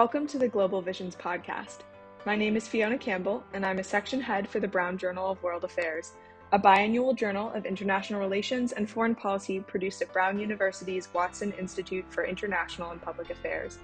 Welcome 0.00 0.26
to 0.28 0.38
the 0.38 0.48
Global 0.48 0.80
Visions 0.80 1.14
podcast. 1.14 1.80
My 2.24 2.34
name 2.34 2.56
is 2.56 2.66
Fiona 2.66 2.96
Campbell, 2.96 3.44
and 3.52 3.66
I'm 3.66 3.80
a 3.80 3.84
section 3.84 4.18
head 4.18 4.48
for 4.48 4.58
the 4.58 4.66
Brown 4.66 4.96
Journal 4.96 5.30
of 5.30 5.42
World 5.42 5.62
Affairs, 5.62 6.12
a 6.52 6.58
biannual 6.58 7.14
journal 7.14 7.52
of 7.52 7.66
international 7.66 8.18
relations 8.18 8.72
and 8.72 8.88
foreign 8.88 9.14
policy 9.14 9.60
produced 9.60 10.00
at 10.00 10.10
Brown 10.10 10.40
University's 10.40 11.12
Watson 11.12 11.52
Institute 11.58 12.06
for 12.08 12.24
International 12.24 12.92
and 12.92 13.02
Public 13.02 13.28
Affairs. 13.28 13.76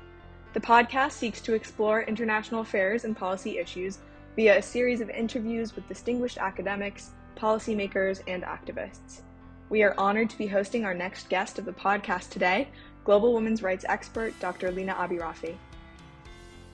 The 0.54 0.60
podcast 0.60 1.12
seeks 1.12 1.42
to 1.42 1.52
explore 1.52 2.00
international 2.00 2.62
affairs 2.62 3.04
and 3.04 3.14
policy 3.14 3.58
issues 3.58 3.98
via 4.36 4.56
a 4.56 4.62
series 4.62 5.02
of 5.02 5.10
interviews 5.10 5.76
with 5.76 5.86
distinguished 5.86 6.38
academics, 6.38 7.10
policymakers, 7.36 8.22
and 8.26 8.42
activists. 8.42 9.20
We 9.68 9.82
are 9.82 9.94
honored 9.98 10.30
to 10.30 10.38
be 10.38 10.46
hosting 10.46 10.86
our 10.86 10.94
next 10.94 11.28
guest 11.28 11.58
of 11.58 11.66
the 11.66 11.72
podcast 11.72 12.30
today, 12.30 12.68
global 13.04 13.34
women's 13.34 13.62
rights 13.62 13.84
expert 13.86 14.32
Dr. 14.40 14.70
Lina 14.70 14.94
AbiRafeh. 14.94 15.54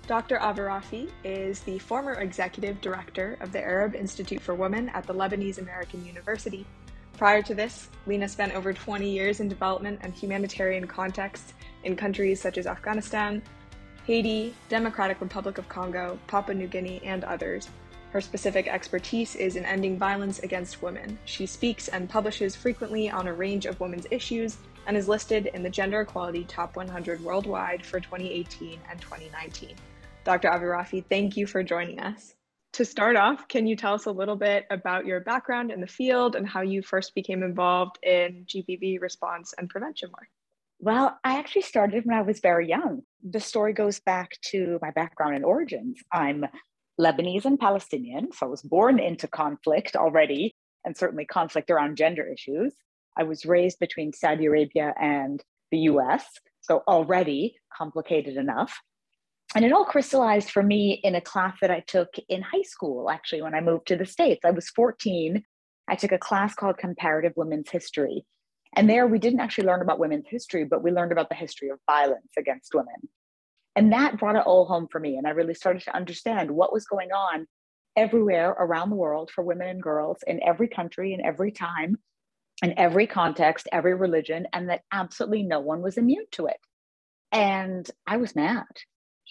Dr. 0.08 0.38
AbiRafeh 0.38 1.08
is 1.22 1.60
the 1.60 1.78
former 1.78 2.14
executive 2.14 2.80
director 2.80 3.36
of 3.40 3.52
the 3.52 3.60
Arab 3.60 3.94
Institute 3.94 4.40
for 4.40 4.52
Women 4.52 4.88
at 4.88 5.06
the 5.06 5.14
Lebanese 5.14 5.58
American 5.58 6.04
University. 6.04 6.66
Prior 7.16 7.40
to 7.42 7.54
this, 7.54 7.88
Lina 8.06 8.28
spent 8.28 8.52
over 8.52 8.72
20 8.72 9.08
years 9.08 9.38
in 9.38 9.48
development 9.48 10.00
and 10.02 10.12
humanitarian 10.12 10.88
contexts 10.88 11.54
in 11.84 11.94
countries 11.94 12.40
such 12.40 12.58
as 12.58 12.66
Afghanistan, 12.66 13.40
Haiti, 14.04 14.52
Democratic 14.68 15.20
Republic 15.20 15.58
of 15.58 15.68
Congo, 15.68 16.18
Papua 16.26 16.56
New 16.56 16.66
Guinea, 16.66 17.00
and 17.04 17.22
others. 17.22 17.68
Her 18.10 18.20
specific 18.20 18.66
expertise 18.66 19.36
is 19.36 19.54
in 19.54 19.64
ending 19.64 19.98
violence 19.98 20.40
against 20.40 20.82
women. 20.82 21.16
She 21.26 21.46
speaks 21.46 21.86
and 21.86 22.10
publishes 22.10 22.56
frequently 22.56 23.08
on 23.08 23.28
a 23.28 23.32
range 23.32 23.66
of 23.66 23.78
women's 23.78 24.08
issues 24.10 24.56
and 24.88 24.96
is 24.96 25.06
listed 25.06 25.46
in 25.54 25.62
the 25.62 25.70
Gender 25.70 26.00
Equality 26.00 26.42
Top 26.44 26.74
100 26.74 27.22
worldwide 27.22 27.86
for 27.86 28.00
2018 28.00 28.80
and 28.90 29.00
2019. 29.00 29.76
Dr. 30.24 30.50
AbiRafeh, 30.50 31.04
thank 31.08 31.36
you 31.36 31.48
for 31.48 31.64
joining 31.64 31.98
us. 31.98 32.34
To 32.74 32.84
start 32.84 33.16
off, 33.16 33.48
can 33.48 33.66
you 33.66 33.74
tell 33.74 33.94
us 33.94 34.06
a 34.06 34.12
little 34.12 34.36
bit 34.36 34.66
about 34.70 35.04
your 35.04 35.18
background 35.20 35.72
in 35.72 35.80
the 35.80 35.86
field 35.86 36.36
and 36.36 36.48
how 36.48 36.60
you 36.60 36.80
first 36.80 37.14
became 37.14 37.42
involved 37.42 37.98
in 38.04 38.46
GBV 38.46 39.00
response 39.00 39.52
and 39.58 39.68
prevention 39.68 40.10
work? 40.10 40.28
Well, 40.78 41.18
I 41.24 41.38
actually 41.38 41.62
started 41.62 42.06
when 42.06 42.16
I 42.16 42.22
was 42.22 42.38
very 42.38 42.68
young. 42.68 43.02
The 43.28 43.40
story 43.40 43.72
goes 43.72 43.98
back 43.98 44.30
to 44.50 44.78
my 44.80 44.92
background 44.92 45.34
and 45.34 45.44
origins. 45.44 45.98
I'm 46.12 46.44
Lebanese 47.00 47.44
and 47.44 47.58
Palestinian, 47.58 48.30
so 48.32 48.46
I 48.46 48.48
was 48.48 48.62
born 48.62 49.00
into 49.00 49.26
conflict 49.26 49.96
already, 49.96 50.54
and 50.84 50.96
certainly 50.96 51.24
conflict 51.24 51.68
around 51.68 51.96
gender 51.96 52.26
issues. 52.26 52.74
I 53.18 53.24
was 53.24 53.44
raised 53.44 53.80
between 53.80 54.12
Saudi 54.12 54.46
Arabia 54.46 54.94
and 55.00 55.42
the 55.72 55.78
US, 55.78 56.24
so 56.60 56.84
already 56.86 57.56
complicated 57.76 58.36
enough 58.36 58.80
and 59.54 59.64
it 59.64 59.72
all 59.72 59.84
crystallized 59.84 60.50
for 60.50 60.62
me 60.62 61.00
in 61.02 61.14
a 61.14 61.20
class 61.20 61.56
that 61.60 61.70
I 61.70 61.80
took 61.80 62.14
in 62.28 62.42
high 62.42 62.62
school, 62.62 63.10
actually, 63.10 63.42
when 63.42 63.54
I 63.54 63.60
moved 63.60 63.86
to 63.88 63.96
the 63.96 64.06
States. 64.06 64.44
I 64.44 64.50
was 64.50 64.70
14. 64.70 65.44
I 65.88 65.94
took 65.94 66.12
a 66.12 66.18
class 66.18 66.54
called 66.54 66.78
Comparative 66.78 67.32
Women's 67.36 67.70
History. 67.70 68.24
And 68.74 68.88
there 68.88 69.06
we 69.06 69.18
didn't 69.18 69.40
actually 69.40 69.66
learn 69.66 69.82
about 69.82 69.98
women's 69.98 70.28
history, 70.28 70.64
but 70.64 70.82
we 70.82 70.90
learned 70.90 71.12
about 71.12 71.28
the 71.28 71.34
history 71.34 71.68
of 71.68 71.78
violence 71.86 72.32
against 72.38 72.74
women. 72.74 73.08
And 73.76 73.92
that 73.92 74.18
brought 74.18 74.36
it 74.36 74.46
all 74.46 74.64
home 74.64 74.88
for 74.90 74.98
me. 74.98 75.16
And 75.16 75.26
I 75.26 75.30
really 75.30 75.54
started 75.54 75.82
to 75.82 75.96
understand 75.96 76.50
what 76.50 76.72
was 76.72 76.86
going 76.86 77.12
on 77.12 77.46
everywhere 77.94 78.50
around 78.50 78.88
the 78.88 78.96
world 78.96 79.30
for 79.34 79.44
women 79.44 79.68
and 79.68 79.82
girls 79.82 80.18
in 80.26 80.42
every 80.42 80.68
country, 80.68 81.12
in 81.12 81.22
every 81.22 81.52
time, 81.52 81.98
in 82.62 82.78
every 82.78 83.06
context, 83.06 83.68
every 83.70 83.94
religion, 83.94 84.46
and 84.54 84.70
that 84.70 84.82
absolutely 84.92 85.42
no 85.42 85.60
one 85.60 85.82
was 85.82 85.98
immune 85.98 86.24
to 86.32 86.46
it. 86.46 86.60
And 87.30 87.90
I 88.06 88.16
was 88.16 88.34
mad 88.34 88.66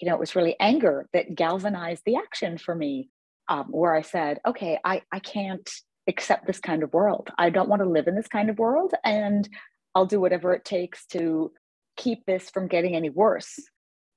you 0.02 0.10
know, 0.10 0.16
it 0.16 0.20
was 0.20 0.36
really 0.36 0.56
anger 0.60 1.08
that 1.14 1.36
galvanized 1.36 2.04
the 2.06 2.16
action 2.16 2.58
for 2.58 2.74
me, 2.74 3.10
um, 3.48 3.66
where 3.70 3.96
I 3.96 4.02
said, 4.02 4.40
okay, 4.46 4.80
I, 4.84 5.04
I 5.12 5.20
can't 5.20 5.70
accept 6.08 6.48
this 6.48 6.60
kind 6.60 6.82
of 6.82 6.94
world. 6.94 7.30
I 7.38 7.52
don't 7.52 7.70
want 7.70 7.84
to 7.84 7.90
live 7.90 8.08
in 8.08 8.16
this 8.16 8.28
kind 8.28 8.50
of 8.50 8.58
world. 8.58 8.94
And 9.04 9.48
I'll 9.94 10.08
do 10.08 10.20
whatever 10.20 10.54
it 10.54 10.66
takes 10.66 11.06
to 11.08 11.52
keep 11.98 12.26
this 12.26 12.50
from 12.50 12.68
getting 12.68 12.96
any 12.96 13.10
worse. 13.10 13.60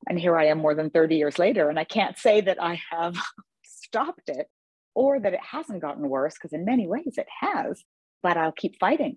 And 0.09 0.19
here 0.19 0.39
I 0.39 0.47
am 0.47 0.59
more 0.59 0.75
than 0.75 0.91
30 0.91 1.17
years 1.17 1.39
later, 1.39 1.69
and 1.69 1.79
I 1.79 1.85
can't 1.85 2.19
say 2.19 2.41
that 2.43 2.63
I 2.63 2.81
have 2.91 3.17
stopped 3.65 4.29
it 4.29 4.47
or 4.95 5.19
that 5.19 5.35
it 5.35 5.41
hasn't 5.41 5.83
gotten 5.83 6.09
worse, 6.09 6.35
because 6.35 6.53
in 6.53 6.65
many 6.65 6.87
ways 6.87 7.15
it 7.17 7.27
has, 7.41 7.83
but 8.23 8.37
I'll 8.37 8.53
keep 8.53 8.79
fighting. 8.79 9.17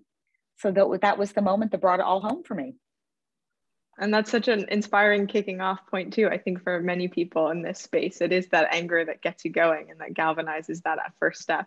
So 0.58 0.72
that, 0.72 0.98
that 1.02 1.18
was 1.18 1.32
the 1.32 1.42
moment 1.42 1.70
that 1.70 1.80
brought 1.80 2.00
it 2.00 2.04
all 2.04 2.20
home 2.20 2.42
for 2.44 2.54
me. 2.54 2.74
And 3.98 4.14
that's 4.14 4.30
such 4.30 4.48
an 4.48 4.66
inspiring 4.68 5.26
kicking 5.26 5.60
off 5.60 5.86
point, 5.90 6.12
too. 6.12 6.28
I 6.28 6.38
think 6.38 6.62
for 6.62 6.80
many 6.80 7.08
people 7.08 7.50
in 7.50 7.62
this 7.62 7.80
space, 7.80 8.20
it 8.20 8.32
is 8.32 8.48
that 8.48 8.72
anger 8.72 9.04
that 9.04 9.22
gets 9.22 9.44
you 9.44 9.50
going 9.50 9.90
and 9.90 10.00
that 10.00 10.14
galvanizes 10.14 10.82
that 10.82 10.98
first 11.18 11.42
step. 11.42 11.66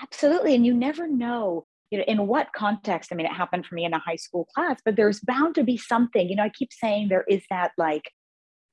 Absolutely. 0.00 0.54
And 0.54 0.66
you 0.66 0.74
never 0.74 1.08
know, 1.08 1.66
you 1.90 1.98
know, 1.98 2.04
in 2.04 2.26
what 2.26 2.52
context. 2.54 3.10
I 3.10 3.14
mean, 3.14 3.26
it 3.26 3.32
happened 3.32 3.66
for 3.66 3.74
me 3.74 3.84
in 3.84 3.94
a 3.94 3.98
high 3.98 4.16
school 4.16 4.46
class, 4.54 4.80
but 4.84 4.96
there's 4.96 5.20
bound 5.20 5.54
to 5.54 5.64
be 5.64 5.76
something, 5.76 6.28
you 6.28 6.36
know, 6.36 6.44
I 6.44 6.50
keep 6.50 6.72
saying 6.72 7.08
there 7.08 7.24
is 7.28 7.42
that 7.50 7.72
like, 7.78 8.12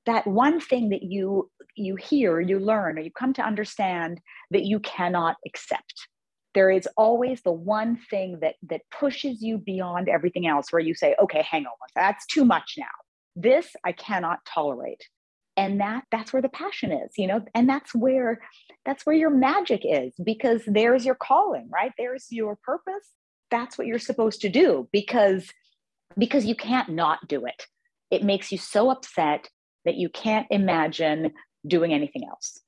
that 0.04 0.26
one 0.26 0.60
thing 0.60 0.90
that 0.90 1.02
you 1.02 1.50
you 1.74 1.96
hear 1.96 2.40
you 2.40 2.58
learn 2.58 2.96
or 2.96 3.02
you 3.02 3.10
come 3.10 3.32
to 3.34 3.42
understand 3.42 4.20
that 4.52 4.64
you 4.64 4.78
cannot 4.80 5.36
accept 5.44 6.08
there 6.56 6.70
is 6.70 6.88
always 6.96 7.42
the 7.42 7.52
one 7.52 7.98
thing 8.08 8.38
that 8.40 8.54
that 8.62 8.80
pushes 8.90 9.42
you 9.42 9.58
beyond 9.58 10.08
everything 10.08 10.46
else 10.46 10.72
where 10.72 10.80
you 10.80 10.94
say 10.94 11.14
okay 11.22 11.42
hang 11.48 11.66
on 11.66 11.72
that's 11.94 12.26
too 12.26 12.44
much 12.44 12.74
now. 12.78 12.96
This 13.36 13.68
i 13.84 13.92
cannot 13.92 14.40
tolerate. 14.46 15.04
And 15.58 15.80
that 15.80 16.04
that's 16.10 16.32
where 16.32 16.42
the 16.42 16.48
passion 16.48 16.90
is 16.92 17.12
you 17.16 17.26
know 17.26 17.44
and 17.54 17.68
that's 17.68 17.94
where 17.94 18.40
that's 18.86 19.04
where 19.04 19.14
your 19.14 19.30
magic 19.30 19.82
is 19.84 20.14
because 20.24 20.62
there's 20.66 21.04
your 21.04 21.14
calling 21.14 21.68
right? 21.72 21.92
There's 21.98 22.26
your 22.30 22.56
purpose. 22.64 23.06
That's 23.50 23.76
what 23.76 23.86
you're 23.86 23.98
supposed 23.98 24.40
to 24.40 24.48
do 24.48 24.88
because 24.92 25.52
because 26.16 26.46
you 26.46 26.56
can't 26.56 26.88
not 26.88 27.28
do 27.28 27.44
it. 27.44 27.66
It 28.10 28.24
makes 28.24 28.50
you 28.50 28.58
so 28.58 28.90
upset 28.90 29.48
that 29.84 29.96
you 29.96 30.08
can't 30.08 30.46
imagine 30.50 31.32
doing 31.66 31.92
anything 31.92 32.22
else 32.28 32.60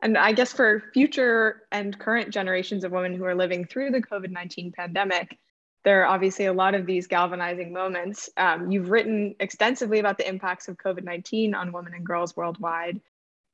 and 0.00 0.16
I 0.16 0.32
guess 0.32 0.52
for 0.52 0.84
future 0.92 1.62
and 1.72 1.98
current 1.98 2.30
generations 2.30 2.84
of 2.84 2.92
women 2.92 3.14
who 3.14 3.24
are 3.24 3.34
living 3.34 3.64
through 3.66 3.90
the 3.90 4.02
COVID 4.02 4.30
19 4.30 4.72
pandemic, 4.72 5.38
there 5.84 6.02
are 6.02 6.06
obviously 6.06 6.46
a 6.46 6.52
lot 6.52 6.74
of 6.74 6.86
these 6.86 7.06
galvanizing 7.06 7.72
moments. 7.72 8.30
Um, 8.36 8.70
you've 8.70 8.90
written 8.90 9.34
extensively 9.40 9.98
about 9.98 10.18
the 10.18 10.28
impacts 10.28 10.68
of 10.68 10.76
COVID 10.76 11.04
19 11.04 11.54
on 11.54 11.72
women 11.72 11.94
and 11.94 12.06
girls 12.06 12.36
worldwide, 12.36 13.00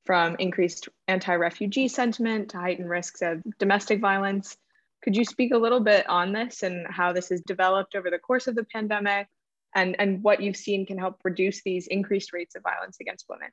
from 0.04 0.36
increased 0.38 0.88
anti 1.08 1.34
refugee 1.34 1.88
sentiment 1.88 2.50
to 2.50 2.58
heightened 2.58 2.90
risks 2.90 3.22
of 3.22 3.42
domestic 3.58 4.00
violence. 4.00 4.56
Could 5.02 5.16
you 5.16 5.24
speak 5.24 5.52
a 5.52 5.58
little 5.58 5.80
bit 5.80 6.08
on 6.08 6.32
this 6.32 6.62
and 6.62 6.86
how 6.88 7.12
this 7.12 7.28
has 7.28 7.40
developed 7.42 7.94
over 7.94 8.10
the 8.10 8.18
course 8.18 8.46
of 8.46 8.54
the 8.54 8.64
pandemic 8.64 9.28
and, 9.74 9.96
and 9.98 10.22
what 10.22 10.40
you've 10.40 10.56
seen 10.56 10.86
can 10.86 10.98
help 10.98 11.20
reduce 11.24 11.62
these 11.62 11.86
increased 11.88 12.32
rates 12.32 12.54
of 12.54 12.62
violence 12.62 12.96
against 13.00 13.26
women? 13.28 13.50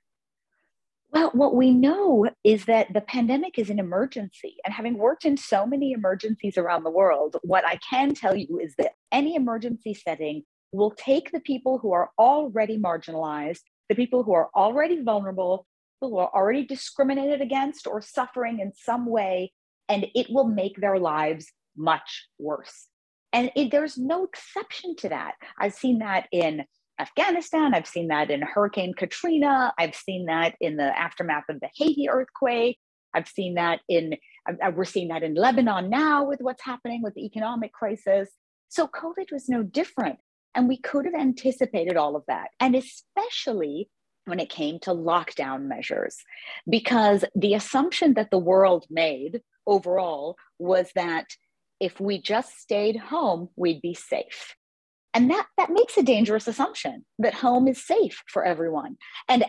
Well, 1.12 1.32
what 1.34 1.56
we 1.56 1.72
know 1.72 2.30
is 2.46 2.66
that 2.66 2.94
the 2.94 3.02
pandemic 3.02 3.60
is 3.60 3.70
an 3.70 3.80
emergency. 3.80 4.56
And 4.64 4.74
having 4.74 4.98
worked 4.98 5.26
in 5.26 5.36
so 5.36 5.66
many 5.66 5.92
emergencies 5.92 6.58
around 6.58 6.84
the 6.84 6.90
world, 6.90 7.36
what 7.42 7.66
I 7.66 7.80
can 7.90 8.14
tell 8.14 8.36
you 8.36 8.60
is 8.60 8.76
that 8.78 8.94
any 9.12 9.36
emergency 9.36 9.94
setting 9.94 10.44
will 10.72 10.92
take 10.92 11.32
the 11.32 11.42
people 11.42 11.80
who 11.80 11.92
are 11.92 12.12
already 12.18 12.78
marginalized, 12.78 13.60
the 13.90 13.96
people 13.96 14.24
who 14.24 14.34
are 14.34 14.50
already 14.56 15.02
vulnerable, 15.04 15.68
who 16.00 16.18
are 16.18 16.32
already 16.34 16.66
discriminated 16.66 17.42
against 17.42 17.88
or 17.88 18.02
suffering 18.02 18.60
in 18.60 18.72
some 18.74 19.06
way, 19.06 19.52
and 19.90 20.08
it 20.16 20.28
will 20.30 20.48
make 20.48 20.80
their 20.80 20.98
lives 20.98 21.52
much 21.76 22.28
worse. 22.40 22.88
And 23.34 23.52
it, 23.56 23.70
there's 23.70 23.98
no 23.98 24.24
exception 24.24 24.96
to 24.98 25.10
that. 25.10 25.34
I've 25.58 25.74
seen 25.74 26.00
that 26.00 26.28
in 26.32 26.64
Afghanistan. 27.02 27.74
I've 27.74 27.88
seen 27.88 28.10
that 28.10 28.30
in 28.30 28.42
Hurricane 28.42 28.94
Katrina. 28.94 29.74
I've 29.78 29.96
seen 29.96 30.28
that 30.28 30.56
in 30.62 30.78
the 30.78 30.98
aftermath 30.98 31.46
of 31.50 31.60
the 31.60 31.70
Haiti 31.76 32.08
earthquake. 32.08 32.78
I've 33.14 33.28
seen 33.28 33.56
that 33.56 33.80
in, 33.90 34.16
we're 34.76 34.86
seeing 34.86 35.08
that 35.08 35.24
in 35.24 35.34
Lebanon 35.34 35.90
now 35.90 36.24
with 36.24 36.40
what's 36.42 36.64
happening 36.64 37.02
with 37.02 37.16
the 37.16 37.26
economic 37.26 37.74
crisis. 37.74 38.30
So 38.70 38.88
COVID 38.88 39.32
was 39.32 39.50
no 39.50 39.64
different. 39.64 40.20
And 40.54 40.68
we 40.68 40.78
could 40.78 41.06
have 41.06 41.16
anticipated 41.16 41.98
all 41.98 42.16
of 42.16 42.24
that. 42.28 42.50
And 42.60 42.76
especially 42.76 43.90
when 44.26 44.40
it 44.40 44.50
came 44.50 44.80
to 44.82 44.92
lockdown 44.92 45.64
measures, 45.64 46.18
because 46.70 47.26
the 47.36 47.56
assumption 47.56 48.14
that 48.14 48.30
the 48.32 48.38
world 48.38 48.86
made 48.90 49.42
overall 49.66 50.36
was 50.60 50.92
that 50.94 51.26
if 51.80 52.00
we 52.00 52.22
just 52.22 52.60
stayed 52.60 52.98
home, 52.98 53.50
we'd 53.56 53.82
be 53.82 53.96
safe 53.96 54.56
and 55.14 55.30
that 55.30 55.48
that 55.58 55.72
makes 55.72 55.98
a 55.98 56.04
dangerous 56.04 56.48
assumption 56.48 57.06
that 57.20 57.34
home 57.34 57.68
is 57.68 57.86
safe 57.86 58.24
for 58.28 58.44
everyone. 58.46 58.98
And 59.28 59.46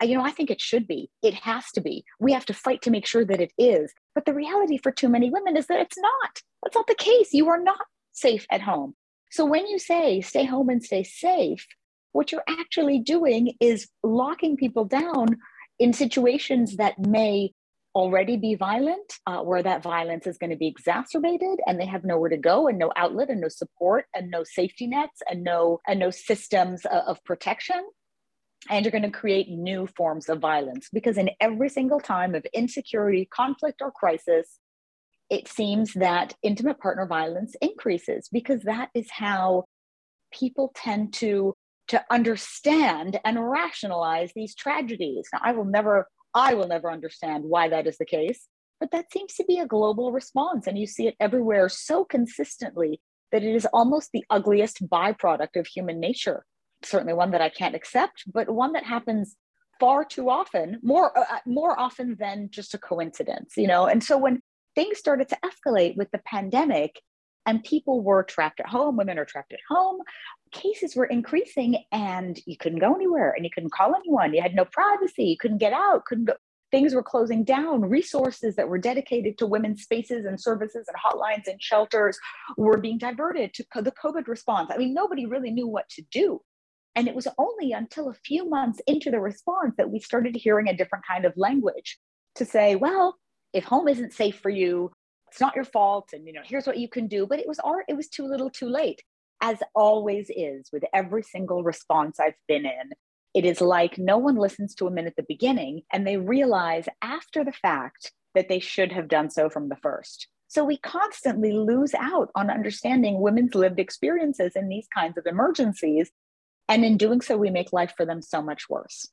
you 0.00 0.16
know 0.16 0.22
i 0.22 0.30
think 0.30 0.50
it 0.50 0.60
should 0.60 0.86
be. 0.86 1.10
It 1.22 1.34
has 1.34 1.64
to 1.74 1.80
be. 1.80 2.04
We 2.20 2.32
have 2.32 2.46
to 2.46 2.54
fight 2.54 2.82
to 2.82 2.90
make 2.90 3.06
sure 3.06 3.24
that 3.24 3.40
it 3.40 3.52
is. 3.58 3.92
But 4.14 4.26
the 4.26 4.34
reality 4.34 4.78
for 4.78 4.92
too 4.92 5.08
many 5.08 5.30
women 5.30 5.56
is 5.56 5.66
that 5.66 5.80
it's 5.80 5.98
not. 5.98 6.40
That's 6.62 6.76
not 6.76 6.86
the 6.86 6.94
case. 6.94 7.32
You 7.32 7.48
are 7.48 7.62
not 7.62 7.80
safe 8.12 8.46
at 8.50 8.62
home. 8.62 8.94
So 9.30 9.44
when 9.44 9.66
you 9.66 9.78
say 9.78 10.20
stay 10.20 10.44
home 10.44 10.68
and 10.68 10.82
stay 10.82 11.02
safe 11.02 11.66
what 12.12 12.30
you're 12.30 12.44
actually 12.48 12.98
doing 12.98 13.54
is 13.60 13.88
locking 14.02 14.56
people 14.56 14.84
down 14.84 15.38
in 15.78 15.92
situations 15.92 16.76
that 16.76 16.98
may 16.98 17.52
already 17.94 18.36
be 18.36 18.54
violent, 18.54 19.18
uh, 19.26 19.40
where 19.40 19.62
that 19.62 19.82
violence 19.82 20.26
is 20.26 20.38
going 20.38 20.50
to 20.50 20.56
be 20.56 20.66
exacerbated, 20.66 21.58
and 21.66 21.80
they 21.80 21.86
have 21.86 22.04
nowhere 22.04 22.30
to 22.30 22.36
go, 22.36 22.68
and 22.68 22.78
no 22.78 22.90
outlet, 22.96 23.30
and 23.30 23.40
no 23.40 23.48
support, 23.48 24.06
and 24.14 24.30
no 24.30 24.44
safety 24.44 24.86
nets, 24.86 25.20
and 25.28 25.44
no 25.44 25.80
and 25.86 26.00
no 26.00 26.10
systems 26.10 26.84
of, 26.86 27.02
of 27.06 27.24
protection. 27.24 27.82
And 28.70 28.84
you're 28.84 28.92
going 28.92 29.02
to 29.02 29.10
create 29.10 29.48
new 29.48 29.88
forms 29.96 30.28
of 30.28 30.38
violence 30.38 30.88
because 30.92 31.18
in 31.18 31.30
every 31.40 31.68
single 31.68 31.98
time 31.98 32.34
of 32.34 32.46
insecurity, 32.54 33.28
conflict, 33.34 33.82
or 33.82 33.90
crisis, 33.90 34.60
it 35.30 35.48
seems 35.48 35.94
that 35.94 36.34
intimate 36.42 36.78
partner 36.78 37.06
violence 37.06 37.56
increases 37.60 38.28
because 38.30 38.62
that 38.62 38.90
is 38.94 39.10
how 39.10 39.64
people 40.32 40.72
tend 40.74 41.12
to 41.14 41.54
to 41.88 42.02
understand 42.10 43.18
and 43.24 43.50
rationalize 43.50 44.30
these 44.34 44.54
tragedies. 44.54 45.28
Now, 45.32 45.40
I 45.42 45.52
will 45.52 45.64
never 45.64 46.06
I 46.34 46.54
will 46.54 46.68
never 46.68 46.90
understand 46.90 47.44
why 47.44 47.68
that 47.68 47.86
is 47.86 47.98
the 47.98 48.04
case, 48.04 48.48
but 48.80 48.90
that 48.90 49.12
seems 49.12 49.34
to 49.34 49.44
be 49.44 49.58
a 49.58 49.66
global 49.66 50.12
response. 50.12 50.66
And 50.66 50.78
you 50.78 50.86
see 50.86 51.06
it 51.06 51.16
everywhere 51.20 51.68
so 51.68 52.04
consistently 52.04 53.00
that 53.30 53.42
it 53.42 53.54
is 53.54 53.66
almost 53.72 54.10
the 54.12 54.24
ugliest 54.30 54.88
byproduct 54.88 55.56
of 55.56 55.66
human 55.66 56.00
nature. 56.00 56.44
Certainly 56.84 57.14
one 57.14 57.30
that 57.30 57.40
I 57.40 57.48
can't 57.48 57.74
accept, 57.74 58.24
but 58.32 58.50
one 58.50 58.72
that 58.72 58.84
happens 58.84 59.36
far 59.80 60.04
too 60.04 60.30
often, 60.30 60.78
more, 60.82 61.16
uh, 61.16 61.24
uh 61.28 61.38
more 61.46 61.78
often 61.78 62.16
than 62.18 62.48
just 62.50 62.74
a 62.74 62.78
coincidence, 62.78 63.54
you 63.56 63.66
know? 63.66 63.86
And 63.86 64.02
so 64.02 64.16
when 64.18 64.40
things 64.74 64.98
started 64.98 65.28
to 65.30 65.38
escalate 65.44 65.96
with 65.96 66.10
the 66.12 66.20
pandemic, 66.26 67.00
and 67.46 67.64
people 67.64 68.02
were 68.02 68.22
trapped 68.22 68.60
at 68.60 68.68
home 68.68 68.96
women 68.96 69.18
are 69.18 69.24
trapped 69.24 69.52
at 69.52 69.60
home. 69.68 69.98
Cases 70.52 70.94
were 70.94 71.06
increasing 71.06 71.82
and 71.90 72.38
you 72.46 72.56
couldn't 72.56 72.78
go 72.78 72.94
anywhere 72.94 73.32
and 73.34 73.44
you 73.44 73.50
couldn't 73.50 73.72
call 73.72 73.94
anyone. 73.94 74.34
You 74.34 74.42
had 74.42 74.54
no 74.54 74.64
privacy. 74.64 75.24
You 75.24 75.36
couldn't 75.38 75.58
get 75.58 75.72
out 75.72 76.04
couldn't 76.04 76.26
go. 76.26 76.34
Things 76.70 76.94
were 76.94 77.02
closing 77.02 77.44
down. 77.44 77.82
Resources 77.82 78.56
that 78.56 78.68
were 78.68 78.78
dedicated 78.78 79.36
to 79.38 79.46
women's 79.46 79.82
spaces 79.82 80.24
and 80.24 80.40
services 80.40 80.88
and 80.88 80.96
hotlines 80.96 81.46
and 81.46 81.60
shelters 81.60 82.18
were 82.56 82.78
being 82.78 82.98
diverted 82.98 83.52
to 83.54 83.64
the 83.82 83.92
covid 83.92 84.26
response. 84.26 84.70
I 84.72 84.78
mean 84.78 84.94
nobody 84.94 85.26
really 85.26 85.50
knew 85.50 85.68
what 85.68 85.88
to 85.90 86.02
do. 86.10 86.40
And 86.94 87.08
it 87.08 87.14
was 87.14 87.28
only 87.38 87.72
until 87.72 88.10
a 88.10 88.14
few 88.14 88.48
months 88.48 88.80
into 88.86 89.10
the 89.10 89.20
response 89.20 89.74
that 89.78 89.90
we 89.90 89.98
started 89.98 90.36
hearing 90.36 90.68
a 90.68 90.76
different 90.76 91.06
kind 91.06 91.24
of 91.24 91.32
language 91.36 91.98
to 92.34 92.44
say 92.44 92.76
well 92.76 93.18
if 93.52 93.64
home 93.64 93.88
isn't 93.88 94.12
safe 94.12 94.38
for 94.38 94.50
you 94.50 94.90
it's 95.32 95.40
not 95.40 95.56
your 95.56 95.64
fault 95.64 96.10
and 96.12 96.26
you 96.26 96.32
know 96.32 96.42
here's 96.44 96.66
what 96.66 96.76
you 96.76 96.88
can 96.88 97.06
do 97.06 97.26
but 97.26 97.38
it 97.38 97.48
was 97.48 97.58
all 97.58 97.80
it 97.88 97.96
was 97.96 98.08
too 98.08 98.26
little 98.26 98.50
too 98.50 98.68
late. 98.68 99.02
As 99.40 99.58
always 99.74 100.30
is 100.30 100.68
with 100.72 100.84
every 100.94 101.22
single 101.22 101.64
response 101.64 102.20
i've 102.20 102.34
been 102.46 102.66
in 102.66 102.92
it 103.34 103.46
is 103.46 103.62
like 103.62 103.96
no 103.96 104.18
one 104.18 104.36
listens 104.36 104.74
to 104.74 104.84
them 104.84 104.98
at 104.98 105.16
the 105.16 105.24
beginning 105.26 105.82
and 105.90 106.06
they 106.06 106.18
realize 106.18 106.86
after 107.00 107.44
the 107.44 107.52
fact 107.52 108.12
that 108.34 108.50
they 108.50 108.60
should 108.60 108.92
have 108.92 109.08
done 109.08 109.30
so 109.30 109.48
from 109.48 109.68
the 109.68 109.76
first. 109.76 110.28
So 110.48 110.64
we 110.64 110.76
constantly 110.76 111.52
lose 111.52 111.94
out 111.94 112.30
on 112.34 112.50
understanding 112.50 113.20
women's 113.20 113.54
lived 113.54 113.78
experiences 113.78 114.52
in 114.54 114.68
these 114.68 114.86
kinds 114.94 115.16
of 115.16 115.26
emergencies. 115.26 116.10
And 116.68 116.84
in 116.84 116.98
doing 116.98 117.22
so 117.22 117.38
we 117.38 117.50
make 117.50 117.72
life 117.72 117.94
for 117.96 118.04
them 118.04 118.20
so 118.20 118.42
much 118.42 118.68
worse 118.68 119.08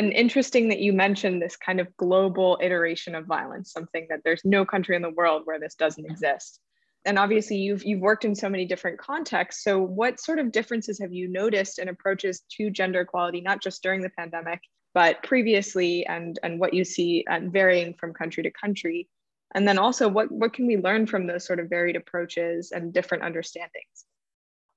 and 0.00 0.14
interesting 0.14 0.70
that 0.70 0.78
you 0.78 0.94
mentioned 0.94 1.42
this 1.42 1.58
kind 1.58 1.78
of 1.78 1.94
global 1.98 2.58
iteration 2.62 3.14
of 3.14 3.26
violence 3.26 3.70
something 3.70 4.06
that 4.08 4.20
there's 4.24 4.40
no 4.46 4.64
country 4.64 4.96
in 4.96 5.02
the 5.02 5.10
world 5.10 5.42
where 5.44 5.60
this 5.60 5.74
doesn't 5.74 6.10
exist. 6.10 6.58
And 7.04 7.18
obviously 7.18 7.58
you've 7.58 7.84
you've 7.84 8.00
worked 8.00 8.24
in 8.24 8.34
so 8.34 8.48
many 8.48 8.64
different 8.64 8.98
contexts. 8.98 9.62
So 9.62 9.78
what 9.78 10.18
sort 10.18 10.38
of 10.38 10.52
differences 10.52 10.98
have 11.00 11.12
you 11.12 11.28
noticed 11.28 11.78
in 11.78 11.88
approaches 11.90 12.40
to 12.56 12.70
gender 12.70 13.02
equality 13.02 13.42
not 13.42 13.60
just 13.62 13.82
during 13.82 14.00
the 14.00 14.08
pandemic 14.16 14.60
but 14.94 15.22
previously 15.22 16.06
and 16.06 16.38
and 16.42 16.58
what 16.58 16.72
you 16.72 16.82
see 16.82 17.22
and 17.28 17.52
varying 17.52 17.92
from 17.92 18.14
country 18.14 18.42
to 18.42 18.50
country? 18.50 19.06
And 19.54 19.68
then 19.68 19.78
also 19.78 20.08
what 20.08 20.32
what 20.32 20.54
can 20.54 20.66
we 20.66 20.78
learn 20.78 21.06
from 21.06 21.26
those 21.26 21.44
sort 21.44 21.60
of 21.60 21.68
varied 21.68 21.96
approaches 21.96 22.72
and 22.72 22.90
different 22.94 23.22
understandings? 23.22 24.06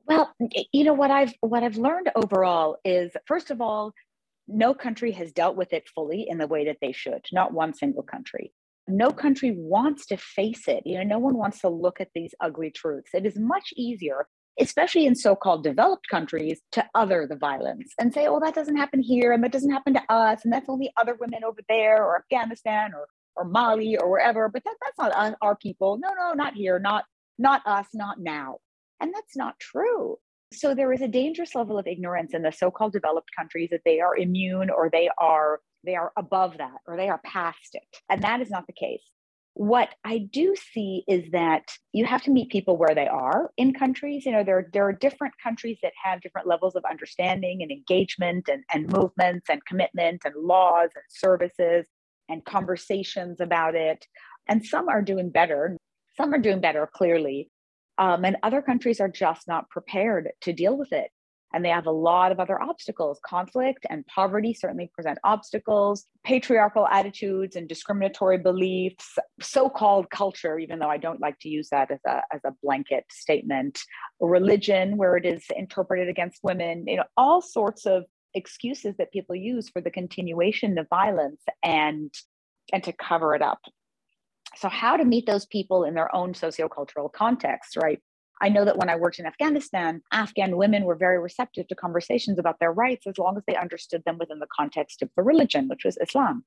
Well 0.06 0.34
you 0.74 0.84
know 0.84 0.94
what 0.94 1.12
i've 1.12 1.34
what 1.40 1.64
i've 1.64 1.78
learned 1.78 2.12
overall 2.14 2.76
is 2.84 3.12
first 3.26 3.52
of 3.52 3.62
all 3.62 3.94
no 4.48 4.74
country 4.74 5.12
has 5.12 5.32
dealt 5.32 5.56
with 5.56 5.74
it 5.74 5.90
fully 5.94 6.28
in 6.28 6.38
the 6.38 6.48
way 6.48 6.66
that 6.66 6.78
they 6.82 6.92
should, 6.92 7.26
not 7.32 7.54
one 7.54 7.74
single 7.74 8.04
country. 8.04 8.54
No 8.88 9.12
country 9.12 9.52
wants 9.58 10.06
to 10.08 10.18
face 10.18 10.68
it. 10.68 10.84
You 10.86 10.98
know, 10.98 11.04
no 11.04 11.20
one 11.20 11.38
wants 11.38 11.62
to 11.62 11.70
look 11.70 12.02
at 12.02 12.10
these 12.14 12.36
ugly 12.42 12.70
truths. 12.70 13.12
It 13.14 13.26
is 13.26 13.40
much 13.40 13.74
easier, 13.78 14.28
especially 14.60 15.06
in 15.06 15.16
so-called 15.16 15.64
developed 15.64 16.10
countries, 16.10 16.60
to 16.74 16.86
other 16.94 17.26
the 17.26 17.38
violence 17.38 17.94
and 17.98 18.14
say, 18.14 18.28
"Oh, 18.28 18.42
that 18.42 18.56
doesn't 18.56 18.76
happen 18.76 19.02
here, 19.02 19.32
and 19.32 19.42
that 19.44 19.54
doesn't 19.54 19.72
happen 19.72 19.94
to 19.94 20.04
us, 20.12 20.44
and 20.44 20.52
that's 20.52 20.68
only 20.68 20.92
other 20.98 21.16
women 21.16 21.46
over 21.46 21.62
there, 21.70 22.04
or 22.04 22.18
Afghanistan, 22.18 22.94
or 22.94 23.08
or 23.36 23.46
Mali, 23.46 23.98
or 23.98 24.10
wherever." 24.10 24.50
But 24.50 24.64
that, 24.66 24.76
that's 24.84 24.98
not 25.00 25.38
our 25.42 25.56
people. 25.56 25.98
No, 25.98 26.14
no, 26.14 26.34
not 26.34 26.54
here, 26.54 26.78
not 26.78 27.06
not 27.38 27.62
us, 27.66 27.88
not 27.94 28.20
now. 28.20 28.58
And 29.00 29.14
that's 29.14 29.36
not 29.36 29.60
true. 29.60 30.18
So 30.54 30.76
there 30.76 30.94
is 30.94 31.02
a 31.02 31.08
dangerous 31.08 31.56
level 31.56 31.78
of 31.78 31.88
ignorance 31.88 32.34
in 32.34 32.44
the 32.44 32.52
so-called 32.52 32.94
developed 32.94 33.30
countries 33.38 33.70
that 33.72 33.82
they 33.86 34.00
are 34.00 34.16
immune 34.16 34.70
or 34.70 34.90
they 34.92 35.10
are 35.18 35.60
they 35.86 35.96
are 35.96 36.12
above 36.18 36.58
that 36.60 36.78
or 36.88 36.96
they 36.96 37.10
are 37.10 37.20
past 37.26 37.72
it. 37.74 37.84
And 38.10 38.22
that 38.24 38.42
is 38.42 38.50
not 38.50 38.68
the 38.68 38.74
case. 38.74 39.04
What 39.56 39.90
I 40.04 40.18
do 40.18 40.56
see 40.56 41.04
is 41.08 41.30
that 41.32 41.64
you 41.92 42.06
have 42.06 42.24
to 42.24 42.32
meet 42.32 42.50
people 42.50 42.78
where 42.78 42.96
they 42.96 43.08
are 43.08 43.52
in 43.58 43.74
countries. 43.74 44.26
You 44.26 44.32
know, 44.32 44.44
there, 44.44 44.70
there 44.74 44.88
are 44.88 44.94
different 44.94 45.36
countries 45.44 45.78
that 45.84 45.94
have 46.02 46.22
different 46.22 46.48
levels 46.48 46.76
of 46.76 46.84
understanding 46.90 47.62
and 47.62 47.70
engagement 47.70 48.50
and, 48.50 48.64
and 48.74 48.92
movements 48.92 49.50
and 49.50 49.64
commitment 49.66 50.22
and 50.26 50.34
laws 50.36 50.90
and 50.96 51.04
services 51.10 51.86
and 52.30 52.44
conversations 52.46 53.40
about 53.42 53.76
it. 53.76 54.08
And 54.48 54.66
some 54.66 54.90
are 54.90 55.04
doing 55.04 55.30
better. 55.30 55.78
Some 56.18 56.34
are 56.34 56.40
doing 56.40 56.62
better, 56.62 56.90
clearly. 56.92 57.50
Um, 57.98 58.26
and 58.26 58.38
other 58.44 58.62
countries 58.62 59.00
are 59.00 59.10
just 59.10 59.48
not 59.48 59.70
prepared 59.70 60.30
to 60.42 60.54
deal 60.54 60.78
with 60.78 60.92
it. 60.92 61.10
And 61.56 61.64
they 61.64 61.70
have 61.70 61.86
a 61.86 61.92
lot 61.92 62.32
of 62.32 62.40
other 62.40 62.60
obstacles. 62.60 63.20
Conflict 63.24 63.86
and 63.88 64.04
poverty 64.08 64.56
certainly 64.56 64.90
present 64.92 65.20
obstacles, 65.24 66.08
patriarchal 66.24 66.88
attitudes 66.88 67.56
and 67.56 67.70
discriminatory 67.70 68.40
beliefs, 68.40 69.20
so 69.40 69.70
called 69.70 70.10
culture, 70.10 70.58
even 70.58 70.80
though 70.80 70.90
I 70.90 70.98
don't 70.98 71.22
like 71.22 71.38
to 71.42 71.50
use 71.50 71.70
that 71.70 71.92
as 71.92 72.00
a, 72.08 72.22
as 72.34 72.42
a 72.44 72.54
blanket 72.64 73.06
statement, 73.12 73.80
religion, 74.20 74.98
where 74.98 75.16
it 75.16 75.28
is 75.28 75.44
interpreted 75.56 76.10
against 76.10 76.40
women, 76.42 76.86
you 76.88 76.98
know, 76.98 77.06
all 77.18 77.40
sorts 77.40 77.86
of 77.86 78.06
excuses 78.34 78.96
that 78.98 79.12
people 79.12 79.36
use 79.36 79.70
for 79.70 79.80
the 79.82 79.92
continuation 79.92 80.78
of 80.80 80.88
violence 80.90 81.42
and 81.62 82.12
and 82.72 82.84
to 82.84 82.94
cover 82.94 83.36
it 83.36 83.42
up 83.42 83.60
so, 84.56 84.70
how 84.70 84.98
to 84.98 85.06
meet 85.06 85.26
those 85.26 85.46
people 85.46 85.84
in 85.84 85.94
their 85.94 86.14
own 86.16 86.34
sociocultural 86.34 87.12
context, 87.12 87.78
right? 87.78 88.00
I 88.42 88.50
know 88.50 88.66
that 88.66 88.78
when 88.78 88.90
I 88.90 88.96
worked 88.96 89.20
in 89.20 89.26
Afghanistan, 89.26 90.02
Afghan 90.12 90.58
women 90.58 90.84
were 90.84 90.96
very 90.96 91.20
receptive 91.20 91.68
to 91.68 91.76
conversations 91.76 92.40
about 92.40 92.60
their 92.60 92.74
rights 92.74 93.08
as 93.08 93.18
long 93.18 93.38
as 93.38 93.44
they 93.48 93.56
understood 93.56 94.04
them 94.06 94.18
within 94.18 94.40
the 94.40 94.48
context 94.56 95.02
of 95.02 95.10
the 95.16 95.24
religion, 95.24 95.68
which 95.68 95.86
was 95.86 95.98
Islam. 96.02 96.44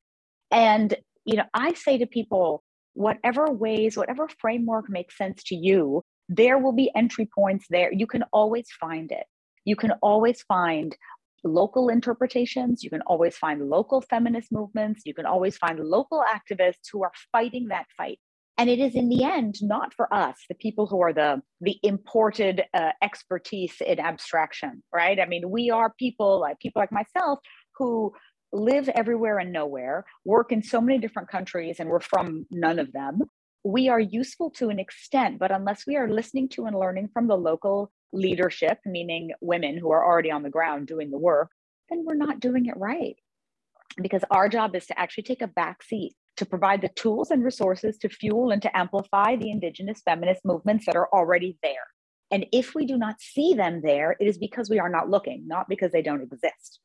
And, 0.51 0.95
you 1.25 1.37
know, 1.37 1.45
I 1.55 1.73
say 1.75 1.97
to 1.99 2.07
people, 2.07 2.63
whatever 2.95 3.47
ways, 3.51 3.97
whatever 3.97 4.29
framework 4.41 4.91
makes 4.91 5.17
sense 5.17 5.43
to 5.45 5.55
you, 5.55 6.03
there 6.29 6.59
will 6.59 6.73
be 6.73 6.91
entry 6.95 7.29
points 7.35 7.67
there. 7.71 7.93
You 7.93 8.07
can 8.07 8.25
always 8.33 8.67
find 8.79 9.11
it. 9.13 9.27
You 9.65 9.77
can 9.77 9.93
always 10.03 10.43
find 10.43 10.97
local 11.47 11.88
interpretations. 11.88 12.83
You 12.83 12.91
can 12.91 13.03
always 13.03 13.37
find 13.37 13.69
local 13.69 14.00
feminist 14.03 14.53
movements. 14.53 15.03
You 15.05 15.15
can 15.15 15.26
always 15.26 15.57
find 15.57 15.79
local 15.81 16.23
activists 16.23 16.88
who 16.93 17.03
are 17.03 17.12
fighting 17.33 17.69
that 17.69 17.87
fight. 17.97 18.19
And 18.59 18.71
it 18.71 18.79
is 18.79 18.95
in 18.95 19.09
the 19.11 19.23
end 19.23 19.57
not 19.61 19.93
for 19.93 20.12
us, 20.12 20.37
the 20.49 20.55
people 20.55 20.87
who 20.87 21.03
are 21.03 21.12
the 21.12 21.43
the 21.61 21.79
imported 21.83 22.65
uh, 22.73 22.93
expertise 23.03 23.75
in 23.85 24.00
abstraction, 24.00 24.83
right? 24.95 25.21
I 25.21 25.26
mean, 25.26 25.50
we 25.50 25.71
are 25.71 25.93
people 25.99 26.41
like 26.41 26.59
people 26.59 26.81
like 26.81 26.93
myself 26.93 27.38
who 27.76 28.12
live 28.53 28.88
everywhere 28.88 29.38
and 29.38 29.53
nowhere, 29.53 30.07
work 30.25 30.53
in 30.53 30.62
so 30.62 30.81
many 30.81 30.99
different 30.99 31.29
countries, 31.29 31.76
and 31.79 31.91
we're 31.91 32.00
from 32.00 32.47
none 32.50 32.79
of 32.79 32.93
them. 32.93 33.21
We 33.66 33.88
are 33.88 33.99
useful 33.99 34.50
to 34.58 34.68
an 34.68 34.78
extent, 34.78 35.40
but 35.40 35.50
unless 35.50 35.88
we 35.88 35.96
are 35.96 36.08
listening 36.08 36.49
to 36.50 36.66
and 36.66 36.78
learning 36.78 37.08
from 37.12 37.26
the 37.26 37.37
local 37.37 37.90
leadership, 38.12 38.78
meaning 38.87 39.32
women 39.40 39.76
who 39.76 39.90
are 39.90 40.06
already 40.06 40.30
on 40.30 40.44
the 40.44 40.50
ground 40.50 40.87
doing 40.87 41.11
the 41.11 41.18
work, 41.18 41.50
then 41.90 42.04
we're 42.06 42.14
not 42.14 42.38
doing 42.38 42.66
it 42.66 42.76
right. 42.76 43.16
Because 44.00 44.23
our 44.30 44.49
job 44.49 44.76
is 44.76 44.87
to 44.87 44.96
actually 44.96 45.25
take 45.25 45.42
a 45.42 45.49
back 45.49 45.82
seat 45.82 46.14
to 46.37 46.46
provide 46.46 46.80
the 46.80 46.90
tools 46.90 47.32
and 47.32 47.42
resources 47.42 47.99
to 47.99 48.08
fuel 48.08 48.52
and 48.52 48.62
to 48.62 48.76
amplify 48.76 49.35
the 49.35 49.50
Indigenous 49.50 50.00
feminist 50.04 50.44
movements 50.44 50.87
that 50.87 50.94
are 50.94 51.08
already 51.12 51.58
there. 51.61 51.88
And 52.30 52.46
if 52.52 52.73
we 52.73 52.87
do 52.87 52.96
not 52.96 53.20
see 53.20 53.54
them 53.54 53.80
there, 53.82 54.16
it 54.20 54.28
is 54.28 54.38
because 54.38 54.70
we 54.70 54.78
are 54.78 54.88
not 54.88 55.11
looking, 55.11 55.42
not 55.49 55.68
because 55.68 55.90
they 55.90 56.02
don't 56.02 56.23
exist. 56.23 56.78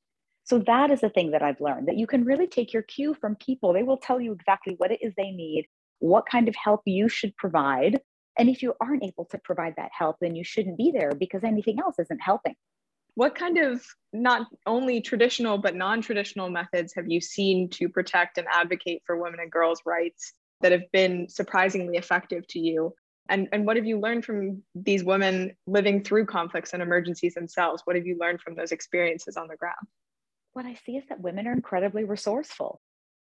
So 0.45 0.57
that 0.65 0.89
is 0.89 1.01
the 1.01 1.09
thing 1.11 1.29
that 1.31 1.43
I've 1.43 1.61
learned 1.61 1.89
that 1.89 1.99
you 1.99 2.07
can 2.07 2.25
really 2.25 2.47
take 2.47 2.73
your 2.73 2.81
cue 2.81 3.13
from 3.13 3.35
people. 3.35 3.71
They 3.71 3.83
will 3.83 3.97
tell 3.97 4.19
you 4.19 4.31
exactly 4.31 4.73
what 4.79 4.91
it 4.91 4.97
is 5.03 5.13
they 5.15 5.29
need, 5.29 5.67
what 6.01 6.25
kind 6.25 6.49
of 6.49 6.55
help 6.55 6.81
you 6.85 7.07
should 7.07 7.35
provide, 7.37 8.01
and 8.37 8.49
if 8.49 8.61
you 8.61 8.73
aren't 8.81 9.03
able 9.03 9.25
to 9.25 9.37
provide 9.37 9.75
that 9.77 9.91
help, 9.97 10.17
then 10.19 10.35
you 10.35 10.43
shouldn't 10.43 10.77
be 10.77 10.91
there 10.91 11.13
because 11.13 11.43
anything 11.43 11.79
else 11.79 11.99
isn't 11.99 12.21
helping. 12.21 12.55
What 13.15 13.35
kind 13.35 13.57
of 13.57 13.85
not 14.11 14.47
only 14.65 15.01
traditional 15.01 15.57
but 15.57 15.75
non-traditional 15.75 16.49
methods 16.49 16.93
have 16.95 17.07
you 17.07 17.21
seen 17.21 17.69
to 17.71 17.87
protect 17.87 18.37
and 18.37 18.47
advocate 18.51 19.03
for 19.05 19.21
women 19.21 19.39
and 19.39 19.51
girls' 19.51 19.81
rights 19.85 20.33
that 20.61 20.71
have 20.71 20.89
been 20.91 21.29
surprisingly 21.29 21.97
effective 21.97 22.47
to 22.47 22.59
you? 22.59 22.95
And, 23.29 23.47
and 23.51 23.65
what 23.65 23.75
have 23.75 23.85
you 23.85 23.99
learned 23.99 24.25
from 24.25 24.63
these 24.73 25.03
women 25.03 25.55
living 25.67 26.03
through 26.03 26.25
conflicts 26.25 26.73
and 26.73 26.81
emergencies 26.81 27.35
themselves? 27.35 27.83
What 27.85 27.95
have 27.95 28.07
you 28.07 28.17
learned 28.19 28.41
from 28.41 28.55
those 28.55 28.71
experiences 28.71 29.37
on 29.37 29.47
the 29.47 29.55
ground? 29.55 29.87
What 30.53 30.65
I 30.65 30.73
see 30.85 30.97
is 30.97 31.03
that 31.09 31.21
women 31.21 31.47
are 31.47 31.53
incredibly 31.53 32.05
resourceful. 32.05 32.81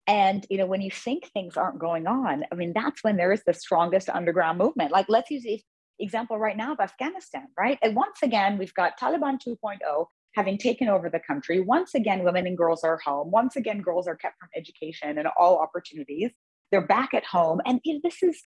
And 0.10 0.44
you 0.50 0.58
know, 0.58 0.66
when 0.66 0.82
you 0.82 0.90
think 0.90 1.28
things 1.28 1.56
aren't 1.56 1.78
going 1.78 2.08
on, 2.08 2.44
I 2.52 2.56
mean, 2.56 2.74
that's 2.74 3.04
when 3.04 3.16
there 3.16 3.32
is 3.32 3.44
the 3.46 3.54
strongest 3.54 4.10
underground 4.10 4.58
movement. 4.58 4.92
Like 4.92 5.06
let's 5.08 5.30
use 5.30 5.44
the 5.44 5.62
example 6.00 6.40
right 6.40 6.58
now 6.58 6.74
of 6.74 6.80
Afghanistan, 6.80 7.48
right? 7.58 7.78
And 7.84 7.96
once 7.96 8.18
again, 8.24 8.58
we've 8.58 8.74
got 8.74 9.00
Taliban 9.00 9.38
2.0 9.40 10.06
having 10.36 10.58
taken 10.58 10.90
over 10.90 11.12
the 11.12 11.20
country. 11.20 11.60
Once 11.60 11.94
again, 11.94 12.24
women 12.24 12.48
and 12.48 12.58
girls 12.58 12.84
are 12.84 13.00
home. 13.06 13.30
Once 13.30 13.56
again, 13.56 13.82
girls 13.82 14.08
are 14.08 14.16
kept 14.16 14.36
from 14.40 14.50
education 14.56 15.20
and 15.20 15.28
all 15.38 15.60
opportunities. 15.60 16.32
They're 16.72 16.86
back 16.86 17.14
at 17.14 17.26
home. 17.26 17.62
And 17.66 17.80
you 17.84 17.94
know, 17.94 18.00
this 18.04 18.24
is 18.24 18.42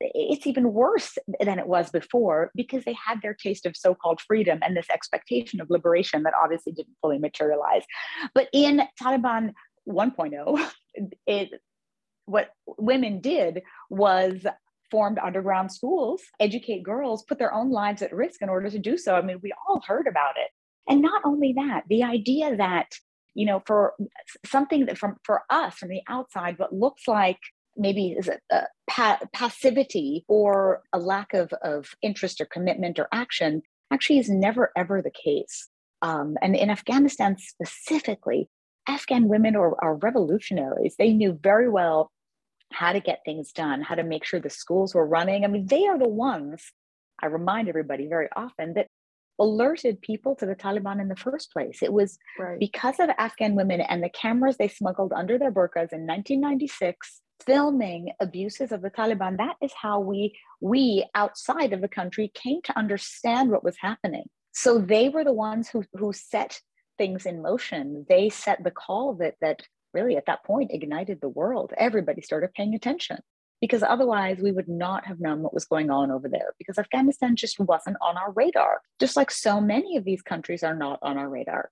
it's 0.00 0.46
even 0.46 0.74
worse 0.74 1.16
than 1.40 1.58
it 1.58 1.66
was 1.66 1.88
before 1.88 2.50
because 2.54 2.84
they 2.84 2.94
had 3.02 3.22
their 3.22 3.32
taste 3.32 3.64
of 3.64 3.74
so-called 3.74 4.20
freedom 4.20 4.58
and 4.60 4.76
this 4.76 4.90
expectation 4.90 5.58
of 5.58 5.70
liberation 5.70 6.22
that 6.24 6.34
obviously 6.38 6.72
didn't 6.72 6.96
fully 7.00 7.18
materialize. 7.18 7.84
But 8.34 8.48
in 8.52 8.82
Taliban 9.02 9.52
1.0, 9.88 10.70
it 11.26 11.50
what 12.26 12.50
women 12.66 13.20
did 13.20 13.62
was 13.88 14.44
formed 14.90 15.18
underground 15.18 15.72
schools, 15.72 16.22
educate 16.40 16.82
girls, 16.82 17.24
put 17.24 17.38
their 17.38 17.54
own 17.54 17.70
lives 17.70 18.02
at 18.02 18.12
risk 18.12 18.42
in 18.42 18.48
order 18.48 18.70
to 18.70 18.78
do 18.78 18.96
so. 18.96 19.14
I 19.14 19.22
mean, 19.22 19.40
we 19.42 19.52
all 19.68 19.82
heard 19.86 20.06
about 20.06 20.34
it. 20.36 20.50
And 20.88 21.02
not 21.02 21.22
only 21.24 21.54
that, 21.54 21.84
the 21.88 22.04
idea 22.04 22.56
that, 22.56 22.92
you 23.34 23.46
know, 23.46 23.62
for 23.66 23.94
something 24.44 24.86
that 24.86 24.98
from 24.98 25.16
for 25.24 25.42
us 25.50 25.74
from 25.74 25.88
the 25.88 26.02
outside, 26.08 26.58
what 26.58 26.72
looks 26.72 27.08
like 27.08 27.38
maybe 27.76 28.12
is 28.12 28.28
a, 28.28 28.38
a 28.50 28.62
pa- 28.88 29.20
passivity 29.32 30.24
or 30.28 30.82
a 30.92 30.98
lack 30.98 31.34
of, 31.34 31.52
of 31.62 31.94
interest 32.02 32.40
or 32.40 32.46
commitment 32.46 32.98
or 32.98 33.08
action 33.12 33.62
actually 33.92 34.18
is 34.18 34.30
never 34.30 34.72
ever 34.76 35.02
the 35.02 35.10
case. 35.10 35.68
Um, 36.02 36.36
and 36.42 36.54
in 36.54 36.70
Afghanistan 36.70 37.36
specifically, 37.38 38.48
Afghan 38.88 39.28
women 39.28 39.56
are, 39.56 39.76
are 39.82 39.96
revolutionaries. 39.96 40.96
They 40.98 41.12
knew 41.12 41.38
very 41.42 41.68
well 41.68 42.10
how 42.72 42.92
to 42.92 43.00
get 43.00 43.20
things 43.24 43.52
done, 43.52 43.82
how 43.82 43.94
to 43.94 44.02
make 44.02 44.24
sure 44.24 44.40
the 44.40 44.50
schools 44.50 44.94
were 44.94 45.06
running. 45.06 45.44
I 45.44 45.48
mean, 45.48 45.66
they 45.66 45.86
are 45.86 45.98
the 45.98 46.08
ones, 46.08 46.72
I 47.22 47.26
remind 47.26 47.68
everybody 47.68 48.06
very 48.06 48.28
often, 48.36 48.74
that 48.74 48.88
alerted 49.38 50.00
people 50.00 50.34
to 50.36 50.46
the 50.46 50.54
Taliban 50.54 51.00
in 51.00 51.08
the 51.08 51.16
first 51.16 51.52
place. 51.52 51.82
It 51.82 51.92
was 51.92 52.18
right. 52.38 52.58
because 52.58 52.98
of 52.98 53.10
Afghan 53.18 53.54
women 53.54 53.80
and 53.80 54.02
the 54.02 54.08
cameras 54.08 54.56
they 54.56 54.68
smuggled 54.68 55.12
under 55.12 55.38
their 55.38 55.52
burqas 55.52 55.92
in 55.92 56.06
1996 56.06 57.20
filming 57.44 58.10
abuses 58.20 58.72
of 58.72 58.82
the 58.82 58.90
Taliban. 58.90 59.36
That 59.36 59.56
is 59.60 59.72
how 59.80 60.00
we 60.00 60.36
we 60.60 61.06
outside 61.14 61.72
of 61.72 61.82
the 61.82 61.88
country 61.88 62.30
came 62.34 62.62
to 62.62 62.78
understand 62.78 63.50
what 63.50 63.64
was 63.64 63.76
happening. 63.78 64.24
So 64.52 64.78
they 64.78 65.10
were 65.10 65.24
the 65.24 65.34
ones 65.34 65.68
who 65.68 65.84
who 65.94 66.12
set 66.12 66.60
things 66.98 67.26
in 67.26 67.42
motion. 67.42 68.06
They 68.08 68.28
set 68.28 68.62
the 68.62 68.70
call 68.70 69.14
that 69.14 69.34
that 69.40 69.62
really 69.92 70.16
at 70.16 70.26
that 70.26 70.44
point 70.44 70.70
ignited 70.72 71.20
the 71.20 71.28
world. 71.28 71.72
Everybody 71.76 72.22
started 72.22 72.52
paying 72.54 72.74
attention 72.74 73.18
because 73.60 73.82
otherwise 73.82 74.38
we 74.38 74.52
would 74.52 74.68
not 74.68 75.06
have 75.06 75.20
known 75.20 75.42
what 75.42 75.54
was 75.54 75.64
going 75.64 75.90
on 75.90 76.10
over 76.10 76.28
there 76.28 76.52
because 76.58 76.78
Afghanistan 76.78 77.36
just 77.36 77.58
wasn't 77.58 77.96
on 78.02 78.16
our 78.16 78.32
radar, 78.32 78.82
just 79.00 79.16
like 79.16 79.30
so 79.30 79.60
many 79.60 79.96
of 79.96 80.04
these 80.04 80.22
countries 80.22 80.62
are 80.62 80.74
not 80.74 80.98
on 81.02 81.16
our 81.16 81.28
radar. 81.28 81.70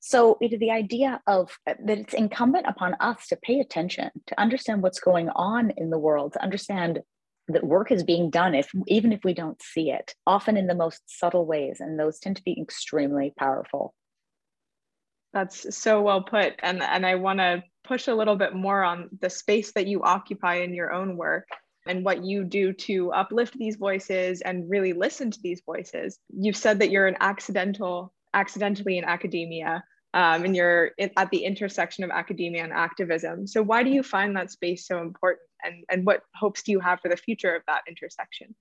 So 0.00 0.36
it 0.40 0.52
is 0.52 0.58
the 0.58 0.72
idea 0.72 1.20
of 1.28 1.56
uh, 1.66 1.74
that 1.86 1.98
it's 1.98 2.14
incumbent 2.14 2.66
upon 2.66 2.94
us 2.98 3.28
to 3.28 3.36
pay 3.36 3.60
attention, 3.60 4.10
to 4.26 4.40
understand 4.40 4.82
what's 4.82 4.98
going 4.98 5.28
on 5.30 5.70
in 5.76 5.90
the 5.90 5.98
world, 5.98 6.32
to 6.32 6.42
understand 6.42 7.00
that 7.48 7.64
work 7.64 7.90
is 7.92 8.02
being 8.02 8.28
done 8.28 8.54
if 8.54 8.70
even 8.88 9.12
if 9.12 9.20
we 9.24 9.32
don't 9.32 9.62
see 9.62 9.90
it, 9.90 10.14
often 10.26 10.56
in 10.56 10.66
the 10.66 10.74
most 10.74 11.02
subtle 11.06 11.46
ways, 11.46 11.78
and 11.80 11.98
those 11.98 12.18
tend 12.18 12.36
to 12.36 12.42
be 12.42 12.60
extremely 12.60 13.32
powerful. 13.38 13.94
That's 15.32 15.76
so 15.76 16.02
well 16.02 16.22
put. 16.22 16.54
And, 16.62 16.82
and 16.82 17.06
I 17.06 17.14
want 17.14 17.38
to 17.38 17.62
push 17.84 18.08
a 18.08 18.14
little 18.14 18.36
bit 18.36 18.54
more 18.54 18.82
on 18.82 19.08
the 19.20 19.30
space 19.30 19.72
that 19.72 19.86
you 19.86 20.02
occupy 20.02 20.56
in 20.56 20.74
your 20.74 20.92
own 20.92 21.16
work 21.16 21.48
and 21.86 22.04
what 22.04 22.24
you 22.24 22.44
do 22.44 22.72
to 22.72 23.12
uplift 23.12 23.58
these 23.58 23.76
voices 23.76 24.40
and 24.40 24.70
really 24.70 24.92
listen 24.92 25.30
to 25.30 25.40
these 25.42 25.62
voices. 25.64 26.18
You've 26.32 26.56
said 26.56 26.78
that 26.78 26.90
you're 26.90 27.08
an 27.08 27.16
accidental, 27.20 28.12
accidentally 28.34 28.98
in 28.98 29.04
academia, 29.04 29.82
um, 30.14 30.44
and 30.44 30.54
you're 30.54 30.92
at 30.98 31.30
the 31.30 31.44
intersection 31.44 32.04
of 32.04 32.10
academia 32.10 32.62
and 32.62 32.72
activism. 32.72 33.46
So 33.46 33.62
why 33.62 33.82
do 33.82 33.90
you 33.90 34.02
find 34.02 34.36
that 34.36 34.50
space 34.50 34.86
so 34.86 35.00
important, 35.00 35.48
and 35.64 35.84
and 35.88 36.06
what 36.06 36.22
hopes 36.34 36.62
do 36.62 36.70
you 36.70 36.80
have 36.80 37.00
for 37.00 37.08
the 37.08 37.16
future 37.16 37.54
of 37.54 37.62
that 37.66 37.82
intersection? 37.88 38.54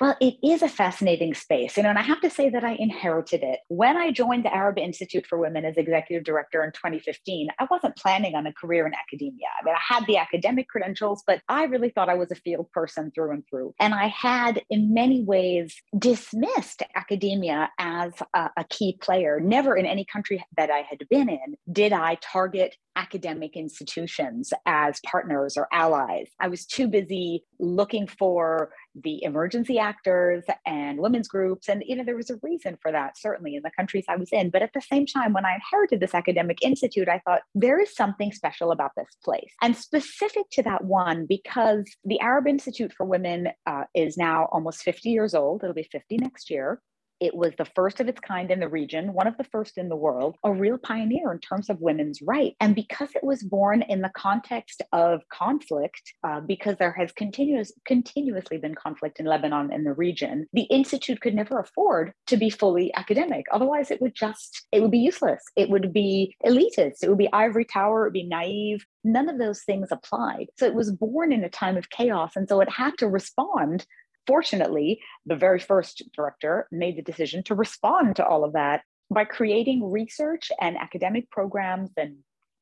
Well, 0.00 0.16
it 0.18 0.36
is 0.42 0.62
a 0.62 0.68
fascinating 0.68 1.34
space. 1.34 1.76
You 1.76 1.82
know, 1.82 1.90
and 1.90 1.98
I 1.98 2.02
have 2.02 2.22
to 2.22 2.30
say 2.30 2.48
that 2.48 2.64
I 2.64 2.72
inherited 2.78 3.42
it. 3.42 3.60
When 3.68 3.98
I 3.98 4.10
joined 4.10 4.46
the 4.46 4.54
Arab 4.54 4.78
Institute 4.78 5.26
for 5.26 5.38
Women 5.38 5.66
as 5.66 5.76
executive 5.76 6.24
director 6.24 6.64
in 6.64 6.72
2015, 6.72 7.48
I 7.58 7.66
wasn't 7.70 7.96
planning 7.96 8.34
on 8.34 8.46
a 8.46 8.52
career 8.52 8.86
in 8.86 8.94
academia. 8.94 9.48
I 9.60 9.64
mean, 9.64 9.74
I 9.74 9.94
had 9.94 10.06
the 10.06 10.16
academic 10.16 10.68
credentials, 10.68 11.22
but 11.26 11.42
I 11.48 11.64
really 11.64 11.90
thought 11.90 12.08
I 12.08 12.14
was 12.14 12.30
a 12.30 12.36
field 12.36 12.70
person 12.72 13.12
through 13.14 13.32
and 13.32 13.44
through. 13.48 13.74
And 13.78 13.92
I 13.92 14.06
had, 14.06 14.62
in 14.70 14.94
many 14.94 15.22
ways, 15.22 15.76
dismissed 15.98 16.82
academia 16.94 17.70
as 17.78 18.12
a, 18.34 18.50
a 18.56 18.64
key 18.70 18.96
player. 19.02 19.38
Never 19.38 19.76
in 19.76 19.84
any 19.84 20.06
country 20.06 20.42
that 20.56 20.70
I 20.70 20.78
had 20.78 21.06
been 21.10 21.28
in 21.28 21.56
did 21.70 21.92
I 21.92 22.16
target 22.22 22.74
academic 23.00 23.56
institutions 23.56 24.52
as 24.66 25.00
partners 25.06 25.56
or 25.56 25.68
allies. 25.72 26.28
I 26.38 26.48
was 26.48 26.66
too 26.66 26.86
busy 26.86 27.44
looking 27.58 28.06
for 28.06 28.72
the 28.94 29.22
emergency 29.22 29.78
actors 29.78 30.44
and 30.66 30.98
women's 30.98 31.28
groups. 31.28 31.68
And, 31.68 31.82
you 31.86 31.96
know, 31.96 32.04
there 32.04 32.16
was 32.16 32.30
a 32.30 32.38
reason 32.42 32.76
for 32.82 32.92
that, 32.92 33.18
certainly 33.18 33.56
in 33.56 33.62
the 33.62 33.70
countries 33.70 34.04
I 34.08 34.16
was 34.16 34.30
in. 34.32 34.50
But 34.50 34.62
at 34.62 34.72
the 34.74 34.82
same 34.82 35.06
time, 35.06 35.32
when 35.32 35.46
I 35.46 35.54
inherited 35.54 36.00
this 36.00 36.14
academic 36.14 36.58
institute, 36.62 37.08
I 37.08 37.20
thought 37.24 37.42
there 37.54 37.80
is 37.80 37.94
something 37.94 38.32
special 38.32 38.70
about 38.70 38.92
this 38.96 39.08
place. 39.24 39.52
And 39.62 39.76
specific 39.76 40.50
to 40.52 40.62
that 40.64 40.84
one, 40.84 41.26
because 41.26 41.84
the 42.04 42.20
Arab 42.20 42.46
Institute 42.46 42.92
for 42.92 43.06
Women 43.06 43.48
uh, 43.66 43.84
is 43.94 44.18
now 44.18 44.48
almost 44.52 44.82
50 44.82 45.08
years 45.08 45.34
old, 45.34 45.62
it'll 45.62 45.74
be 45.74 45.88
50 45.90 46.18
next 46.18 46.50
year. 46.50 46.80
It 47.20 47.34
was 47.34 47.52
the 47.58 47.66
first 47.66 48.00
of 48.00 48.08
its 48.08 48.20
kind 48.20 48.50
in 48.50 48.60
the 48.60 48.68
region, 48.68 49.12
one 49.12 49.26
of 49.26 49.36
the 49.36 49.44
first 49.44 49.76
in 49.76 49.88
the 49.88 49.96
world, 49.96 50.36
a 50.42 50.52
real 50.52 50.78
pioneer 50.78 51.32
in 51.32 51.38
terms 51.38 51.68
of 51.68 51.80
women's 51.80 52.20
rights. 52.22 52.56
And 52.60 52.74
because 52.74 53.10
it 53.14 53.22
was 53.22 53.42
born 53.42 53.82
in 53.82 54.00
the 54.00 54.10
context 54.16 54.82
of 54.92 55.20
conflict, 55.28 56.14
uh, 56.24 56.40
because 56.40 56.76
there 56.78 56.92
has 56.92 57.12
continuous, 57.12 57.72
continuously 57.84 58.58
been 58.58 58.74
conflict 58.74 59.20
in 59.20 59.26
Lebanon 59.26 59.70
and 59.72 59.84
the 59.84 59.92
region, 59.92 60.46
the 60.52 60.62
Institute 60.62 61.20
could 61.20 61.34
never 61.34 61.58
afford 61.58 62.12
to 62.26 62.36
be 62.36 62.48
fully 62.48 62.92
academic. 62.94 63.44
Otherwise, 63.52 63.90
it 63.90 64.00
would 64.00 64.14
just, 64.14 64.66
it 64.72 64.80
would 64.80 64.90
be 64.90 64.98
useless. 64.98 65.42
It 65.56 65.68
would 65.68 65.92
be 65.92 66.34
elitist. 66.44 67.02
It 67.02 67.08
would 67.08 67.18
be 67.18 67.32
ivory 67.32 67.64
tower. 67.64 68.02
It 68.02 68.06
would 68.08 68.12
be 68.14 68.26
naive. 68.26 68.84
None 69.04 69.28
of 69.28 69.38
those 69.38 69.62
things 69.62 69.88
applied. 69.90 70.46
So 70.58 70.66
it 70.66 70.74
was 70.74 70.90
born 70.90 71.32
in 71.32 71.44
a 71.44 71.50
time 71.50 71.76
of 71.76 71.90
chaos. 71.90 72.32
And 72.36 72.48
so 72.48 72.60
it 72.60 72.70
had 72.70 72.96
to 72.98 73.08
respond 73.08 73.86
Fortunately, 74.26 75.00
the 75.26 75.36
very 75.36 75.58
first 75.58 76.02
director 76.12 76.68
made 76.70 76.96
the 76.96 77.02
decision 77.02 77.42
to 77.44 77.54
respond 77.54 78.16
to 78.16 78.26
all 78.26 78.44
of 78.44 78.52
that 78.52 78.82
by 79.10 79.24
creating 79.24 79.90
research 79.90 80.52
and 80.60 80.76
academic 80.76 81.30
programs 81.30 81.90
and, 81.96 82.18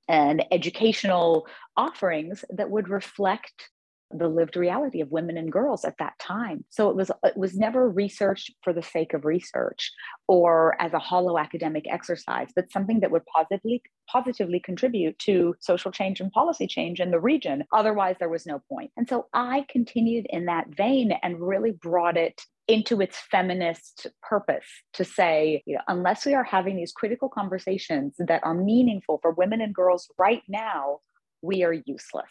and 0.08 0.44
educational 0.50 1.46
offerings 1.76 2.44
that 2.50 2.70
would 2.70 2.88
reflect 2.88 3.70
the 4.10 4.28
lived 4.28 4.56
reality 4.56 5.00
of 5.00 5.10
women 5.10 5.36
and 5.36 5.52
girls 5.52 5.84
at 5.84 5.98
that 5.98 6.18
time. 6.18 6.64
So 6.70 6.88
it 6.88 6.96
was 6.96 7.10
it 7.22 7.36
was 7.36 7.56
never 7.56 7.88
researched 7.88 8.52
for 8.62 8.72
the 8.72 8.82
sake 8.82 9.12
of 9.14 9.24
research 9.24 9.92
or 10.26 10.80
as 10.80 10.92
a 10.92 10.98
hollow 10.98 11.38
academic 11.38 11.84
exercise, 11.90 12.48
but 12.54 12.72
something 12.72 13.00
that 13.00 13.10
would 13.10 13.26
positively 13.26 13.82
positively 14.10 14.60
contribute 14.60 15.18
to 15.18 15.54
social 15.60 15.90
change 15.90 16.20
and 16.20 16.32
policy 16.32 16.66
change 16.66 17.00
in 17.00 17.10
the 17.10 17.20
region. 17.20 17.64
Otherwise, 17.72 18.16
there 18.18 18.28
was 18.28 18.46
no 18.46 18.62
point. 18.68 18.90
And 18.96 19.08
so 19.08 19.26
I 19.34 19.66
continued 19.68 20.26
in 20.30 20.46
that 20.46 20.68
vein 20.68 21.12
and 21.22 21.40
really 21.40 21.72
brought 21.72 22.16
it 22.16 22.40
into 22.68 23.00
its 23.00 23.18
feminist 23.18 24.06
purpose 24.22 24.66
to 24.92 25.04
say, 25.04 25.62
you 25.66 25.74
know, 25.74 25.80
unless 25.88 26.26
we 26.26 26.34
are 26.34 26.44
having 26.44 26.76
these 26.76 26.92
critical 26.92 27.28
conversations 27.28 28.14
that 28.18 28.44
are 28.44 28.54
meaningful 28.54 29.18
for 29.22 29.32
women 29.32 29.60
and 29.62 29.74
girls 29.74 30.08
right 30.18 30.42
now, 30.48 30.98
we 31.40 31.64
are 31.64 31.72
useless. 31.72 32.30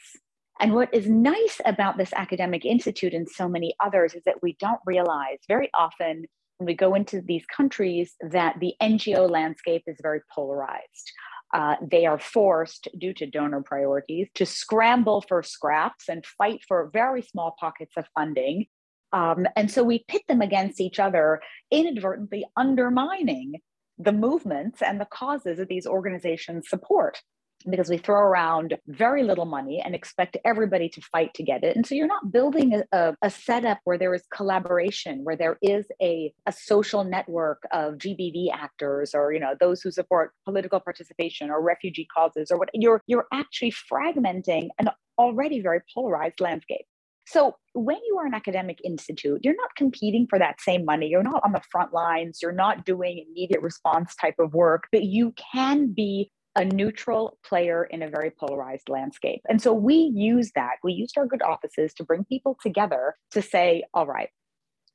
And 0.60 0.74
what 0.74 0.94
is 0.94 1.08
nice 1.08 1.62
about 1.66 1.98
this 1.98 2.14
academic 2.14 2.66
institute 2.66 3.14
and 3.14 3.30
so 3.30 3.48
many 3.48 3.76
others 3.84 4.14
is 4.14 4.24
that 4.26 4.42
we 4.42 4.56
don't 4.60 4.80
realize 4.86 5.40
very 5.48 5.70
often 5.74 6.26
when 6.58 6.66
we 6.66 6.74
go 6.74 6.96
into 6.96 7.22
these 7.22 7.46
countries 7.46 8.16
that 8.32 8.60
the 8.60 8.74
NGO 8.82 9.30
landscape 9.30 9.84
is 9.86 9.98
very 10.02 10.22
polarized. 10.34 11.12
Uh, 11.54 11.76
they 11.82 12.06
are 12.06 12.20
forced, 12.20 12.88
due 12.98 13.14
to 13.14 13.26
donor 13.26 13.62
priorities, 13.62 14.28
to 14.36 14.46
scramble 14.46 15.22
for 15.22 15.42
scraps 15.44 16.10
and 16.10 16.26
fight 16.26 16.62
for 16.68 16.90
very 16.92 17.22
small 17.22 17.56
pockets 17.60 17.94
of 17.96 18.06
funding. 18.16 18.66
Um, 19.14 19.48
and 19.56 19.72
so 19.72 19.84
we 19.84 20.04
pit 20.08 20.24
them 20.28 20.42
against 20.42 20.82
each 20.82 21.00
other, 21.00 21.42
inadvertently 21.72 22.46
undermining 22.58 23.54
the 23.98 24.12
movements 24.12 24.82
and 24.82 25.00
the 25.00 25.06
causes 25.06 25.58
that 25.58 25.70
these 25.70 25.88
organizations 25.88 26.70
support 26.70 27.22
because 27.70 27.90
we 27.90 27.98
throw 27.98 28.20
around 28.20 28.78
very 28.88 29.24
little 29.24 29.46
money 29.46 29.82
and 29.84 29.96
expect 29.96 30.38
everybody 30.46 30.90
to 30.90 31.02
fight 31.02 31.34
to 31.34 31.44
get 31.44 31.64
it. 31.64 31.76
And 31.76 31.86
so 31.86 31.96
you're 31.96 32.08
not 32.08 32.32
building 32.32 32.82
a, 32.92 33.16
a, 33.22 33.30
setup 33.30 33.80
where 33.84 33.98
there 33.98 34.14
is 34.14 34.24
collaboration, 34.34 35.24
where 35.24 35.36
there 35.36 35.58
is 35.62 35.86
a, 36.02 36.34
a 36.46 36.52
social 36.52 37.04
network 37.04 37.64
of 37.72 37.96
GBV 37.96 38.48
actors 38.54 39.14
or, 39.14 39.34
you 39.34 39.40
know, 39.40 39.56
those 39.60 39.82
who 39.82 39.92
support 39.92 40.32
political 40.46 40.80
participation 40.80 41.50
or 41.50 41.62
refugee 41.62 42.08
causes 42.14 42.52
or 42.52 42.58
what 42.58 42.70
you're, 42.74 43.02
you're 43.08 43.28
actually 43.34 43.74
fragmenting 43.92 44.70
an 44.80 44.90
already 45.18 45.62
very 45.62 45.82
polarized 45.94 46.40
landscape. 46.40 46.86
So 47.28 47.58
when 47.74 47.98
you 48.08 48.18
are 48.20 48.26
an 48.26 48.34
academic 48.34 48.80
institute, 48.86 49.42
you're 49.44 49.56
not 49.56 49.76
competing 49.76 50.28
for 50.30 50.40
that 50.40 50.62
same 50.62 50.86
money. 50.86 51.08
You're 51.08 51.24
not 51.24 51.42
on 51.44 51.52
the 51.52 51.62
front 51.70 51.92
lines. 51.92 52.40
You're 52.42 52.54
not 52.54 52.86
doing 52.86 53.26
immediate 53.28 53.62
response 53.62 54.16
type 54.16 54.36
of 54.40 54.54
work, 54.54 54.88
but 54.94 55.04
you 55.04 55.34
can 55.52 55.92
be 55.92 56.32
a 56.58 56.66
neutral 56.66 57.38
player 57.46 57.86
in 57.86 58.02
a 58.02 58.10
very 58.10 58.32
polarized 58.32 58.90
landscape. 58.90 59.42
And 59.48 59.62
so 59.62 59.74
we 59.74 60.12
use 60.14 60.52
that. 60.56 60.78
We 60.84 60.92
used 60.94 61.18
our 61.18 61.28
good 61.28 61.44
offices 61.44 61.94
to 61.94 62.04
bring 62.04 62.26
people 62.26 62.58
together 62.62 63.16
to 63.32 63.42
say, 63.42 63.84
all 63.94 64.08
right, 64.08 64.30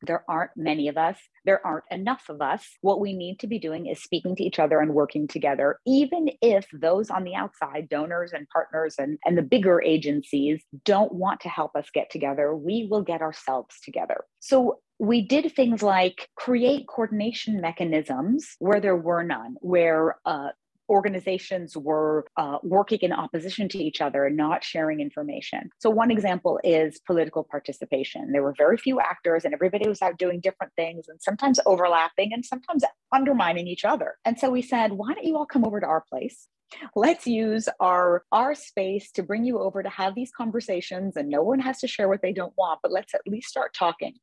there 0.05 0.25
aren't 0.29 0.51
many 0.57 0.89
of 0.89 0.97
us. 0.97 1.17
There 1.45 1.65
aren't 1.65 1.85
enough 1.91 2.25
of 2.29 2.43
us. 2.43 2.67
What 2.81 3.01
we 3.01 3.13
need 3.13 3.39
to 3.39 3.47
be 3.47 3.61
doing 3.61 3.87
is 3.87 4.03
speaking 4.03 4.35
to 4.37 4.43
each 4.43 4.59
other 4.59 4.81
and 4.81 4.93
working 4.93 5.29
together, 5.29 5.79
even 5.87 6.31
if 6.41 6.67
those 6.73 7.11
on 7.11 7.23
the 7.23 7.37
outside, 7.37 7.89
donors 7.89 8.33
and 8.33 8.49
partners 8.49 8.97
and, 8.99 9.19
and 9.25 9.39
the 9.39 9.43
bigger 9.43 9.81
agencies, 9.81 10.65
don't 10.85 11.13
want 11.13 11.41
to 11.43 11.49
help 11.49 11.77
us 11.77 11.87
get 11.95 12.11
together. 12.11 12.55
We 12.57 12.89
will 12.91 13.03
get 13.03 13.23
ourselves 13.23 13.77
together. 13.85 14.25
So 14.41 14.81
we 14.99 15.21
did 15.21 15.53
things 15.55 15.83
like 15.83 16.29
create 16.37 16.87
coordination 16.89 17.61
mechanisms 17.61 18.57
where 18.59 18.81
there 18.81 18.97
were 18.97 19.23
none, 19.23 19.57
where 19.61 20.17
uh, 20.25 20.51
organizations 20.89 21.77
were 21.77 22.27
uh, 22.37 22.59
working 22.63 23.01
in 23.03 23.13
opposition 23.13 23.69
to 23.71 23.79
each 23.79 24.01
other 24.01 24.27
and 24.27 24.37
not 24.37 24.65
sharing 24.65 25.01
information. 25.01 25.71
So, 25.79 25.91
one 25.91 26.11
example 26.11 26.61
is 26.65 27.01
political 27.07 27.45
participation. 27.45 28.33
There 28.33 28.43
were 28.43 28.55
very 28.57 28.77
few 28.77 29.01
actors, 29.01 29.45
and 29.45 29.55
everybody 29.55 29.89
was 29.89 30.03
out 30.03 30.19
doing 30.19 30.41
different 30.41 30.73
things 30.77 31.07
and 31.09 31.21
sometimes 31.21 31.61
overlapping 31.67 32.33
and 32.33 32.45
sometimes 32.45 32.85
undermining 33.13 33.67
each 33.67 33.85
other. 33.85 34.17
And 34.25 34.39
so, 34.39 34.51
we 34.51 34.63
said, 34.63 34.93
why 34.93 35.15
don't 35.15 35.25
you 35.25 35.37
all 35.37 35.47
come 35.47 35.65
over 35.65 35.81
to 35.81 35.87
our 35.87 36.05
place? 36.09 36.49
let's 36.95 37.27
use 37.27 37.69
our 37.81 38.25
our 38.33 38.55
space 38.55 39.11
to 39.13 39.23
bring 39.23 39.45
you 39.45 39.59
over 39.59 39.83
to 39.83 39.91
have 39.91 40.15
these 40.15 40.31
conversations 40.31 41.17
and 41.17 41.29
no 41.29 41.43
one 41.43 41.59
has 41.59 41.79
to 41.79 41.87
share 41.87 42.09
what 42.09 42.23
they 42.23 42.33
don't 42.33 42.55
want 42.57 42.81
but 42.83 42.91
let's 42.91 43.13
at 43.15 43.21
least 43.27 43.49
start 43.49 43.75
talking 43.75 44.15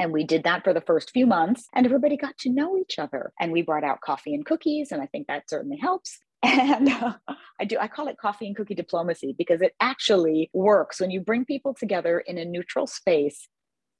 and 0.00 0.12
we 0.12 0.24
did 0.24 0.44
that 0.44 0.64
for 0.64 0.72
the 0.72 0.80
first 0.80 1.10
few 1.10 1.26
months, 1.26 1.68
and 1.74 1.84
everybody 1.84 2.16
got 2.16 2.38
to 2.38 2.50
know 2.50 2.78
each 2.78 2.98
other. 2.98 3.32
And 3.38 3.52
we 3.52 3.60
brought 3.60 3.84
out 3.84 4.00
coffee 4.00 4.34
and 4.34 4.46
cookies, 4.46 4.92
and 4.92 5.02
I 5.02 5.06
think 5.06 5.26
that 5.26 5.48
certainly 5.48 5.76
helps. 5.76 6.18
And 6.42 6.88
uh, 6.88 7.12
I 7.60 7.66
do, 7.66 7.76
I 7.78 7.86
call 7.86 8.08
it 8.08 8.16
coffee 8.16 8.46
and 8.46 8.56
cookie 8.56 8.74
diplomacy 8.74 9.34
because 9.36 9.60
it 9.60 9.74
actually 9.78 10.48
works 10.54 10.98
when 10.98 11.10
you 11.10 11.20
bring 11.20 11.44
people 11.44 11.74
together 11.74 12.18
in 12.18 12.38
a 12.38 12.46
neutral 12.46 12.86
space 12.86 13.46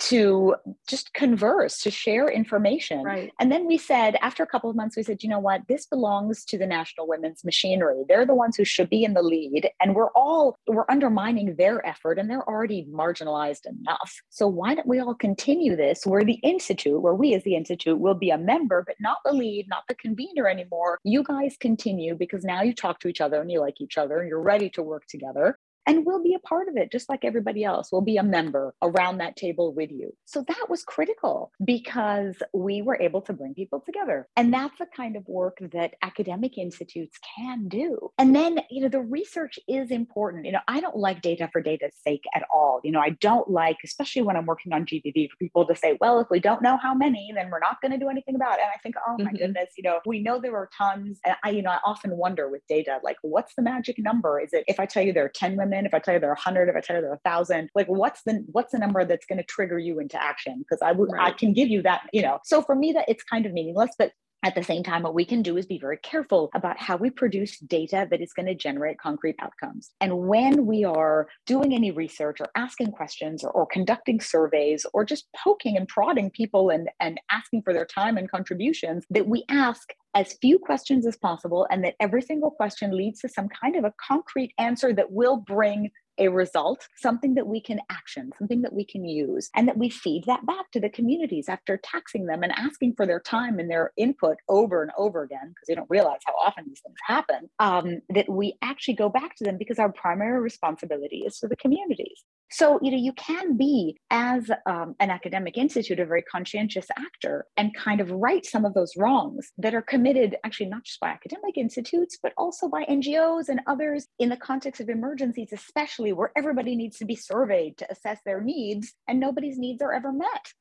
to 0.00 0.54
just 0.88 1.12
converse, 1.14 1.80
to 1.82 1.90
share 1.90 2.28
information. 2.28 3.02
Right. 3.02 3.32
And 3.38 3.52
then 3.52 3.66
we 3.66 3.78
said, 3.78 4.16
after 4.22 4.42
a 4.42 4.46
couple 4.46 4.70
of 4.70 4.76
months, 4.76 4.96
we 4.96 5.02
said, 5.02 5.22
you 5.22 5.28
know 5.28 5.38
what, 5.38 5.62
this 5.68 5.86
belongs 5.86 6.44
to 6.46 6.58
the 6.58 6.66
National 6.66 7.06
Women's 7.06 7.44
Machinery. 7.44 8.04
They're 8.08 8.26
the 8.26 8.34
ones 8.34 8.56
who 8.56 8.64
should 8.64 8.88
be 8.88 9.04
in 9.04 9.14
the 9.14 9.22
lead. 9.22 9.70
And 9.80 9.94
we're 9.94 10.10
all, 10.12 10.58
we're 10.66 10.86
undermining 10.88 11.56
their 11.56 11.86
effort 11.86 12.18
and 12.18 12.30
they're 12.30 12.48
already 12.48 12.86
marginalized 12.90 13.66
enough. 13.66 14.20
So 14.30 14.48
why 14.48 14.74
don't 14.74 14.88
we 14.88 15.00
all 15.00 15.14
continue 15.14 15.76
this 15.76 16.06
where 16.06 16.24
the 16.24 16.40
Institute, 16.42 17.00
where 17.00 17.14
we 17.14 17.34
as 17.34 17.44
the 17.44 17.56
Institute 17.56 17.98
will 17.98 18.14
be 18.14 18.30
a 18.30 18.38
member, 18.38 18.82
but 18.86 18.96
not 19.00 19.18
the 19.24 19.32
lead, 19.32 19.66
not 19.68 19.84
the 19.88 19.94
convener 19.94 20.48
anymore. 20.48 20.98
You 21.04 21.22
guys 21.22 21.56
continue 21.60 22.14
because 22.14 22.44
now 22.44 22.62
you 22.62 22.74
talk 22.74 23.00
to 23.00 23.08
each 23.08 23.20
other 23.20 23.40
and 23.40 23.50
you 23.50 23.60
like 23.60 23.80
each 23.80 23.98
other 23.98 24.20
and 24.20 24.28
you're 24.28 24.40
ready 24.40 24.70
to 24.70 24.82
work 24.82 25.04
together 25.08 25.58
and 25.90 26.06
we'll 26.06 26.22
be 26.22 26.34
a 26.34 26.38
part 26.38 26.68
of 26.68 26.76
it 26.76 26.92
just 26.92 27.08
like 27.08 27.24
everybody 27.24 27.64
else. 27.64 27.90
We'll 27.90 28.00
be 28.00 28.16
a 28.16 28.22
member 28.22 28.74
around 28.80 29.18
that 29.18 29.36
table 29.36 29.74
with 29.74 29.90
you. 29.90 30.14
So 30.24 30.44
that 30.46 30.66
was 30.68 30.84
critical 30.84 31.50
because 31.64 32.36
we 32.54 32.80
were 32.80 32.96
able 33.00 33.22
to 33.22 33.32
bring 33.32 33.54
people 33.54 33.80
together. 33.84 34.28
And 34.36 34.54
that's 34.54 34.78
the 34.78 34.86
kind 34.96 35.16
of 35.16 35.26
work 35.26 35.58
that 35.72 35.94
academic 36.02 36.58
institutes 36.58 37.18
can 37.36 37.66
do. 37.66 38.10
And 38.18 38.36
then, 38.36 38.60
you 38.70 38.82
know, 38.82 38.88
the 38.88 39.00
research 39.00 39.58
is 39.68 39.90
important. 39.90 40.46
You 40.46 40.52
know, 40.52 40.60
I 40.68 40.80
don't 40.80 40.96
like 40.96 41.22
data 41.22 41.48
for 41.52 41.60
data's 41.60 41.94
sake 42.04 42.22
at 42.36 42.44
all. 42.54 42.80
You 42.84 42.92
know, 42.92 43.00
I 43.00 43.10
don't 43.20 43.50
like, 43.50 43.78
especially 43.84 44.22
when 44.22 44.36
I'm 44.36 44.46
working 44.46 44.72
on 44.72 44.86
GBV, 44.86 45.30
for 45.30 45.36
people 45.38 45.66
to 45.66 45.74
say, 45.74 45.98
well, 46.00 46.20
if 46.20 46.28
we 46.30 46.38
don't 46.38 46.62
know 46.62 46.76
how 46.76 46.94
many, 46.94 47.32
then 47.34 47.50
we're 47.50 47.58
not 47.58 47.80
going 47.80 47.92
to 47.92 47.98
do 47.98 48.08
anything 48.08 48.36
about 48.36 48.58
it. 48.58 48.62
And 48.62 48.70
I 48.72 48.78
think, 48.80 48.94
oh 49.06 49.16
my 49.18 49.24
mm-hmm. 49.24 49.36
goodness, 49.36 49.70
you 49.76 49.82
know, 49.82 49.98
we 50.06 50.22
know 50.22 50.40
there 50.40 50.56
are 50.56 50.70
tons. 50.76 51.18
And 51.24 51.34
I, 51.42 51.50
you 51.50 51.62
know, 51.62 51.70
I 51.70 51.78
often 51.84 52.16
wonder 52.16 52.48
with 52.48 52.62
data, 52.68 53.00
like, 53.02 53.16
what's 53.22 53.54
the 53.56 53.62
magic 53.62 53.98
number? 53.98 54.40
Is 54.40 54.52
it 54.52 54.64
if 54.68 54.78
I 54.78 54.86
tell 54.86 55.02
you 55.02 55.12
there 55.12 55.24
are 55.24 55.32
10 55.34 55.56
women? 55.56 55.79
If 55.86 55.94
I 55.94 55.98
tell 55.98 56.14
you 56.14 56.20
there 56.20 56.30
are 56.30 56.34
100, 56.34 56.68
if 56.68 56.76
I 56.76 56.80
tell 56.80 56.96
you 56.96 57.02
there 57.02 57.10
are 57.10 57.20
1,000, 57.24 57.70
like 57.74 57.86
what's 57.86 58.22
the 58.22 58.44
what's 58.52 58.72
the 58.72 58.78
number 58.78 59.04
that's 59.04 59.26
going 59.26 59.38
to 59.38 59.44
trigger 59.44 59.78
you 59.78 59.98
into 60.00 60.22
action? 60.22 60.58
Because 60.58 60.82
I 60.82 60.92
would 60.92 61.10
right. 61.12 61.28
I 61.28 61.36
can 61.36 61.52
give 61.52 61.68
you 61.68 61.82
that, 61.82 62.02
you 62.12 62.22
know. 62.22 62.38
So 62.44 62.62
for 62.62 62.74
me, 62.74 62.92
that 62.92 63.04
it's 63.08 63.22
kind 63.24 63.46
of 63.46 63.52
meaningless, 63.52 63.90
but 63.98 64.12
at 64.42 64.54
the 64.54 64.62
same 64.62 64.82
time, 64.82 65.02
what 65.02 65.14
we 65.14 65.24
can 65.24 65.42
do 65.42 65.56
is 65.56 65.66
be 65.66 65.78
very 65.78 65.98
careful 65.98 66.50
about 66.54 66.80
how 66.80 66.96
we 66.96 67.10
produce 67.10 67.58
data 67.58 68.08
that 68.10 68.22
is 68.22 68.32
going 68.32 68.46
to 68.46 68.54
generate 68.54 68.98
concrete 68.98 69.36
outcomes. 69.38 69.90
And 70.00 70.26
when 70.26 70.64
we 70.64 70.82
are 70.82 71.28
doing 71.46 71.74
any 71.74 71.90
research 71.90 72.40
or 72.40 72.48
asking 72.56 72.92
questions 72.92 73.44
or, 73.44 73.50
or, 73.50 73.66
conducting 73.66 74.20
surveys 74.20 74.86
or 74.94 75.04
just 75.04 75.26
poking 75.36 75.76
and 75.76 75.86
prodding 75.86 76.30
people 76.30 76.70
and, 76.70 76.88
and 77.00 77.20
asking 77.30 77.62
for 77.62 77.72
their 77.72 77.84
time 77.84 78.16
and 78.16 78.30
contributions, 78.30 79.04
that 79.10 79.28
we 79.28 79.44
ask 79.50 79.92
as 80.14 80.34
few 80.40 80.58
questions 80.58 81.06
as 81.06 81.16
possible 81.16 81.66
and 81.70 81.84
that 81.84 81.94
every 82.00 82.22
single 82.22 82.50
question 82.50 82.96
leads 82.96 83.20
to 83.20 83.28
some 83.28 83.48
kind 83.48 83.76
of 83.76 83.84
a 83.84 83.94
concrete 84.08 84.52
answer 84.58 84.92
that 84.92 85.12
will 85.12 85.36
bring 85.36 85.90
a 86.18 86.28
result, 86.28 86.86
something 86.96 87.34
that 87.34 87.46
we 87.46 87.60
can 87.60 87.80
action, 87.90 88.30
something 88.38 88.60
that 88.62 88.72
we 88.72 88.84
can 88.84 89.04
use, 89.04 89.48
and 89.56 89.66
that 89.66 89.78
we 89.78 89.88
feed 89.88 90.24
that 90.26 90.44
back 90.44 90.70
to 90.70 90.78
the 90.78 90.90
communities 90.90 91.48
after 91.48 91.80
taxing 91.82 92.26
them 92.26 92.42
and 92.42 92.52
asking 92.52 92.94
for 92.94 93.06
their 93.06 93.20
time 93.20 93.58
and 93.58 93.70
their 93.70 93.92
input 93.96 94.36
over 94.48 94.82
and 94.82 94.92
over 94.98 95.22
again, 95.22 95.48
because 95.48 95.66
they 95.66 95.74
don't 95.74 95.88
realize 95.88 96.20
how 96.26 96.34
often 96.34 96.64
these 96.66 96.80
things 96.80 96.98
happen, 97.06 97.48
um, 97.58 98.00
that 98.10 98.28
we 98.28 98.54
actually 98.62 98.94
go 98.94 99.08
back 99.08 99.34
to 99.36 99.44
them 99.44 99.56
because 99.56 99.78
our 99.78 99.90
primary 99.90 100.40
responsibility 100.40 101.24
is 101.26 101.38
to 101.38 101.48
the 101.48 101.56
communities. 101.56 102.22
So, 102.52 102.80
you 102.82 102.90
know, 102.90 102.96
you 102.96 103.12
can 103.12 103.56
be, 103.56 103.96
as 104.10 104.50
um, 104.66 104.96
an 104.98 105.08
academic 105.08 105.56
institute, 105.56 106.00
a 106.00 106.04
very 106.04 106.22
conscientious 106.22 106.86
actor 106.98 107.46
and 107.56 107.74
kind 107.74 108.00
of 108.00 108.10
right 108.10 108.44
some 108.44 108.64
of 108.64 108.74
those 108.74 108.96
wrongs 108.96 109.52
that 109.58 109.74
are 109.74 109.82
committed, 109.82 110.36
actually, 110.42 110.66
not 110.66 110.82
just 110.84 110.98
by 110.98 111.10
academic 111.10 111.56
institutes, 111.56 112.18
but 112.20 112.32
also 112.36 112.68
by 112.68 112.84
NGOs 112.84 113.48
and 113.48 113.60
others 113.68 114.06
in 114.18 114.28
the 114.28 114.36
context 114.36 114.80
of 114.80 114.88
emergencies, 114.88 115.52
especially 115.52 116.12
where 116.12 116.32
everybody 116.36 116.74
needs 116.74 116.98
to 116.98 117.04
be 117.04 117.14
surveyed 117.14 117.78
to 117.78 117.90
assess 117.90 118.18
their 118.24 118.40
needs 118.40 118.94
and 119.06 119.20
nobody's 119.20 119.58
needs 119.58 119.80
are 119.80 119.94
ever 119.94 120.12
met. 120.12 120.52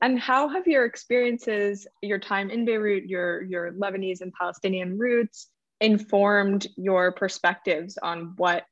And 0.00 0.18
how 0.18 0.48
have 0.48 0.66
your 0.66 0.86
experiences, 0.86 1.86
your 2.00 2.18
time 2.18 2.50
in 2.50 2.64
Beirut, 2.64 3.04
your, 3.04 3.42
your 3.42 3.72
Lebanese 3.72 4.22
and 4.22 4.32
Palestinian 4.32 4.98
roots, 4.98 5.48
informed 5.80 6.66
your 6.76 7.12
perspectives 7.12 7.98
on 8.02 8.32
what 8.36 8.64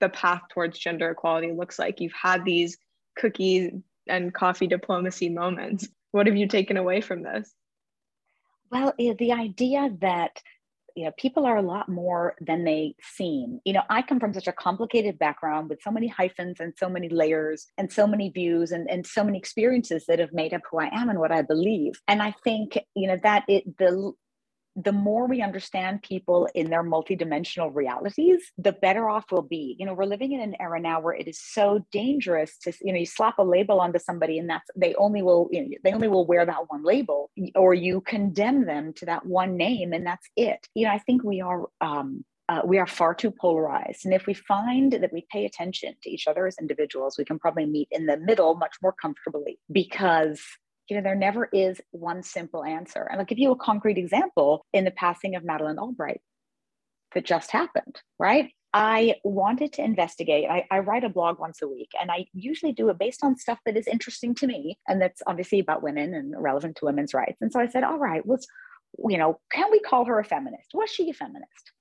the 0.00 0.08
path 0.08 0.42
towards 0.50 0.78
gender 0.78 1.10
equality 1.10 1.52
looks 1.52 1.78
like. 1.78 2.00
You've 2.00 2.12
had 2.12 2.44
these 2.44 2.76
cookie 3.16 3.72
and 4.08 4.32
coffee 4.32 4.66
diplomacy 4.66 5.28
moments. 5.28 5.88
What 6.12 6.26
have 6.26 6.36
you 6.36 6.48
taken 6.48 6.76
away 6.76 7.00
from 7.00 7.22
this? 7.22 7.52
Well, 8.70 8.94
the 8.98 9.32
idea 9.32 9.90
that 10.00 10.40
you 10.96 11.04
know 11.04 11.12
people 11.18 11.44
are 11.44 11.58
a 11.58 11.62
lot 11.62 11.88
more 11.88 12.34
than 12.40 12.64
they 12.64 12.94
seem 13.02 13.60
you 13.64 13.72
know 13.72 13.82
i 13.90 14.00
come 14.00 14.18
from 14.18 14.32
such 14.32 14.46
a 14.46 14.52
complicated 14.52 15.18
background 15.18 15.68
with 15.68 15.80
so 15.82 15.90
many 15.90 16.08
hyphens 16.08 16.58
and 16.58 16.72
so 16.76 16.88
many 16.88 17.08
layers 17.10 17.66
and 17.76 17.92
so 17.92 18.06
many 18.06 18.30
views 18.30 18.72
and, 18.72 18.88
and 18.90 19.06
so 19.06 19.22
many 19.22 19.38
experiences 19.38 20.06
that 20.06 20.18
have 20.18 20.32
made 20.32 20.54
up 20.54 20.62
who 20.70 20.80
i 20.80 20.88
am 20.92 21.10
and 21.10 21.20
what 21.20 21.30
i 21.30 21.42
believe 21.42 22.00
and 22.08 22.22
i 22.22 22.34
think 22.42 22.78
you 22.94 23.06
know 23.06 23.18
that 23.22 23.44
it 23.46 23.76
the 23.76 24.12
the 24.76 24.92
more 24.92 25.26
we 25.26 25.40
understand 25.40 26.02
people 26.02 26.48
in 26.54 26.68
their 26.68 26.84
multidimensional 26.84 27.74
realities, 27.74 28.42
the 28.58 28.72
better 28.72 29.08
off 29.08 29.24
we'll 29.32 29.40
be. 29.40 29.74
You 29.78 29.86
know, 29.86 29.94
we're 29.94 30.04
living 30.04 30.32
in 30.32 30.40
an 30.40 30.54
era 30.60 30.78
now 30.78 31.00
where 31.00 31.14
it 31.14 31.26
is 31.26 31.40
so 31.40 31.84
dangerous 31.90 32.58
to, 32.58 32.72
you 32.82 32.92
know, 32.92 32.98
you 32.98 33.06
slap 33.06 33.38
a 33.38 33.42
label 33.42 33.80
onto 33.80 33.98
somebody 33.98 34.38
and 34.38 34.50
that's 34.50 34.68
they 34.76 34.94
only 34.96 35.22
will, 35.22 35.48
you 35.50 35.62
know, 35.62 35.68
they 35.82 35.92
only 35.92 36.08
will 36.08 36.26
wear 36.26 36.44
that 36.44 36.68
one 36.68 36.84
label, 36.84 37.30
or 37.54 37.72
you 37.72 38.02
condemn 38.02 38.66
them 38.66 38.92
to 38.94 39.06
that 39.06 39.24
one 39.24 39.56
name 39.56 39.94
and 39.94 40.06
that's 40.06 40.28
it. 40.36 40.68
You 40.74 40.86
know, 40.86 40.92
I 40.92 40.98
think 40.98 41.24
we 41.24 41.40
are 41.40 41.64
um 41.80 42.24
uh, 42.48 42.60
we 42.64 42.78
are 42.78 42.86
far 42.86 43.12
too 43.12 43.30
polarized. 43.30 44.04
And 44.04 44.14
if 44.14 44.26
we 44.26 44.34
find 44.34 44.92
that 44.92 45.12
we 45.12 45.26
pay 45.32 45.46
attention 45.46 45.94
to 46.02 46.10
each 46.10 46.28
other 46.28 46.46
as 46.46 46.56
individuals, 46.60 47.18
we 47.18 47.24
can 47.24 47.40
probably 47.40 47.66
meet 47.66 47.88
in 47.90 48.06
the 48.06 48.18
middle 48.18 48.54
much 48.54 48.76
more 48.80 48.92
comfortably 48.92 49.58
because 49.72 50.40
you 50.88 50.96
know, 50.96 51.02
there 51.02 51.14
never 51.14 51.48
is 51.52 51.80
one 51.90 52.22
simple 52.22 52.64
answer. 52.64 53.08
And 53.10 53.20
I'll 53.20 53.26
give 53.26 53.38
you 53.38 53.52
a 53.52 53.56
concrete 53.56 53.98
example 53.98 54.64
in 54.72 54.84
the 54.84 54.90
passing 54.90 55.34
of 55.34 55.44
Madeleine 55.44 55.78
Albright 55.78 56.20
that 57.14 57.24
just 57.24 57.50
happened, 57.50 58.00
right? 58.18 58.50
I 58.72 59.16
wanted 59.24 59.72
to 59.74 59.84
investigate. 59.84 60.50
I, 60.50 60.66
I, 60.70 60.80
write 60.80 61.02
a 61.02 61.08
blog 61.08 61.38
once 61.38 61.62
a 61.62 61.68
week, 61.68 61.88
and 61.98 62.10
I 62.10 62.26
usually 62.34 62.72
do 62.72 62.90
it 62.90 62.98
based 62.98 63.24
on 63.24 63.38
stuff 63.38 63.58
that 63.64 63.76
is 63.76 63.86
interesting 63.86 64.34
to 64.34 64.46
me, 64.46 64.78
and 64.86 65.00
that's 65.00 65.22
obviously 65.26 65.60
about 65.60 65.82
women 65.82 66.12
and 66.12 66.34
relevant 66.36 66.76
to 66.76 66.84
women's 66.84 67.14
rights. 67.14 67.38
And 67.40 67.50
so 67.50 67.58
I 67.58 67.68
said, 67.68 67.84
all 67.84 67.98
right, 67.98 68.22
let's 68.26 68.46
you 69.08 69.18
know, 69.18 69.40
can 69.52 69.70
we 69.70 69.80
call 69.80 70.04
her 70.06 70.18
a 70.18 70.24
feminist? 70.24 70.68
Was 70.74 70.90
she 70.90 71.10
a 71.10 71.14
feminist? 71.14 71.72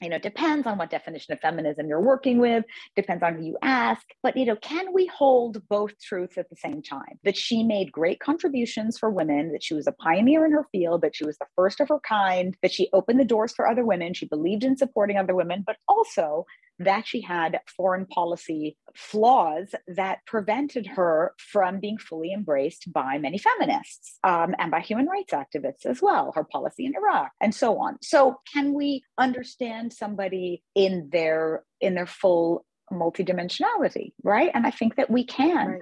You 0.00 0.08
know, 0.08 0.18
depends 0.18 0.66
on 0.66 0.78
what 0.78 0.90
definition 0.90 1.32
of 1.32 1.40
feminism 1.40 1.88
you're 1.88 2.00
working 2.00 2.38
with, 2.38 2.64
depends 2.94 3.22
on 3.22 3.34
who 3.34 3.44
you 3.44 3.58
ask. 3.62 4.06
But, 4.22 4.36
you 4.36 4.44
know, 4.44 4.56
can 4.56 4.92
we 4.92 5.06
hold 5.06 5.62
both 5.68 5.98
truths 6.00 6.38
at 6.38 6.48
the 6.50 6.56
same 6.56 6.82
time? 6.82 7.18
That 7.24 7.36
she 7.36 7.62
made 7.62 7.90
great 7.90 8.20
contributions 8.20 8.98
for 8.98 9.10
women, 9.10 9.52
that 9.52 9.62
she 9.62 9.74
was 9.74 9.86
a 9.86 9.92
pioneer 9.92 10.46
in 10.46 10.52
her 10.52 10.66
field, 10.70 11.02
that 11.02 11.16
she 11.16 11.24
was 11.24 11.38
the 11.38 11.46
first 11.56 11.80
of 11.80 11.88
her 11.88 12.00
kind, 12.00 12.56
that 12.62 12.72
she 12.72 12.88
opened 12.92 13.18
the 13.18 13.24
doors 13.24 13.52
for 13.54 13.68
other 13.68 13.84
women, 13.84 14.14
she 14.14 14.26
believed 14.26 14.64
in 14.64 14.76
supporting 14.76 15.16
other 15.16 15.34
women, 15.34 15.64
but 15.66 15.76
also 15.88 16.46
that 16.78 17.06
she 17.06 17.20
had 17.20 17.60
foreign 17.76 18.06
policy 18.06 18.76
flaws 18.94 19.74
that 19.86 20.18
prevented 20.26 20.86
her 20.86 21.34
from 21.38 21.80
being 21.80 21.98
fully 21.98 22.32
embraced 22.32 22.92
by 22.92 23.18
many 23.18 23.38
feminists 23.38 24.18
um, 24.24 24.54
and 24.58 24.70
by 24.70 24.80
human 24.80 25.06
rights 25.06 25.32
activists 25.32 25.86
as 25.86 26.00
well, 26.00 26.32
her 26.34 26.44
policy 26.44 26.86
in 26.86 26.94
Iraq 26.94 27.30
and 27.40 27.54
so 27.54 27.78
on. 27.78 27.96
So 28.02 28.40
can 28.52 28.74
we 28.74 29.02
understand 29.18 29.92
somebody 29.92 30.62
in 30.74 31.08
their 31.10 31.64
in 31.80 31.94
their 31.94 32.06
full 32.06 32.64
multidimensionality, 32.92 34.12
right? 34.22 34.50
And 34.54 34.66
I 34.66 34.70
think 34.70 34.96
that 34.96 35.10
we 35.10 35.24
can. 35.24 35.68
Right. 35.68 35.80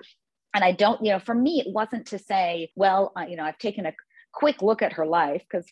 And 0.54 0.64
I 0.64 0.72
don't, 0.72 1.04
you 1.04 1.12
know, 1.12 1.18
for 1.18 1.34
me, 1.34 1.60
it 1.60 1.72
wasn't 1.72 2.06
to 2.08 2.18
say, 2.18 2.70
well, 2.74 3.12
uh, 3.16 3.26
you 3.28 3.36
know, 3.36 3.44
I've 3.44 3.58
taken 3.58 3.86
a 3.86 3.92
quick 4.32 4.62
look 4.62 4.82
at 4.82 4.94
her 4.94 5.06
life 5.06 5.42
because 5.48 5.66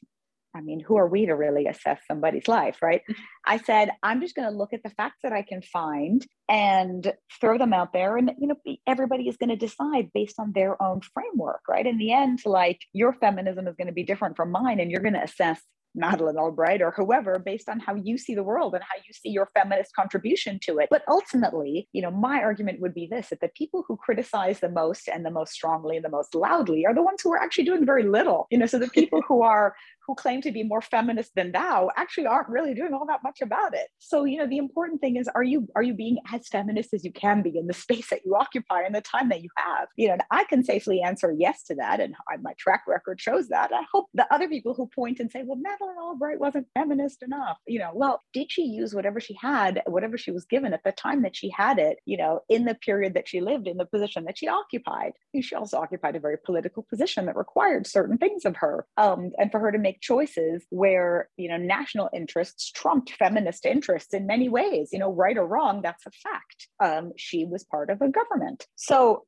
I 0.55 0.61
mean, 0.61 0.81
who 0.81 0.97
are 0.97 1.09
we 1.09 1.27
to 1.27 1.35
really 1.35 1.67
assess 1.67 2.01
somebody's 2.07 2.47
life, 2.47 2.79
right? 2.81 3.03
Mm-hmm. 3.03 3.23
I 3.47 3.59
said, 3.59 3.91
I'm 4.03 4.21
just 4.21 4.35
going 4.35 4.49
to 4.49 4.57
look 4.57 4.73
at 4.73 4.83
the 4.83 4.91
facts 4.91 5.19
that 5.23 5.33
I 5.33 5.43
can 5.43 5.63
find 5.63 6.25
and 6.49 7.13
throw 7.41 7.59
them 7.59 7.73
out 7.73 7.93
there. 7.93 8.17
And, 8.17 8.31
you 8.39 8.47
know, 8.47 8.57
everybody 8.87 9.29
is 9.29 9.37
going 9.37 9.51
to 9.51 9.57
decide 9.57 10.11
based 10.15 10.39
on 10.39 10.53
their 10.55 10.81
own 10.83 11.01
framework, 11.13 11.63
right? 11.69 11.87
In 11.87 11.99
the 11.99 12.13
end, 12.13 12.41
like 12.47 12.81
your 12.93 13.13
feminism 13.15 13.67
is 13.67 13.75
going 13.77 13.89
to 13.89 13.93
be 13.93 14.05
different 14.05 14.37
from 14.37 14.51
mine, 14.51 14.81
and 14.81 14.91
you're 14.91 15.03
going 15.03 15.15
to 15.15 15.23
assess 15.23 15.61
Madeleine 15.95 16.37
Albright 16.37 16.83
or 16.83 16.91
whoever 16.91 17.39
based 17.39 17.69
on 17.69 17.79
how 17.79 17.95
you 17.95 18.19
see 18.19 18.35
the 18.35 18.43
world 18.43 18.75
and 18.75 18.83
how 18.83 18.97
you 19.07 19.13
see 19.13 19.31
your 19.31 19.49
feminist 19.55 19.95
contribution 19.95 20.59
to 20.63 20.79
it. 20.79 20.89
But 20.91 21.03
ultimately, 21.09 21.89
you 21.93 22.03
know, 22.03 22.11
my 22.11 22.41
argument 22.41 22.81
would 22.81 22.95
be 22.95 23.07
this 23.07 23.29
that 23.31 23.41
the 23.41 23.51
people 23.57 23.85
who 23.87 23.97
criticize 23.97 24.61
the 24.61 24.69
most 24.69 25.09
and 25.09 25.25
the 25.25 25.31
most 25.31 25.53
strongly 25.53 25.97
and 25.97 26.05
the 26.05 26.11
most 26.11 26.35
loudly 26.35 26.85
are 26.87 26.95
the 26.95 27.03
ones 27.03 27.21
who 27.23 27.33
are 27.33 27.41
actually 27.41 27.65
doing 27.65 27.87
very 27.87 28.05
little. 28.05 28.47
You 28.51 28.59
know, 28.59 28.67
so 28.67 28.79
the 28.79 28.89
people 28.89 29.23
who 29.29 29.43
are 29.43 29.75
who 30.07 30.15
claim 30.15 30.41
to 30.43 30.53
be 30.53 30.63
more 30.63 30.83
feminist 30.83 31.33
than 31.35 31.53
thou 31.53 31.91
actually 31.97 32.27
aren't 32.27 32.49
really 32.49 32.75
doing 32.75 32.93
all 32.93 33.07
that 33.07 33.23
much 33.23 33.41
about 33.41 33.75
it. 33.75 33.89
So, 33.99 34.25
you 34.25 34.39
know, 34.39 34.47
the 34.47 34.59
important 34.59 35.01
thing 35.01 35.17
is 35.17 35.29
are 35.35 35.43
you 35.43 35.69
are 35.75 35.83
you 35.83 35.95
being 35.95 36.19
as 36.33 36.49
feminist 36.49 36.95
as 36.95 37.05
you 37.05 37.13
can 37.13 37.43
be 37.43 37.57
in 37.57 37.67
the 37.67 37.75
space 37.85 38.11
that 38.11 38.21
you 38.25 38.35
occupy 38.35 38.83
and 38.83 38.95
the 38.95 39.01
time 39.01 39.29
that 39.31 39.43
you 39.43 39.51
have? 39.57 39.89
You 39.97 40.09
know, 40.09 40.19
I 40.31 40.45
can 40.45 40.65
safely 40.65 41.01
answer 41.03 41.35
yes 41.37 41.65
to 41.65 41.75
that 41.77 42.01
and 42.01 42.15
my 42.43 42.53
track 42.59 42.83
record 42.87 43.21
shows 43.21 43.49
that. 43.49 43.73
I 43.73 43.83
hope 43.93 44.07
the 44.15 44.33
other 44.33 44.49
people 44.49 44.75
who 44.75 44.89
point 44.95 45.21
and 45.21 45.31
say, 45.31 45.43
well, 45.45 45.59
Madeleine 45.61 45.99
Albright 45.99 46.41
wasn't 46.41 46.67
feminist 46.75 47.23
enough, 47.23 47.59
you 47.67 47.79
know, 47.79 47.91
well, 47.95 48.21
did 48.33 48.51
she 48.51 48.63
use 48.63 48.95
whatever 48.95 49.21
she 49.21 49.37
had, 49.41 49.83
whatever 49.87 50.19
she 50.19 50.31
was 50.31 50.45
given 50.45 50.73
at 50.73 50.85
the 50.85 50.93
time 50.93 51.23
that 51.23 51.37
she 51.37 51.51
had 51.51 51.79
it, 51.79 51.99
you 52.05 52.17
know, 52.17 52.41
in 52.49 52.65
the 52.65 52.75
period 52.75 53.15
that 53.15 53.29
she 53.29 53.41
lived 53.41 53.67
in 53.67 53.77
the 53.77 53.87
position 53.87 54.25
that 54.25 54.39
she 54.39 54.49
occupied? 54.49 55.13
She 55.41 55.55
also 55.55 55.79
occupied 55.79 56.17
a 56.17 56.21
very 56.21 56.39
political 56.39 56.85
position 56.89 57.27
that 57.27 57.37
required 57.37 57.87
certain 57.87 58.19
things 58.19 58.45
of 58.45 58.57
her. 58.57 58.87
Um, 58.97 59.33
and 59.39 59.51
for 59.51 59.61
her 59.61 59.73
to 59.73 59.79
make 59.79 59.94
make 59.95 60.01
choices 60.01 60.65
where 60.71 61.29
you 61.37 61.49
know 61.49 61.57
national 61.57 62.11
interests 62.15 62.71
trumped 62.71 63.13
feminist 63.13 63.67
interests 63.67 64.15
in 64.15 64.27
many 64.27 64.49
ways. 64.49 64.91
You 64.93 64.99
know 64.99 65.13
right 65.13 65.37
or 65.37 65.47
wrong 65.47 65.83
that's 65.83 66.05
a 66.07 66.11
fact. 66.11 66.69
Um, 66.83 67.13
she 67.17 67.45
was 67.45 67.65
part 67.65 67.91
of 67.91 68.01
a 68.01 68.09
government. 68.09 68.67
So 68.77 69.25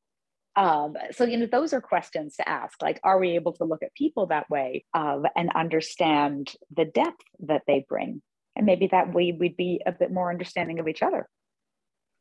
um, 0.57 0.95
so 1.13 1.25
you 1.25 1.37
know 1.37 1.47
those 1.47 1.73
are 1.73 1.81
questions 1.81 2.37
to 2.37 2.49
ask. 2.49 2.81
Like 2.83 3.01
are 3.03 3.19
we 3.19 3.31
able 3.33 3.53
to 3.55 3.65
look 3.65 3.83
at 3.83 3.95
people 3.95 4.27
that 4.27 4.49
way 4.51 4.85
uh, 4.95 5.21
and 5.37 5.51
understand 5.55 6.53
the 6.75 6.85
depth 6.85 7.23
that 7.41 7.63
they 7.67 7.85
bring? 7.89 8.23
And 8.57 8.65
maybe 8.65 8.89
that 8.89 9.13
way 9.13 9.37
we'd 9.39 9.57
be 9.57 9.83
a 9.85 9.93
bit 9.93 10.11
more 10.11 10.31
understanding 10.31 10.79
of 10.79 10.89
each 10.89 11.03
other. 11.03 11.29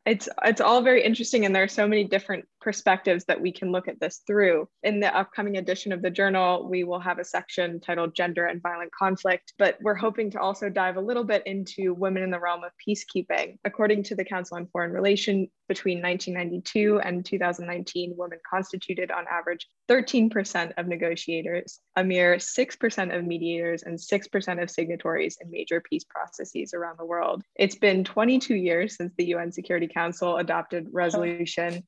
It's 0.06 0.30
it's 0.44 0.62
all 0.62 0.82
very 0.82 1.04
interesting 1.04 1.46
and 1.46 1.56
there 1.56 1.64
are 1.64 1.68
so 1.68 1.88
many 1.88 2.04
different 2.04 2.46
perspectives 2.66 3.26
that 3.26 3.40
we 3.40 3.52
can 3.52 3.72
look 3.72 3.88
at 3.88 4.00
this 4.00 4.24
through. 4.26 4.68
In 4.82 5.00
the 5.00 5.16
upcoming 5.16 5.58
edition 5.58 5.92
of 5.92 6.02
the 6.02 6.10
journal 6.10 6.68
we 6.68 6.84
will 6.84 7.00
have 7.00 7.20
a 7.20 7.24
section 7.24 7.80
titled 7.80 8.16
gender 8.16 8.48
and 8.48 8.60
violent 8.60 8.92
conflict 8.92 9.54
but 9.60 9.78
we're 9.82 9.94
hoping 9.94 10.32
to 10.32 10.40
also 10.40 10.68
dive 10.68 10.98
a 10.98 11.02
little 11.02 11.24
bit 11.24 11.46
into 11.46 11.94
women 11.94 12.24
in 12.24 12.32
the 12.32 12.40
realm 12.40 12.64
of 12.64 12.72
peacekeeping. 12.86 13.60
According 13.66 14.02
to 14.06 14.16
the 14.16 14.26
council 14.26 14.58
on 14.58 14.66
foreign 14.66 14.92
relations 14.92 15.50
between 15.68 16.02
1992 16.02 17.00
and 17.02 17.24
2019 17.24 18.16
women 18.18 18.40
constituted 18.50 19.12
on 19.12 19.26
average 19.32 19.68
13% 19.88 20.74
of 20.78 20.88
negotiators 20.88 21.80
a 21.96 22.04
mere 22.04 22.38
6% 22.38 23.18
of 23.18 23.26
mediators 23.26 23.84
and 23.84 23.98
6% 23.98 24.64
of 24.64 24.70
signatories 24.72 25.38
in 25.40 25.52
major 25.52 25.82
peace 25.82 26.04
processes 26.04 26.74
around 26.74 26.98
the 26.98 27.06
world. 27.06 27.44
It's 27.56 27.76
been 27.76 28.04
22 28.04 28.56
years 28.56 28.98
since 28.98 29.14
the 29.18 29.36
un 29.36 29.52
security 29.52 29.88
Council 29.88 30.38
adopted 30.38 30.88
oh. 30.88 30.90
Resolution 30.92 31.84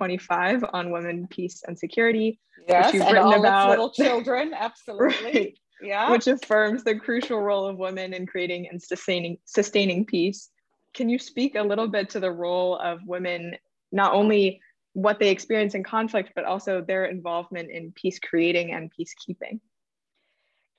1325 0.00 0.70
on 0.72 0.90
women, 0.90 1.26
peace, 1.28 1.62
and 1.66 1.78
security. 1.78 2.40
Yes, 2.66 2.86
which 2.86 2.94
you've 2.94 3.02
and 3.02 3.14
written 3.14 3.32
all 3.32 3.40
about. 3.40 3.70
little 3.70 3.90
children, 3.92 4.52
absolutely. 4.54 5.24
right, 5.24 5.58
yeah. 5.82 6.10
Which 6.10 6.26
affirms 6.26 6.84
the 6.84 6.98
crucial 6.98 7.40
role 7.40 7.66
of 7.66 7.76
women 7.76 8.14
in 8.14 8.26
creating 8.26 8.68
and 8.70 8.82
sustaining 8.82 9.38
sustaining 9.44 10.06
peace. 10.06 10.50
Can 10.94 11.08
you 11.08 11.18
speak 11.18 11.54
a 11.54 11.62
little 11.62 11.88
bit 11.88 12.10
to 12.10 12.20
the 12.20 12.30
role 12.30 12.76
of 12.78 13.00
women, 13.06 13.56
not 13.92 14.12
only 14.12 14.60
what 14.92 15.18
they 15.20 15.30
experience 15.30 15.74
in 15.74 15.84
conflict, 15.84 16.32
but 16.34 16.44
also 16.44 16.80
their 16.80 17.04
involvement 17.04 17.70
in 17.70 17.92
peace 17.92 18.18
creating 18.18 18.72
and 18.72 18.90
peacekeeping? 18.90 19.60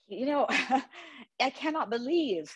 You 0.07 0.25
know, 0.25 0.47
I 1.39 1.49
cannot 1.51 1.89
believe 1.89 2.55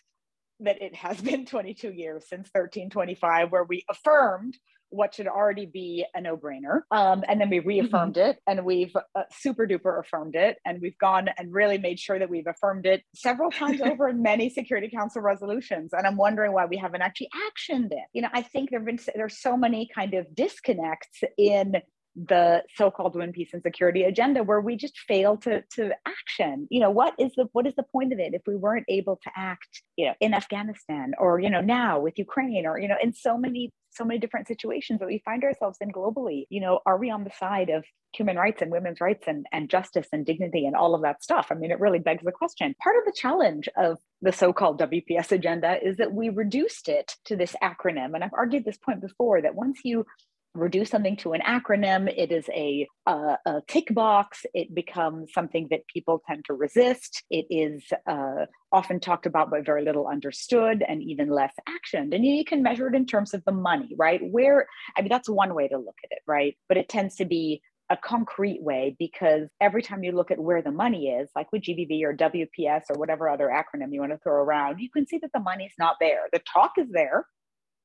that 0.59 0.81
it 0.81 0.95
has 0.95 1.21
been 1.21 1.45
22 1.45 1.91
years 1.91 2.25
since 2.27 2.49
1325, 2.53 3.51
where 3.51 3.63
we 3.63 3.85
affirmed 3.89 4.57
what 4.95 5.13
should 5.15 5.27
already 5.27 5.65
be 5.65 6.05
a 6.13 6.21
no-brainer. 6.21 6.81
Um, 6.91 7.23
and 7.27 7.39
then 7.39 7.49
we 7.49 7.59
reaffirmed 7.59 8.15
mm-hmm. 8.15 8.29
it 8.31 8.39
and 8.47 8.65
we've 8.65 8.95
uh, 8.95 9.23
super 9.31 9.67
duper 9.67 9.99
affirmed 9.99 10.35
it. 10.35 10.57
And 10.65 10.81
we've 10.81 10.97
gone 10.97 11.29
and 11.37 11.53
really 11.53 11.77
made 11.77 11.99
sure 11.99 12.19
that 12.19 12.29
we've 12.29 12.47
affirmed 12.47 12.85
it 12.85 13.03
several 13.13 13.51
times 13.51 13.81
over 13.85 14.09
in 14.09 14.21
many 14.21 14.49
security 14.49 14.89
council 14.89 15.21
resolutions. 15.21 15.93
And 15.93 16.07
i'm 16.07 16.17
wondering 16.17 16.53
why 16.53 16.65
we 16.65 16.77
haven't 16.77 17.01
actually 17.01 17.29
actioned 17.35 17.91
it. 17.91 18.05
You 18.13 18.21
know 18.21 18.29
i 18.33 18.41
think 18.41 18.69
there 18.69 18.79
have 18.79 18.85
been 18.85 18.99
there's 19.15 19.39
so 19.39 19.57
many 19.57 19.89
kind 19.93 20.13
of 20.13 20.33
disconnects 20.33 21.23
in 21.37 21.75
the 22.15 22.63
so-called 22.75 23.17
peace 23.33 23.49
and 23.53 23.61
security 23.61 24.03
agenda 24.03 24.43
where 24.43 24.61
we 24.61 24.77
just 24.77 24.97
fail 24.99 25.35
to 25.37 25.61
to 25.73 25.91
action. 26.07 26.67
You 26.69 26.79
know 26.79 26.89
what 26.89 27.13
is 27.19 27.33
the 27.35 27.47
what 27.51 27.67
is 27.67 27.75
the 27.75 27.83
point 27.83 28.13
of 28.13 28.19
it 28.19 28.33
if 28.33 28.41
we 28.47 28.55
weren't 28.55 28.85
able 28.87 29.17
to 29.23 29.31
act 29.35 29.83
you 29.97 30.07
know 30.07 30.13
in 30.19 30.33
afghanistan 30.33 31.13
or 31.19 31.39
you 31.39 31.49
know 31.49 31.61
now 31.61 31.99
with 31.99 32.17
ukraine 32.17 32.65
or 32.65 32.79
you 32.79 32.87
know 32.87 32.97
in 33.01 33.13
so 33.13 33.37
many 33.37 33.71
so 33.91 34.03
many 34.03 34.19
different 34.19 34.47
situations 34.47 34.99
that 34.99 35.07
we 35.07 35.21
find 35.23 35.43
ourselves 35.43 35.77
in 35.81 35.91
globally? 35.91 36.45
You 36.49 36.61
know 36.61 36.79
are 36.85 36.97
we 36.97 37.09
on 37.09 37.25
the 37.25 37.31
side 37.37 37.69
of 37.69 37.83
human 38.13 38.37
rights 38.37 38.61
and 38.61 38.71
women's 38.71 39.01
rights 39.01 39.25
and, 39.27 39.45
and 39.51 39.69
justice 39.69 40.07
and 40.13 40.25
dignity 40.25 40.65
and 40.65 40.75
all 40.75 40.95
of 40.95 41.01
that 41.01 41.21
stuff? 41.21 41.47
I 41.51 41.55
mean 41.55 41.71
it 41.71 41.81
really 41.81 41.99
begs 41.99 42.23
the 42.23 42.31
question. 42.31 42.75
Part 42.81 42.95
of 42.97 43.05
the 43.05 43.17
challenge 43.17 43.67
of 43.75 43.97
the 44.21 44.31
so-called 44.31 44.79
wps 44.79 45.31
agenda 45.33 45.77
is 45.85 45.97
that 45.97 46.13
we 46.13 46.29
reduced 46.29 46.87
it 46.87 47.15
to 47.25 47.35
this 47.35 47.55
acronym. 47.61 48.15
And 48.15 48.23
i've 48.23 48.33
argued 48.33 48.63
this 48.63 48.77
point 48.77 49.01
before 49.01 49.41
that 49.41 49.55
once 49.55 49.81
you 49.83 50.05
reduce 50.55 50.89
something 50.89 51.17
to 51.17 51.33
an 51.33 51.41
acronym, 51.41 52.11
it 52.15 52.31
is 52.31 52.47
a, 52.49 52.87
a, 53.05 53.37
a, 53.45 53.61
tick 53.67 53.93
box. 53.93 54.45
It 54.53 54.73
becomes 54.73 55.33
something 55.33 55.67
that 55.69 55.87
people 55.87 56.23
tend 56.27 56.45
to 56.45 56.53
resist. 56.53 57.23
It 57.29 57.45
is 57.49 57.83
uh, 58.07 58.45
often 58.71 58.99
talked 58.99 59.25
about 59.25 59.51
but 59.51 59.65
very 59.65 59.83
little 59.83 60.07
understood 60.07 60.83
and 60.87 61.03
even 61.03 61.29
less 61.29 61.53
actioned. 61.69 62.15
And 62.15 62.25
you 62.25 62.45
can 62.45 62.63
measure 62.63 62.87
it 62.87 62.95
in 62.95 63.05
terms 63.05 63.33
of 63.33 63.43
the 63.45 63.51
money, 63.51 63.95
right? 63.97 64.21
Where, 64.23 64.67
I 64.97 65.01
mean, 65.01 65.09
that's 65.09 65.29
one 65.29 65.53
way 65.53 65.67
to 65.67 65.77
look 65.77 65.97
at 66.03 66.11
it, 66.11 66.23
right? 66.25 66.55
But 66.67 66.77
it 66.77 66.89
tends 66.89 67.15
to 67.17 67.25
be 67.25 67.61
a 67.89 67.97
concrete 67.97 68.63
way 68.63 68.95
because 68.97 69.47
every 69.61 69.81
time 69.81 70.03
you 70.03 70.11
look 70.11 70.31
at 70.31 70.39
where 70.39 70.61
the 70.61 70.71
money 70.71 71.09
is, 71.09 71.29
like 71.35 71.51
with 71.51 71.63
GBV 71.63 72.03
or 72.03 72.15
WPS 72.15 72.83
or 72.89 72.97
whatever 72.97 73.29
other 73.29 73.47
acronym 73.47 73.91
you 73.93 73.99
want 73.99 74.11
to 74.11 74.17
throw 74.17 74.33
around, 74.33 74.79
you 74.79 74.89
can 74.89 75.05
see 75.05 75.19
that 75.19 75.31
the 75.33 75.39
money's 75.39 75.73
not 75.77 75.97
there. 75.99 76.21
The 76.31 76.41
talk 76.51 76.73
is 76.77 76.87
there, 76.89 77.27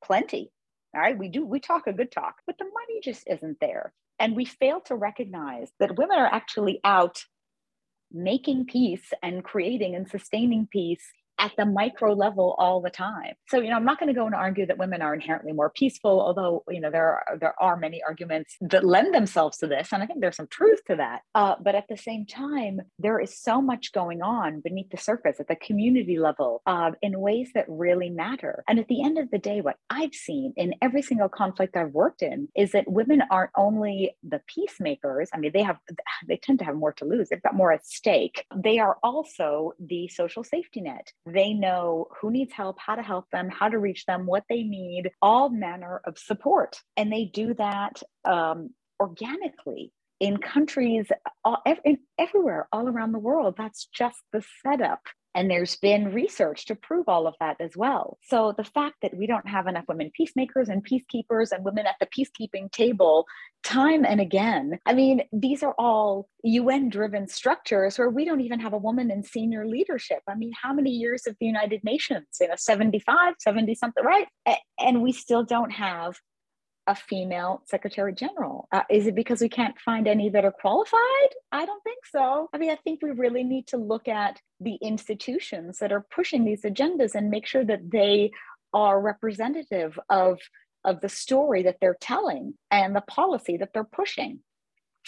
plenty, 0.02 0.50
all 0.94 1.00
right, 1.00 1.18
we 1.18 1.29
do, 1.29 1.46
we 1.46 1.61
talk 1.61 1.87
a 1.87 1.92
good 1.92 2.11
talk, 2.11 2.37
but 2.46 2.57
the 2.59 2.64
money 2.64 3.00
just 3.03 3.24
isn't 3.29 3.59
there. 3.61 3.92
And 4.18 4.37
we 4.37 4.44
fail 4.44 4.81
to 4.83 4.96
recognize 4.96 5.70
that 5.79 5.96
women 5.96 6.18
are 6.18 6.26
actually 6.26 6.81
out 6.85 7.24
making 8.12 8.66
peace 8.66 9.12
and 9.22 9.44
creating 9.44 9.94
and 9.94 10.09
sustaining 10.09 10.66
peace 10.70 11.12
at 11.40 11.53
the 11.57 11.64
micro 11.64 12.12
level 12.12 12.55
all 12.59 12.81
the 12.81 12.90
time. 12.90 13.33
So, 13.48 13.61
you 13.61 13.70
know, 13.70 13.76
I'm 13.76 13.85
not 13.85 13.98
going 13.98 14.12
to 14.12 14.14
go 14.14 14.26
and 14.26 14.35
argue 14.35 14.66
that 14.66 14.79
women 14.79 15.00
are 15.00 15.14
inherently 15.14 15.53
more 15.53 15.70
peaceful, 15.70 16.20
although, 16.20 16.62
you 16.68 16.81
know, 16.81 16.90
there 16.90 17.09
are, 17.09 17.38
there 17.40 17.55
are 17.59 17.76
many 17.76 18.03
arguments 18.07 18.57
that 18.61 18.85
lend 18.85 19.14
themselves 19.14 19.57
to 19.59 19.66
this. 19.66 19.88
And 19.92 20.03
I 20.03 20.07
think 20.07 20.20
there's 20.20 20.37
some 20.37 20.48
truth 20.48 20.81
to 20.88 20.96
that. 20.96 21.22
Uh, 21.35 21.55
but 21.61 21.74
at 21.74 21.88
the 21.88 21.96
same 21.96 22.26
time, 22.26 22.81
there 22.98 23.18
is 23.18 23.37
so 23.37 23.62
much 23.62 23.92
going 23.92 24.20
on 24.20 24.61
beneath 24.61 24.90
the 24.90 24.98
surface 24.98 25.40
at 25.40 25.48
the 25.48 25.57
community 25.57 26.18
level 26.18 26.61
uh, 26.66 26.90
in 27.00 27.18
ways 27.18 27.50
that 27.55 27.64
really 27.68 28.11
matter. 28.11 28.62
And 28.68 28.79
at 28.79 28.88
the 28.88 29.03
end 29.03 29.18
of 29.18 29.31
the 29.31 29.38
day, 29.38 29.62
what 29.62 29.76
I've 29.88 30.14
seen 30.14 30.53
in 30.57 30.74
every 30.83 31.00
single 31.00 31.31
conflict 31.31 31.74
I've 31.74 31.92
worked 31.92 32.20
in 32.20 32.48
is 32.55 32.72
that 32.72 32.90
women 32.90 33.22
aren't 33.31 33.53
only 33.57 34.14
the 34.22 34.42
peacemakers. 34.46 35.31
I 35.33 35.38
mean, 35.38 35.53
they 35.55 35.62
have, 35.62 35.79
they 36.29 36.37
tend 36.37 36.59
to 36.59 36.66
have 36.66 36.76
more 36.76 36.92
to 36.94 37.07
lose. 37.07 37.31
They've 37.31 37.42
got 37.42 37.55
more 37.55 37.72
at 37.72 37.87
stake. 37.87 38.44
They 38.55 38.79
are 38.79 38.98
also 39.03 39.72
the 39.81 40.09
social 40.09 40.44
safety 40.44 40.83
net 40.83 41.12
they 41.31 41.53
know 41.53 42.09
who 42.21 42.31
needs 42.31 42.53
help, 42.53 42.79
how 42.79 42.95
to 42.95 43.03
help 43.03 43.31
them, 43.31 43.49
how 43.49 43.69
to 43.69 43.79
reach 43.79 44.07
them, 44.07 44.27
what 44.27 44.45
they 44.49 44.62
need, 44.62 45.11
all 45.23 45.49
manner 45.49 46.01
of 46.05 46.19
support. 46.19 46.81
And 46.97 47.12
they 47.12 47.25
do 47.25 47.55
that 47.55 48.03
um, 48.25 48.71
organically 49.01 49.93
in 50.21 50.37
countries 50.37 51.07
all, 51.45 51.62
everywhere, 52.19 52.69
all 52.73 52.88
around 52.88 53.12
the 53.12 53.19
world. 53.19 53.55
That's 53.57 53.87
just 53.87 54.19
the 54.33 54.43
setup. 54.62 55.01
And 55.35 55.49
there's 55.51 55.77
been 55.77 56.12
research 56.12 56.66
to 56.66 56.75
prove 56.75 57.09
all 57.09 57.27
of 57.27 57.35
that 57.38 57.57
as 57.61 57.77
well. 57.77 58.19
So 58.23 58.53
the 58.57 58.64
fact 58.64 58.97
that 59.03 59.16
we 59.16 59.27
don't 59.27 59.49
have 59.49 59.69
enough 59.69 59.85
women 59.87 60.11
peacemakers 60.12 60.69
and 60.69 60.85
peacekeepers 60.85 61.53
and 61.53 61.64
women 61.64 61.87
at 61.87 61.95
the 62.01 62.07
peacekeeping 62.07 62.73
table 62.73 63.27
time 63.62 64.05
and 64.05 64.21
again, 64.21 64.79
I 64.87 64.95
mean, 64.95 65.23
these 65.33 65.62
are 65.62 65.75
all 65.79 66.29
UN 66.43 66.88
driven 66.88 67.29
structures 67.29 67.99
where 67.99 68.09
we 68.09 68.25
don't 68.25 68.40
even 68.40 68.59
have 68.59 68.73
a 68.73 68.79
woman 68.79 69.11
in 69.11 69.23
senior 69.23 69.66
leadership. 69.66 70.21
I 70.27 70.35
mean, 70.35 70.53
how 70.61 70.73
many 70.73 70.90
years 70.90 71.27
of 71.27 71.37
the 71.38 71.47
United 71.47 71.85
Nations? 71.85 72.27
You 72.40 72.49
know, 72.49 72.55
75, 72.57 73.35
70 73.38 73.75
something, 73.75 74.05
right? 74.05 74.27
And 74.79 75.03
we 75.03 75.12
still 75.12 75.45
don't 75.45 75.71
have 75.71 76.16
a 76.87 76.95
female 76.95 77.62
secretary 77.66 78.12
general? 78.12 78.69
Uh, 78.73 78.83
is 78.90 79.07
it 79.07 79.14
because 79.14 79.40
we 79.40 79.49
can't 79.49 79.79
find 79.79 80.09
any 80.09 80.29
that 80.31 80.45
are 80.45 80.53
qualified? 80.53 81.31
I 81.53 81.66
don't 81.66 81.83
think 81.83 82.05
so. 82.07 82.49
I 82.53 82.59
mean, 82.59 82.71
I 82.71 82.77
think 82.77 83.01
we 83.03 83.11
really 83.11 83.45
need 83.45 83.66
to 83.69 83.77
look 83.77 84.09
at 84.09 84.40
the 84.61 84.75
institutions 84.77 85.79
that 85.79 85.93
are 85.93 86.07
pushing 86.11 86.45
these 86.45 86.62
agendas 86.62 87.14
and 87.14 87.31
make 87.31 87.47
sure 87.47 87.64
that 87.64 87.90
they 87.90 88.31
are 88.73 89.01
representative 89.01 89.99
of 90.09 90.38
of 90.85 91.01
the 91.03 91.09
story 91.09 91.62
that 91.62 91.77
they're 91.79 91.99
telling 92.01 92.55
and 92.71 92.97
the 92.97 93.03
policy 93.03 93.59
that 93.59 93.71
they're 93.75 93.85
pushing. 93.85 94.40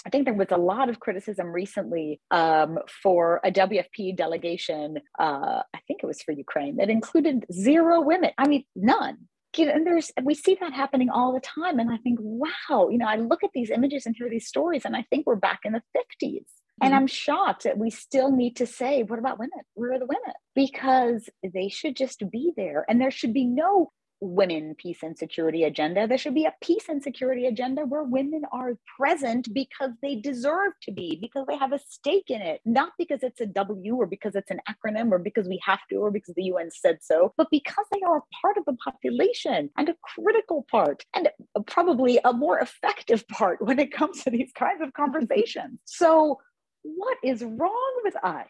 I 0.05 0.11
think 0.11 0.25
there 0.25 0.35
was 0.35 0.49
a 0.51 0.57
lot 0.57 0.89
of 0.89 1.01
criticism 1.01 1.49
recently 1.49 2.21
um, 2.31 2.79
for 3.03 3.41
a 3.45 3.51
WFP 3.51 4.17
delegation. 4.17 4.99
Uh, 5.19 5.63
I 5.73 5.79
think 5.87 6.01
it 6.03 6.07
was 6.07 6.23
for 6.23 6.33
Ukraine 6.33 6.77
that 6.77 6.91
included 6.91 7.47
zero 7.53 8.01
women. 8.01 8.31
I 8.37 8.49
mean, 8.49 8.65
none 8.75 9.29
you 9.57 9.67
know, 9.67 9.73
and 9.73 9.87
there's 9.87 10.11
we 10.23 10.35
see 10.35 10.57
that 10.61 10.73
happening 10.73 11.11
all 11.11 11.33
the 11.33 11.41
time. 11.41 11.79
And 11.79 11.91
I 11.91 11.99
think, 11.99 12.19
wow, 12.21 12.89
you 12.91 12.99
know, 12.99 13.07
I 13.07 13.17
look 13.17 13.45
at 13.45 13.51
these 13.55 13.71
images 13.71 14.07
and 14.07 14.15
hear 14.17 14.31
these 14.31 14.47
stories, 14.47 14.85
and 14.85 14.97
I 14.97 15.05
think 15.11 15.27
we're 15.27 15.37
back 15.37 15.61
in 15.65 15.73
the 15.73 15.83
50s. 15.97 16.45
Mm-hmm. 16.83 16.87
And 16.87 16.95
I'm 16.95 17.07
shocked 17.07 17.65
that 17.65 17.79
we 17.79 17.91
still 17.91 18.31
need 18.31 18.57
to 18.57 18.67
say, 18.67 19.03
what 19.03 19.19
about 19.19 19.39
women? 19.39 19.61
Where 19.75 19.93
are 19.93 19.99
the 19.99 20.07
women? 20.07 20.35
Because 20.55 21.29
they 21.43 21.69
should 21.69 21.97
just 21.97 22.23
be 22.31 22.53
there. 22.57 22.85
And 22.89 23.01
there 23.01 23.11
should 23.11 23.35
be 23.35 23.45
no 23.45 23.93
women 24.23 24.75
peace 24.79 25.03
and 25.03 25.19
security 25.19 25.65
agenda. 25.65 26.07
There 26.07 26.17
should 26.17 26.35
be 26.35 26.47
a 26.47 26.55
peace 26.63 26.89
and 26.89 27.03
security 27.03 27.47
agenda 27.47 27.85
where 27.85 28.05
women 28.05 28.43
are 28.53 28.79
present 28.97 29.53
because 29.53 29.91
they 30.01 30.15
deserve 30.15 30.73
to 30.83 30.93
be, 30.93 31.19
because 31.21 31.45
they 31.49 31.57
have 31.57 31.73
a 31.73 31.81
stake 31.81 32.31
in 32.31 32.41
it, 32.41 32.61
not 32.65 32.93
because 32.99 33.23
it's 33.23 33.41
a 33.41 33.47
W 33.47 33.97
or 33.97 34.07
because 34.07 34.37
it's 34.37 34.51
an 34.51 34.61
acronym 34.69 35.11
or 35.11 35.19
because 35.19 35.49
we 35.49 35.61
have 35.65 35.81
to 35.91 35.97
or 35.97 36.13
because 36.13 36.35
the 36.37 36.45
UN 36.45 36.71
said 36.71 36.99
so, 37.03 37.35
but 37.37 37.49
because 37.51 37.85
they 37.93 38.01
are 38.07 38.19
a 38.19 38.23
part 38.41 38.57
of 38.57 38.65
the 38.65 38.77
population 38.85 39.69
and 39.77 39.89
a 39.89 39.97
critical 40.15 40.65
part 40.71 41.05
and 41.15 41.29
probably 41.67 42.21
a 42.25 42.33
more 42.33 42.61
effective 42.61 43.27
part 43.27 43.61
when 43.61 43.81
it 43.81 43.93
comes 43.93 44.23
to 44.23 44.31
these 44.31 44.53
kinds 44.55 44.81
of 44.81 44.93
conversations. 44.93 45.81
so, 45.85 46.39
what 46.83 47.19
is 47.25 47.43
wrong 47.43 48.01
with 48.05 48.15
us? 48.25 48.49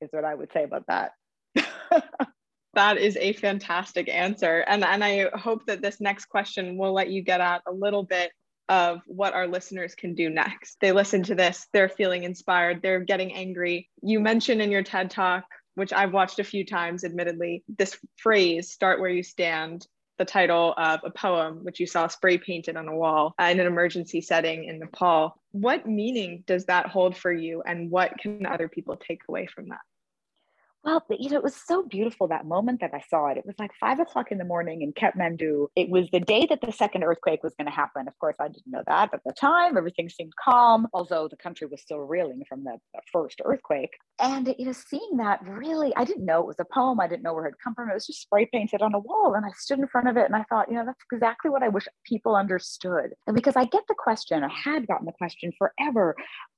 Is 0.00 0.10
what 0.12 0.24
I 0.24 0.34
would 0.34 0.52
say 0.52 0.64
about 0.64 0.86
that. 0.88 1.12
that 2.76 2.98
is 2.98 3.16
a 3.16 3.32
fantastic 3.32 4.08
answer. 4.08 4.60
And, 4.68 4.84
and 4.84 5.02
I 5.02 5.28
hope 5.36 5.66
that 5.66 5.82
this 5.82 6.00
next 6.00 6.26
question 6.26 6.78
will 6.78 6.92
let 6.92 7.10
you 7.10 7.22
get 7.22 7.40
at 7.40 7.62
a 7.66 7.72
little 7.72 8.04
bit 8.04 8.30
of 8.68 9.00
what 9.06 9.34
our 9.34 9.46
listeners 9.46 9.94
can 9.94 10.14
do 10.14 10.30
next. 10.30 10.76
They 10.80 10.92
listen 10.92 11.22
to 11.24 11.34
this, 11.34 11.66
they're 11.72 11.88
feeling 11.88 12.22
inspired, 12.22 12.82
they're 12.82 13.00
getting 13.00 13.34
angry. 13.34 13.88
You 14.02 14.20
mentioned 14.20 14.62
in 14.62 14.70
your 14.70 14.82
TED 14.82 15.10
talk, 15.10 15.44
which 15.74 15.92
I've 15.92 16.12
watched 16.12 16.38
a 16.38 16.44
few 16.44 16.64
times, 16.64 17.04
admittedly, 17.04 17.64
this 17.78 17.96
phrase, 18.16 18.70
start 18.70 19.00
where 19.00 19.10
you 19.10 19.22
stand, 19.22 19.86
the 20.18 20.24
title 20.24 20.74
of 20.76 21.00
a 21.04 21.10
poem, 21.10 21.58
which 21.62 21.78
you 21.78 21.86
saw 21.86 22.08
spray 22.08 22.38
painted 22.38 22.76
on 22.76 22.88
a 22.88 22.96
wall 22.96 23.34
uh, 23.38 23.44
in 23.44 23.60
an 23.60 23.66
emergency 23.66 24.20
setting 24.20 24.64
in 24.64 24.78
Nepal. 24.78 25.40
What 25.52 25.86
meaning 25.86 26.42
does 26.46 26.64
that 26.66 26.86
hold 26.86 27.16
for 27.16 27.32
you, 27.32 27.62
and 27.66 27.90
what 27.90 28.18
can 28.18 28.46
other 28.46 28.68
people 28.68 28.96
take 28.96 29.20
away 29.28 29.46
from 29.46 29.68
that? 29.68 29.80
Well, 30.86 31.04
you 31.10 31.30
know, 31.30 31.36
it 31.36 31.42
was 31.42 31.56
so 31.56 31.82
beautiful 31.82 32.28
that 32.28 32.46
moment 32.46 32.80
that 32.80 32.94
I 32.94 33.02
saw 33.10 33.26
it. 33.26 33.36
It 33.36 33.44
was 33.44 33.56
like 33.58 33.72
five 33.80 33.98
o'clock 33.98 34.30
in 34.30 34.38
the 34.38 34.44
morning 34.44 34.82
in 34.82 34.92
Kathmandu. 34.92 35.66
It 35.74 35.88
was 35.90 36.08
the 36.12 36.20
day 36.20 36.46
that 36.48 36.60
the 36.60 36.70
second 36.70 37.02
earthquake 37.02 37.42
was 37.42 37.54
going 37.58 37.66
to 37.66 37.74
happen. 37.74 38.06
Of 38.06 38.16
course, 38.20 38.36
I 38.38 38.46
didn't 38.46 38.68
know 38.68 38.84
that 38.86 39.10
at 39.12 39.20
the 39.26 39.32
time. 39.32 39.76
Everything 39.76 40.08
seemed 40.08 40.32
calm, 40.42 40.86
although 40.94 41.26
the 41.26 41.36
country 41.36 41.66
was 41.66 41.80
still 41.82 41.98
reeling 41.98 42.40
from 42.48 42.62
the, 42.62 42.78
the 42.94 43.00
first 43.12 43.40
earthquake. 43.44 43.90
And 44.20 44.54
you 44.56 44.66
know, 44.66 44.72
seeing 44.72 45.16
that 45.16 45.40
really, 45.42 45.92
I 45.96 46.04
didn't 46.04 46.24
know 46.24 46.38
it 46.38 46.46
was 46.46 46.60
a 46.60 46.64
poem. 46.72 47.00
I 47.00 47.08
didn't 47.08 47.24
know 47.24 47.34
where 47.34 47.46
it 47.46 47.54
had 47.58 47.64
come 47.64 47.74
from. 47.74 47.90
It 47.90 47.94
was 47.94 48.06
just 48.06 48.22
spray 48.22 48.48
painted 48.52 48.80
on 48.80 48.94
a 48.94 49.00
wall, 49.00 49.34
and 49.34 49.44
I 49.44 49.50
stood 49.58 49.80
in 49.80 49.88
front 49.88 50.06
of 50.06 50.16
it 50.16 50.26
and 50.26 50.36
I 50.36 50.44
thought, 50.44 50.68
you 50.70 50.76
know, 50.76 50.84
that's 50.86 51.02
exactly 51.12 51.50
what 51.50 51.64
I 51.64 51.68
wish 51.68 51.88
people 52.04 52.36
understood. 52.36 53.10
And 53.26 53.34
because 53.34 53.56
I 53.56 53.64
get 53.64 53.82
the 53.88 53.96
question, 53.98 54.44
I 54.44 54.52
had 54.54 54.86
gotten 54.86 55.06
the 55.06 55.12
question 55.18 55.50
forever. 55.58 56.14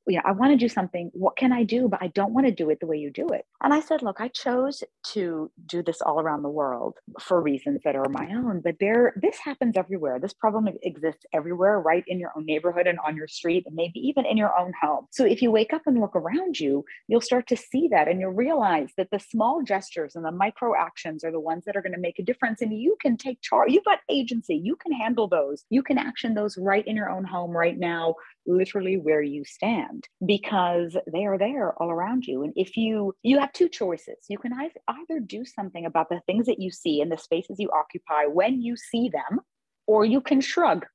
Oh, 0.08 0.10
you 0.10 0.16
know, 0.16 0.22
I 0.24 0.32
want 0.32 0.52
to 0.52 0.56
do 0.56 0.68
something. 0.68 1.10
What 1.12 1.36
can 1.36 1.52
I 1.52 1.64
do? 1.64 1.88
But 1.88 2.02
I 2.02 2.08
don't 2.08 2.32
want 2.32 2.46
to 2.46 2.52
do 2.52 2.70
it 2.70 2.80
the 2.80 2.86
way 2.86 2.96
you 2.96 3.10
do 3.10 3.28
it. 3.28 3.44
And 3.62 3.74
I 3.74 3.80
said, 3.80 4.02
look, 4.02 4.20
I 4.20 4.28
chose 4.28 4.82
to 5.12 5.50
do 5.66 5.82
this 5.82 6.00
all 6.00 6.20
around 6.20 6.42
the 6.42 6.48
world 6.48 6.94
for 7.20 7.42
reasons 7.42 7.80
that 7.84 7.94
are 7.94 8.08
my 8.08 8.26
own, 8.32 8.60
but 8.62 8.76
there 8.80 9.12
this 9.20 9.36
happens 9.38 9.76
everywhere. 9.76 10.18
This 10.18 10.32
problem 10.32 10.68
exists 10.82 11.24
everywhere, 11.34 11.80
right 11.80 12.04
in 12.06 12.18
your 12.18 12.32
own 12.36 12.46
neighborhood 12.46 12.86
and 12.86 12.98
on 13.06 13.16
your 13.16 13.28
street, 13.28 13.64
and 13.66 13.74
maybe 13.74 14.00
even 14.00 14.24
in 14.24 14.36
your 14.36 14.56
own 14.58 14.72
home. 14.80 15.06
So 15.10 15.24
if 15.24 15.42
you 15.42 15.50
wake 15.50 15.72
up 15.72 15.82
and 15.86 16.00
look 16.00 16.16
around 16.16 16.58
you, 16.58 16.84
you'll 17.08 17.20
start 17.20 17.46
to 17.48 17.56
see 17.56 17.88
that 17.88 18.08
and 18.08 18.20
you'll 18.20 18.30
realize 18.30 18.90
that 18.96 19.10
the 19.10 19.20
small 19.20 19.62
gestures 19.62 20.16
and 20.16 20.24
the 20.24 20.32
micro 20.32 20.74
actions 20.78 21.24
are 21.24 21.32
the 21.32 21.40
ones 21.40 21.64
that 21.66 21.76
are 21.76 21.82
going 21.82 21.92
to 21.92 22.00
make 22.00 22.18
a 22.18 22.24
difference. 22.24 22.62
And 22.62 22.72
you 22.72 22.96
can 23.00 23.16
take 23.16 23.42
charge, 23.42 23.72
you've 23.72 23.84
got 23.84 24.00
agency, 24.08 24.56
you 24.56 24.76
can 24.76 24.92
handle 24.92 25.28
those, 25.28 25.64
you 25.70 25.82
can 25.82 25.98
action 25.98 26.34
those 26.34 26.56
right 26.56 26.86
in 26.86 26.96
your 26.96 27.10
own 27.10 27.24
home 27.24 27.50
right 27.50 27.78
now 27.78 28.14
literally 28.48 28.96
where 28.96 29.22
you 29.22 29.44
stand 29.44 30.08
because 30.24 30.96
they 31.12 31.26
are 31.26 31.38
there 31.38 31.74
all 31.80 31.90
around 31.90 32.26
you. 32.26 32.42
And 32.42 32.52
if 32.56 32.76
you 32.76 33.14
you 33.22 33.38
have 33.38 33.52
two 33.52 33.68
choices. 33.68 34.16
You 34.28 34.38
can 34.38 34.52
either 34.52 35.20
do 35.20 35.44
something 35.44 35.86
about 35.86 36.08
the 36.08 36.20
things 36.26 36.46
that 36.46 36.60
you 36.60 36.70
see 36.70 37.00
in 37.00 37.08
the 37.08 37.18
spaces 37.18 37.60
you 37.60 37.70
occupy 37.70 38.24
when 38.24 38.60
you 38.60 38.76
see 38.76 39.10
them 39.10 39.40
or 39.86 40.04
you 40.04 40.20
can 40.20 40.40
shrug 40.40 40.86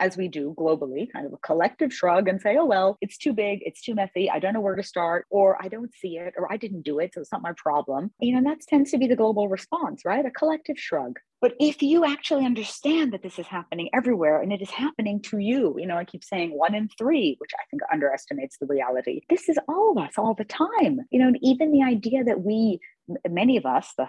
as 0.00 0.16
we 0.16 0.28
do 0.28 0.54
globally, 0.56 1.10
kind 1.12 1.26
of 1.26 1.32
a 1.32 1.38
collective 1.38 1.92
shrug 1.92 2.28
and 2.28 2.40
say, 2.40 2.56
oh, 2.56 2.64
well, 2.64 2.98
it's 3.00 3.18
too 3.18 3.32
big, 3.32 3.60
it's 3.62 3.82
too 3.82 3.94
messy, 3.94 4.30
I 4.30 4.38
don't 4.38 4.54
know 4.54 4.60
where 4.60 4.76
to 4.76 4.82
start, 4.82 5.26
or 5.30 5.62
I 5.62 5.68
don't 5.68 5.94
see 5.94 6.18
it, 6.18 6.34
or 6.36 6.50
I 6.52 6.56
didn't 6.56 6.82
do 6.82 6.98
it, 6.98 7.14
so 7.14 7.20
it's 7.20 7.32
not 7.32 7.42
my 7.42 7.52
problem. 7.56 8.10
You 8.20 8.34
know, 8.40 8.50
that 8.50 8.60
tends 8.60 8.90
to 8.90 8.98
be 8.98 9.06
the 9.06 9.16
global 9.16 9.48
response, 9.48 10.02
right? 10.04 10.24
A 10.24 10.30
collective 10.30 10.78
shrug. 10.78 11.18
But 11.40 11.54
if 11.60 11.82
you 11.82 12.04
actually 12.04 12.44
understand 12.44 13.12
that 13.12 13.22
this 13.22 13.38
is 13.38 13.46
happening 13.46 13.88
everywhere 13.94 14.42
and 14.42 14.52
it 14.52 14.60
is 14.60 14.70
happening 14.70 15.22
to 15.22 15.38
you, 15.38 15.76
you 15.78 15.86
know, 15.86 15.96
I 15.96 16.04
keep 16.04 16.24
saying 16.24 16.50
one 16.50 16.74
in 16.74 16.88
three, 16.98 17.36
which 17.38 17.52
I 17.54 17.62
think 17.70 17.82
underestimates 17.92 18.58
the 18.58 18.66
reality. 18.66 19.20
This 19.30 19.48
is 19.48 19.58
all 19.68 19.92
of 19.92 19.98
us 20.04 20.14
all 20.18 20.34
the 20.34 20.44
time. 20.44 21.00
You 21.10 21.20
know, 21.20 21.28
and 21.28 21.38
even 21.42 21.70
the 21.70 21.84
idea 21.84 22.24
that 22.24 22.40
we, 22.40 22.80
many 23.28 23.56
of 23.56 23.66
us, 23.66 23.92
the 23.96 24.08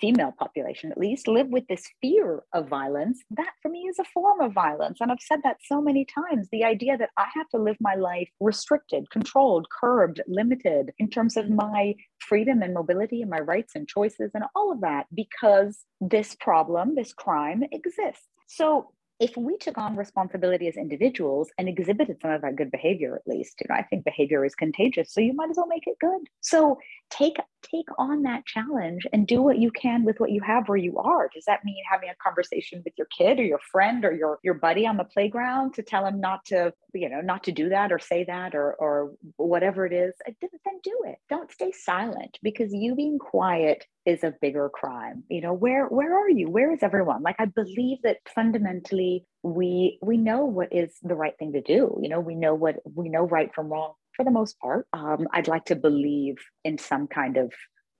female 0.00 0.32
population 0.38 0.90
at 0.90 0.98
least, 0.98 1.28
live 1.28 1.48
with 1.48 1.66
this 1.68 1.88
fear 2.00 2.42
of 2.52 2.68
violence, 2.68 3.22
that 3.30 3.52
for 3.62 3.68
me 3.68 3.86
is 3.88 3.98
a 3.98 4.04
form 4.04 4.40
of 4.40 4.52
violence. 4.52 4.98
And 5.00 5.10
I've 5.10 5.20
said 5.20 5.40
that 5.44 5.58
so 5.64 5.80
many 5.80 6.04
times 6.04 6.48
the 6.50 6.64
idea 6.64 6.96
that 6.96 7.10
I 7.16 7.26
have 7.34 7.48
to 7.50 7.58
live 7.58 7.76
my 7.80 7.94
life 7.94 8.28
restricted, 8.40 9.10
controlled, 9.10 9.66
curbed, 9.70 10.20
limited 10.26 10.92
in 10.98 11.08
terms 11.08 11.36
of 11.36 11.50
my 11.50 11.94
freedom 12.18 12.62
and 12.62 12.74
mobility 12.74 13.22
and 13.22 13.30
my 13.30 13.40
rights 13.40 13.74
and 13.74 13.88
choices 13.88 14.30
and 14.34 14.44
all 14.54 14.72
of 14.72 14.80
that 14.80 15.06
because 15.14 15.84
this 16.00 16.34
problem, 16.34 16.94
this 16.94 17.12
crime 17.12 17.62
exists. 17.72 18.26
So 18.46 18.90
if 19.20 19.36
we 19.36 19.56
took 19.56 19.78
on 19.78 19.96
responsibility 19.96 20.66
as 20.66 20.76
individuals 20.76 21.50
and 21.56 21.68
exhibited 21.68 22.18
some 22.20 22.32
of 22.32 22.42
that 22.42 22.56
good 22.56 22.70
behavior 22.70 23.14
at 23.14 23.26
least 23.26 23.60
you 23.60 23.66
know 23.68 23.76
i 23.76 23.82
think 23.82 24.04
behavior 24.04 24.44
is 24.44 24.54
contagious 24.54 25.12
so 25.12 25.20
you 25.20 25.32
might 25.32 25.50
as 25.50 25.56
well 25.56 25.66
make 25.66 25.86
it 25.86 25.96
good 26.00 26.20
so 26.40 26.78
take 27.10 27.36
take 27.64 27.88
on 27.98 28.22
that 28.22 28.46
challenge 28.46 29.06
and 29.12 29.26
do 29.26 29.42
what 29.42 29.58
you 29.58 29.70
can 29.70 30.04
with 30.04 30.20
what 30.20 30.30
you 30.30 30.40
have 30.42 30.68
where 30.68 30.78
you 30.78 30.98
are. 30.98 31.28
Does 31.32 31.44
that 31.46 31.64
mean 31.64 31.82
having 31.90 32.08
a 32.08 32.14
conversation 32.22 32.82
with 32.84 32.94
your 32.96 33.06
kid 33.16 33.38
or 33.40 33.44
your 33.44 33.60
friend 33.72 34.04
or 34.04 34.12
your 34.12 34.38
your 34.42 34.54
buddy 34.54 34.86
on 34.86 34.96
the 34.96 35.04
playground 35.04 35.74
to 35.74 35.82
tell 35.82 36.06
him 36.06 36.20
not 36.20 36.44
to, 36.46 36.72
you 36.92 37.08
know, 37.08 37.20
not 37.20 37.44
to 37.44 37.52
do 37.52 37.68
that 37.70 37.92
or 37.92 37.98
say 37.98 38.24
that 38.24 38.54
or 38.54 38.74
or 38.74 39.12
whatever 39.36 39.86
it 39.86 39.92
is? 39.92 40.14
Then 40.26 40.80
do 40.82 40.98
it. 41.06 41.16
Don't 41.28 41.50
stay 41.50 41.72
silent 41.72 42.38
because 42.42 42.72
you 42.72 42.94
being 42.94 43.18
quiet 43.18 43.84
is 44.06 44.22
a 44.22 44.34
bigger 44.40 44.68
crime. 44.68 45.24
You 45.28 45.40
know, 45.40 45.52
where 45.52 45.86
where 45.86 46.16
are 46.18 46.28
you? 46.28 46.50
Where 46.50 46.72
is 46.72 46.82
everyone? 46.82 47.22
Like 47.22 47.36
I 47.38 47.46
believe 47.46 47.98
that 48.02 48.18
fundamentally 48.34 49.26
we 49.42 49.98
we 50.02 50.16
know 50.16 50.44
what 50.44 50.72
is 50.72 50.94
the 51.02 51.14
right 51.14 51.34
thing 51.38 51.52
to 51.52 51.60
do. 51.60 51.98
You 52.02 52.08
know, 52.08 52.20
we 52.20 52.34
know 52.34 52.54
what 52.54 52.76
we 52.94 53.08
know 53.08 53.24
right 53.24 53.54
from 53.54 53.68
wrong 53.68 53.94
for 54.16 54.24
the 54.24 54.30
most 54.30 54.58
part. 54.58 54.86
Um, 54.92 55.26
I'd 55.32 55.48
like 55.48 55.66
to 55.66 55.76
believe 55.76 56.36
in 56.64 56.78
some 56.78 57.06
kind 57.06 57.36
of 57.36 57.52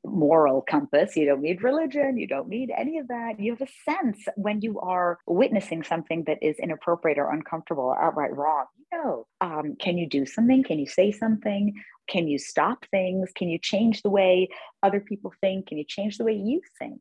moral 0.04 0.62
compass. 0.62 1.16
You 1.16 1.26
don't 1.26 1.40
need 1.40 1.62
religion. 1.62 2.18
You 2.18 2.26
don't 2.26 2.48
need 2.48 2.70
any 2.76 2.98
of 2.98 3.08
that. 3.08 3.40
You 3.40 3.52
have 3.56 3.66
a 3.66 3.90
sense 3.90 4.24
when 4.36 4.60
you 4.60 4.78
are 4.80 5.18
witnessing 5.26 5.82
something 5.82 6.24
that 6.26 6.38
is 6.42 6.58
inappropriate 6.58 7.18
or 7.18 7.30
uncomfortable 7.30 7.84
or 7.84 8.02
outright 8.02 8.36
wrong. 8.36 8.66
You 8.92 8.98
know, 8.98 9.26
um, 9.40 9.76
can 9.78 9.98
you 9.98 10.08
do 10.08 10.26
something? 10.26 10.62
Can 10.62 10.78
you 10.78 10.86
say 10.86 11.10
something? 11.10 11.74
Can 12.08 12.28
you 12.28 12.38
stop 12.38 12.84
things? 12.90 13.30
Can 13.34 13.48
you 13.48 13.58
change 13.58 14.02
the 14.02 14.10
way 14.10 14.48
other 14.82 15.00
people 15.00 15.32
think? 15.40 15.68
Can 15.68 15.78
you 15.78 15.84
change 15.86 16.18
the 16.18 16.24
way 16.24 16.34
you 16.34 16.60
think? 16.78 17.00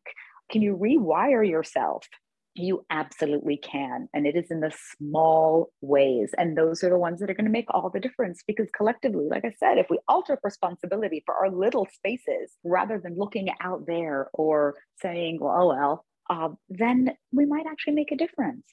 Can 0.49 0.61
you 0.61 0.77
rewire 0.77 1.47
yourself 1.47 2.07
you 2.55 2.85
absolutely 2.89 3.57
can. 3.57 4.07
And 4.13 4.27
it 4.27 4.35
is 4.35 4.51
in 4.51 4.59
the 4.59 4.71
small 4.97 5.71
ways. 5.81 6.31
And 6.37 6.57
those 6.57 6.83
are 6.83 6.89
the 6.89 6.97
ones 6.97 7.19
that 7.19 7.29
are 7.29 7.33
going 7.33 7.45
to 7.45 7.51
make 7.51 7.65
all 7.69 7.89
the 7.89 7.99
difference 7.99 8.43
because 8.45 8.67
collectively, 8.75 9.25
like 9.29 9.45
I 9.45 9.53
said, 9.59 9.77
if 9.77 9.87
we 9.89 9.99
all 10.07 10.23
took 10.23 10.39
responsibility 10.43 11.23
for 11.25 11.35
our 11.35 11.49
little 11.49 11.87
spaces 11.91 12.51
rather 12.63 12.99
than 12.99 13.17
looking 13.17 13.49
out 13.61 13.85
there 13.87 14.29
or 14.33 14.75
saying, 15.01 15.39
well, 15.41 15.55
oh, 15.57 15.67
well, 15.67 16.05
uh, 16.29 16.49
then 16.69 17.11
we 17.31 17.45
might 17.45 17.65
actually 17.65 17.93
make 17.93 18.11
a 18.11 18.17
difference. 18.17 18.65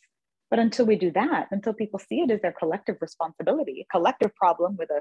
But 0.50 0.58
until 0.58 0.84
we 0.84 0.96
do 0.96 1.12
that, 1.12 1.46
until 1.50 1.72
people 1.72 2.00
see 2.00 2.20
it 2.20 2.30
as 2.30 2.40
their 2.42 2.52
collective 2.52 2.96
responsibility, 3.00 3.86
a 3.86 3.96
collective 3.96 4.34
problem 4.34 4.76
with 4.76 4.90
a 4.90 5.00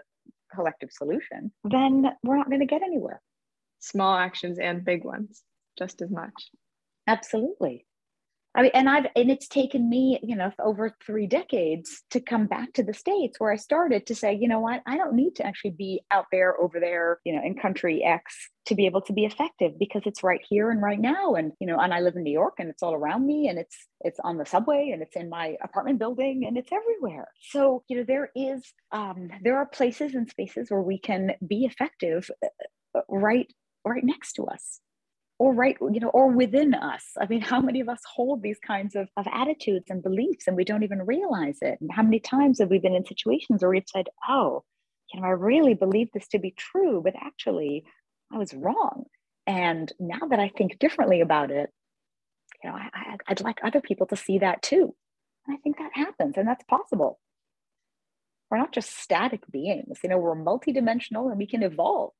collective 0.56 0.90
solution, 0.92 1.52
then 1.64 2.06
we're 2.24 2.38
not 2.38 2.50
going 2.50 2.60
to 2.60 2.66
get 2.66 2.84
anywhere. 2.84 3.20
Small 3.80 4.16
actions 4.16 4.60
and 4.60 4.86
big 4.86 5.04
ones, 5.04 5.42
just 5.78 6.02
as 6.02 6.12
much. 6.12 6.50
Absolutely. 7.08 7.86
I 8.56 8.64
mean, 8.64 8.72
and 8.74 8.90
I've 8.90 9.06
and 9.16 9.30
it's 9.30 9.48
taken 9.48 9.88
me, 9.88 10.20
you 10.24 10.36
know, 10.36 10.52
over 10.60 10.96
three 11.06 11.28
decades 11.28 12.02
to 12.10 12.20
come 12.20 12.48
back 12.48 12.74
to 12.74 12.84
the 12.84 12.96
states 12.96 13.40
where 13.40 13.52
I 13.52 13.58
started 13.58 14.08
to 14.08 14.16
say, 14.16 14.34
you 14.34 14.48
know 14.48 14.60
what, 14.60 14.82
I 14.88 14.98
don't 14.98 15.14
need 15.14 15.36
to 15.36 15.46
actually 15.46 15.72
be 15.72 16.02
out 16.10 16.26
there 16.32 16.60
over 16.60 16.80
there, 16.80 17.20
you 17.26 17.36
know, 17.36 17.44
in 17.44 17.56
country 17.56 18.04
X 18.04 18.50
to 18.66 18.74
be 18.74 18.88
able 18.88 19.02
to 19.02 19.14
be 19.14 19.26
effective 19.26 19.78
because 19.78 20.02
it's 20.06 20.24
right 20.24 20.42
here 20.50 20.72
and 20.72 20.82
right 20.82 21.00
now. 21.00 21.36
And 21.36 21.52
you 21.60 21.68
know, 21.68 21.78
and 21.78 21.94
I 21.94 22.00
live 22.00 22.16
in 22.16 22.24
New 22.24 22.34
York, 22.34 22.56
and 22.58 22.70
it's 22.70 22.82
all 22.82 22.96
around 22.96 23.28
me, 23.28 23.50
and 23.50 23.60
it's 23.60 23.78
it's 24.02 24.20
on 24.24 24.38
the 24.38 24.46
subway, 24.48 24.90
and 24.94 25.04
it's 25.04 25.16
in 25.16 25.30
my 25.30 25.56
apartment 25.64 26.00
building, 26.00 26.46
and 26.48 26.58
it's 26.58 26.72
everywhere. 26.72 27.28
So 27.52 27.84
you 27.88 27.98
know, 27.98 28.04
there 28.04 28.32
is 28.36 28.64
um, 28.92 29.30
there 29.44 29.58
are 29.58 29.68
places 29.68 30.16
and 30.16 30.28
spaces 30.28 30.72
where 30.72 30.82
we 30.82 30.98
can 30.98 31.34
be 31.48 31.66
effective, 31.66 32.32
uh, 32.44 32.48
uh, 32.98 33.02
right 33.10 33.54
right 33.86 34.04
next 34.04 34.34
to 34.34 34.46
us 34.46 34.82
or 35.40 35.54
right 35.54 35.78
you 35.92 36.00
know 36.00 36.10
or 36.10 36.28
within 36.28 36.74
us. 36.74 37.06
I 37.20 37.26
mean 37.26 37.42
how 37.52 37.62
many 37.62 37.80
of 37.80 37.90
us 37.90 38.02
hold 38.06 38.44
these 38.44 38.60
kinds 38.60 38.96
of, 38.96 39.08
of 39.18 39.26
attitudes 39.32 39.86
and 39.90 40.04
beliefs 40.04 40.48
and 40.48 40.56
we 40.56 40.66
don't 40.66 40.84
even 40.84 41.06
realize 41.06 41.58
it? 41.62 41.80
And 41.82 41.92
how 41.92 42.04
many 42.04 42.20
times 42.20 42.60
have 42.60 42.70
we 42.70 42.80
been 42.80 42.96
in 42.96 43.06
situations 43.06 43.62
where 43.62 43.72
we've 43.72 43.84
said 43.88 44.08
oh 44.28 44.64
you 45.14 45.20
know 45.20 45.28
i 45.28 45.32
really 45.32 45.74
believe 45.74 46.10
this 46.14 46.28
to 46.30 46.40
be 46.40 46.52
true? 46.52 47.02
But 47.04 47.16
actually 47.20 47.86
i 48.32 48.38
was 48.38 48.54
wrong. 48.54 49.06
And 49.48 49.92
now 50.00 50.28
that 50.30 50.40
i 50.40 50.50
think 50.50 50.78
differently 50.78 51.22
about 51.22 51.50
it 51.50 51.72
you 52.64 52.70
know 52.70 52.76
I, 52.76 53.18
i'd 53.30 53.42
like 53.42 53.60
other 53.64 53.82
people 53.82 54.06
to 54.08 54.16
see 54.16 54.40
that 54.40 54.62
too. 54.62 54.94
And 55.48 55.58
i 55.58 55.60
think 55.62 55.78
that 55.78 55.92
happens 55.94 56.38
and 56.38 56.48
that's 56.48 56.66
possible. 56.66 57.20
We're 58.52 58.58
not 58.58 58.74
just 58.74 58.98
static 58.98 59.42
beings 59.52 60.00
you 60.04 60.10
know 60.10 60.18
we're 60.18 60.36
multidimensional 60.36 61.30
and 61.30 61.38
we 61.38 61.46
can 61.48 61.64
evolve 61.64 62.14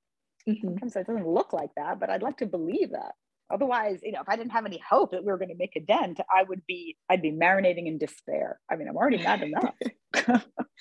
Mm-hmm. 0.48 0.68
Sometimes 0.68 0.96
it 0.96 1.08
doesn't 1.08 1.28
look 1.28 1.54
like 1.54 1.72
that, 1.76 2.00
but 2.00 2.10
I'd 2.10 2.22
like 2.22 2.38
to 2.38 2.46
believe 2.46 2.92
that. 2.92 3.14
Otherwise, 3.52 4.00
you 4.04 4.12
know, 4.12 4.22
if 4.22 4.30
I 4.30 4.36
didn't 4.36 4.52
have 4.52 4.66
any 4.66 4.82
hope 4.88 5.12
that 5.12 5.24
we 5.24 5.32
were 5.32 5.38
going 5.38 5.50
to 5.50 5.56
make 5.56 5.76
a 5.76 5.80
dent, 5.80 6.20
I 6.34 6.44
would 6.44 6.62
be, 6.68 6.98
I'd 7.10 7.22
be 7.22 7.32
marinating 7.32 7.88
in 7.88 7.98
despair. 7.98 8.60
I 8.70 8.76
mean, 8.76 8.88
I'm 8.88 8.96
already 8.96 9.18
mad 9.18 9.42
enough. 9.42 10.44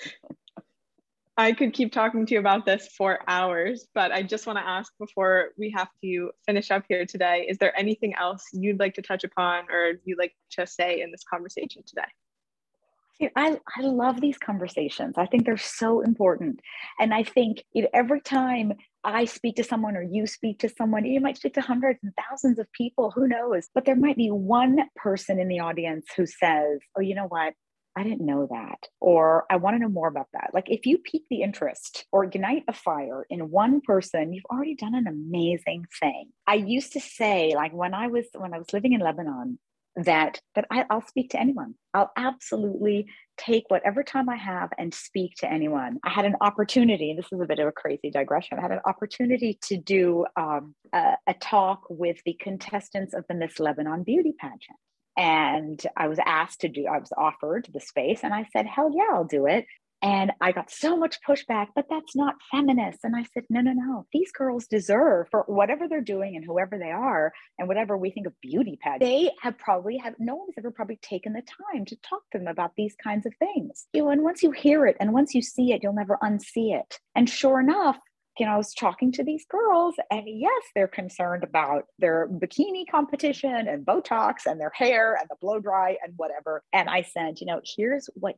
I 1.38 1.52
could 1.52 1.72
keep 1.72 1.92
talking 1.92 2.26
to 2.26 2.34
you 2.34 2.40
about 2.40 2.66
this 2.66 2.88
for 2.96 3.20
hours, 3.28 3.86
but 3.94 4.10
I 4.10 4.22
just 4.22 4.46
want 4.46 4.58
to 4.58 4.68
ask 4.68 4.92
before 4.98 5.50
we 5.56 5.70
have 5.70 5.88
to 6.02 6.32
finish 6.44 6.72
up 6.72 6.82
here 6.88 7.06
today 7.06 7.46
is 7.48 7.58
there 7.58 7.78
anything 7.78 8.12
else 8.16 8.44
you'd 8.52 8.80
like 8.80 8.94
to 8.94 9.02
touch 9.02 9.22
upon 9.22 9.70
or 9.70 9.92
you'd 10.04 10.18
like 10.18 10.34
to 10.50 10.66
say 10.66 11.00
in 11.00 11.12
this 11.12 11.22
conversation 11.32 11.82
today? 11.86 13.30
I, 13.36 13.58
I 13.76 13.82
love 13.82 14.20
these 14.20 14.38
conversations. 14.38 15.14
I 15.16 15.26
think 15.26 15.44
they're 15.44 15.56
so 15.56 16.00
important. 16.00 16.60
And 17.00 17.14
I 17.14 17.22
think 17.22 17.64
every 17.92 18.20
time 18.20 18.72
I 19.14 19.24
speak 19.24 19.56
to 19.56 19.64
someone 19.64 19.96
or 19.96 20.02
you 20.02 20.26
speak 20.26 20.60
to 20.60 20.68
someone, 20.68 21.04
you 21.04 21.20
might 21.20 21.36
speak 21.36 21.54
to 21.54 21.60
hundreds 21.60 22.00
and 22.02 22.12
thousands 22.28 22.58
of 22.58 22.70
people, 22.72 23.10
who 23.10 23.28
knows? 23.28 23.68
But 23.74 23.84
there 23.84 23.96
might 23.96 24.16
be 24.16 24.30
one 24.30 24.80
person 24.96 25.38
in 25.38 25.48
the 25.48 25.60
audience 25.60 26.06
who 26.16 26.26
says, 26.26 26.80
Oh, 26.96 27.00
you 27.00 27.14
know 27.14 27.26
what? 27.26 27.54
I 27.96 28.04
didn't 28.04 28.24
know 28.24 28.46
that. 28.50 28.78
Or 29.00 29.44
I 29.50 29.56
want 29.56 29.74
to 29.74 29.80
know 29.80 29.88
more 29.88 30.06
about 30.06 30.28
that. 30.32 30.50
Like 30.54 30.70
if 30.70 30.86
you 30.86 30.98
pique 30.98 31.24
the 31.30 31.42
interest 31.42 32.06
or 32.12 32.24
ignite 32.24 32.62
a 32.68 32.72
fire 32.72 33.26
in 33.28 33.50
one 33.50 33.80
person, 33.80 34.32
you've 34.32 34.44
already 34.44 34.76
done 34.76 34.94
an 34.94 35.08
amazing 35.08 35.84
thing. 35.98 36.30
I 36.46 36.54
used 36.54 36.92
to 36.92 37.00
say, 37.00 37.54
like 37.56 37.72
when 37.72 37.94
I 37.94 38.06
was 38.06 38.26
when 38.36 38.54
I 38.54 38.58
was 38.58 38.72
living 38.72 38.92
in 38.92 39.00
Lebanon, 39.00 39.58
that 40.04 40.40
that 40.54 40.66
I, 40.70 40.84
will 40.90 41.02
speak 41.02 41.30
to 41.30 41.40
anyone. 41.40 41.74
I'll 41.92 42.12
absolutely 42.16 43.06
take 43.37 43.64
whatever 43.68 44.02
time 44.02 44.28
I 44.28 44.37
have 44.37 44.70
and 44.78 44.92
speak 44.92 45.34
to 45.38 45.50
anyone. 45.50 45.98
I 46.04 46.11
had 46.11 46.24
an 46.24 46.37
opportunity, 46.40 47.14
this 47.14 47.32
is 47.32 47.40
a 47.40 47.46
bit 47.46 47.58
of 47.58 47.68
a 47.68 47.72
crazy 47.72 48.11
digression. 48.11 48.58
I 48.58 48.62
had 48.62 48.72
an 48.72 48.80
opportunity 48.84 49.58
to 49.64 49.76
do 49.76 50.26
um, 50.37 50.74
a, 50.92 51.14
a 51.26 51.34
talk 51.34 51.82
with 51.88 52.18
the 52.24 52.34
contestants 52.40 53.14
of 53.14 53.24
the 53.28 53.34
Miss 53.34 53.58
Lebanon 53.58 54.02
beauty 54.04 54.34
pageant. 54.38 54.78
And 55.16 55.84
I 55.96 56.06
was 56.06 56.18
asked 56.24 56.61
to 56.61 56.68
do, 56.68 56.87
I 56.87 56.98
was 56.98 57.12
offered 57.16 57.68
the 57.72 57.80
space, 57.80 58.20
and 58.22 58.32
I 58.32 58.46
said, 58.52 58.66
hell 58.66 58.92
yeah, 58.94 59.12
I'll 59.12 59.24
do 59.24 59.46
it. 59.46 59.66
And 60.00 60.32
I 60.40 60.52
got 60.52 60.70
so 60.70 60.96
much 60.96 61.18
pushback, 61.26 61.68
but 61.74 61.87
that's 61.90 62.14
not 62.14 62.37
feminist. 62.52 63.00
And 63.02 63.16
I 63.16 63.24
said, 63.34 63.44
no, 63.50 63.61
no, 63.61 63.72
no. 63.72 64.06
These 64.12 64.30
girls 64.30 64.66
deserve 64.66 65.26
for 65.30 65.42
whatever 65.46 65.88
they're 65.88 66.00
doing 66.00 66.37
and 66.37 66.44
whoever 66.44 66.78
they 66.78 66.90
are 66.90 67.32
and 67.58 67.66
whatever 67.66 67.96
we 67.96 68.11
think 68.11 68.26
of 68.26 68.40
beauty 68.40 68.78
pageants. 68.80 69.04
They 69.04 69.30
have 69.42 69.58
probably 69.58 69.96
have 69.98 70.14
no 70.18 70.37
one's 70.37 70.54
ever 70.56 70.70
probably 70.70 71.00
taken 71.02 71.32
the 71.32 71.42
time 71.72 71.84
to 71.87 71.96
talk 71.96 72.22
to 72.32 72.38
them 72.38 72.46
about 72.46 72.72
these 72.76 72.94
kinds 73.02 73.26
of 73.26 73.34
things. 73.38 73.87
You 73.92 74.04
know, 74.04 74.11
and 74.11 74.22
once 74.22 74.42
you 74.42 74.52
hear 74.52 74.87
it 74.87 74.96
and 75.00 75.12
once 75.12 75.34
you 75.34 75.42
see 75.42 75.72
it, 75.72 75.82
you'll 75.82 75.92
never 75.92 76.18
unsee 76.22 76.78
it. 76.78 77.00
And 77.16 77.28
sure 77.28 77.58
enough, 77.58 77.98
you 78.38 78.46
know, 78.46 78.52
I 78.52 78.56
was 78.56 78.72
talking 78.72 79.11
to 79.12 79.24
these 79.24 79.44
girls, 79.50 79.96
and 80.12 80.22
yes, 80.26 80.62
they're 80.74 80.87
concerned 80.87 81.42
about 81.42 81.87
their 81.98 82.28
bikini 82.28 82.84
competition 82.88 83.66
and 83.66 83.84
Botox 83.84 84.46
and 84.46 84.61
their 84.61 84.70
hair 84.72 85.16
and 85.18 85.28
the 85.28 85.34
blow 85.40 85.58
dry 85.58 85.96
and 86.04 86.14
whatever. 86.16 86.62
And 86.72 86.88
I 86.88 87.02
said, 87.02 87.40
you 87.40 87.46
know, 87.46 87.61
here's 87.76 88.08
what 88.14 88.37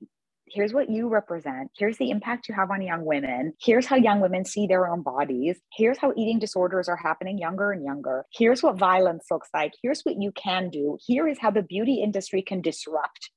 here's 0.53 0.73
what 0.73 0.91
you 0.91 1.09
represent. 1.09 1.71
Here's 1.77 1.99
the 1.99 2.11
impact 2.11 2.49
you 2.49 2.55
have 2.55 2.71
on 2.71 2.83
young 2.83 3.05
women. 3.05 3.53
Here's 3.61 3.87
how 3.87 3.97
young 3.97 4.21
women 4.21 4.45
see 4.45 4.67
their 4.67 4.89
own 4.89 5.03
bodies. 5.03 5.61
Here's 5.73 5.99
how 5.99 6.13
eating 6.17 6.39
disorders 6.39 6.89
are 6.89 6.97
happening 6.97 7.39
younger 7.39 7.73
and 7.73 7.85
younger. 7.85 8.25
Here's 8.33 8.63
what 8.63 8.79
violence 8.79 9.27
looks 9.31 9.49
like. 9.55 9.73
Here's 9.83 10.03
what 10.03 10.21
you 10.21 10.33
can 10.33 10.71
do. 10.71 10.99
Here 11.07 11.29
is 11.29 11.39
how 11.39 11.51
the 11.51 11.63
beauty 11.63 12.03
industry 12.03 12.43
can 12.43 12.61
disrupt. 12.61 13.31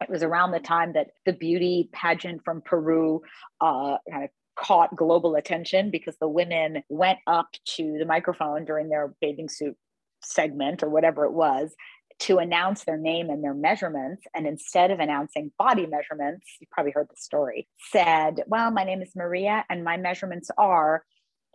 It 0.00 0.10
was 0.10 0.22
around 0.22 0.52
the 0.52 0.60
time 0.60 0.94
that 0.94 1.08
the 1.26 1.32
beauty 1.32 1.88
pageant 1.92 2.42
from 2.44 2.62
Peru 2.62 3.20
uh, 3.60 3.98
kind 4.10 4.24
of 4.24 4.30
caught 4.56 4.96
global 4.96 5.34
attention 5.34 5.90
because 5.90 6.16
the 6.20 6.28
women 6.28 6.82
went 6.88 7.18
up 7.26 7.48
to 7.76 7.96
the 7.98 8.04
microphone 8.04 8.64
during 8.64 8.88
their 8.88 9.14
bathing 9.20 9.48
suit 9.48 9.76
segment 10.24 10.82
or 10.82 10.88
whatever 10.88 11.24
it 11.24 11.32
was 11.32 11.74
to 12.22 12.38
announce 12.38 12.84
their 12.84 12.96
name 12.96 13.30
and 13.30 13.42
their 13.42 13.54
measurements. 13.54 14.24
And 14.34 14.46
instead 14.46 14.90
of 14.90 15.00
announcing 15.00 15.50
body 15.58 15.86
measurements, 15.86 16.46
you 16.60 16.66
probably 16.70 16.92
heard 16.92 17.08
the 17.08 17.20
story, 17.20 17.68
said, 17.90 18.42
Well, 18.46 18.70
my 18.70 18.84
name 18.84 19.02
is 19.02 19.16
Maria, 19.16 19.64
and 19.68 19.84
my 19.84 19.96
measurements 19.96 20.50
are 20.56 21.04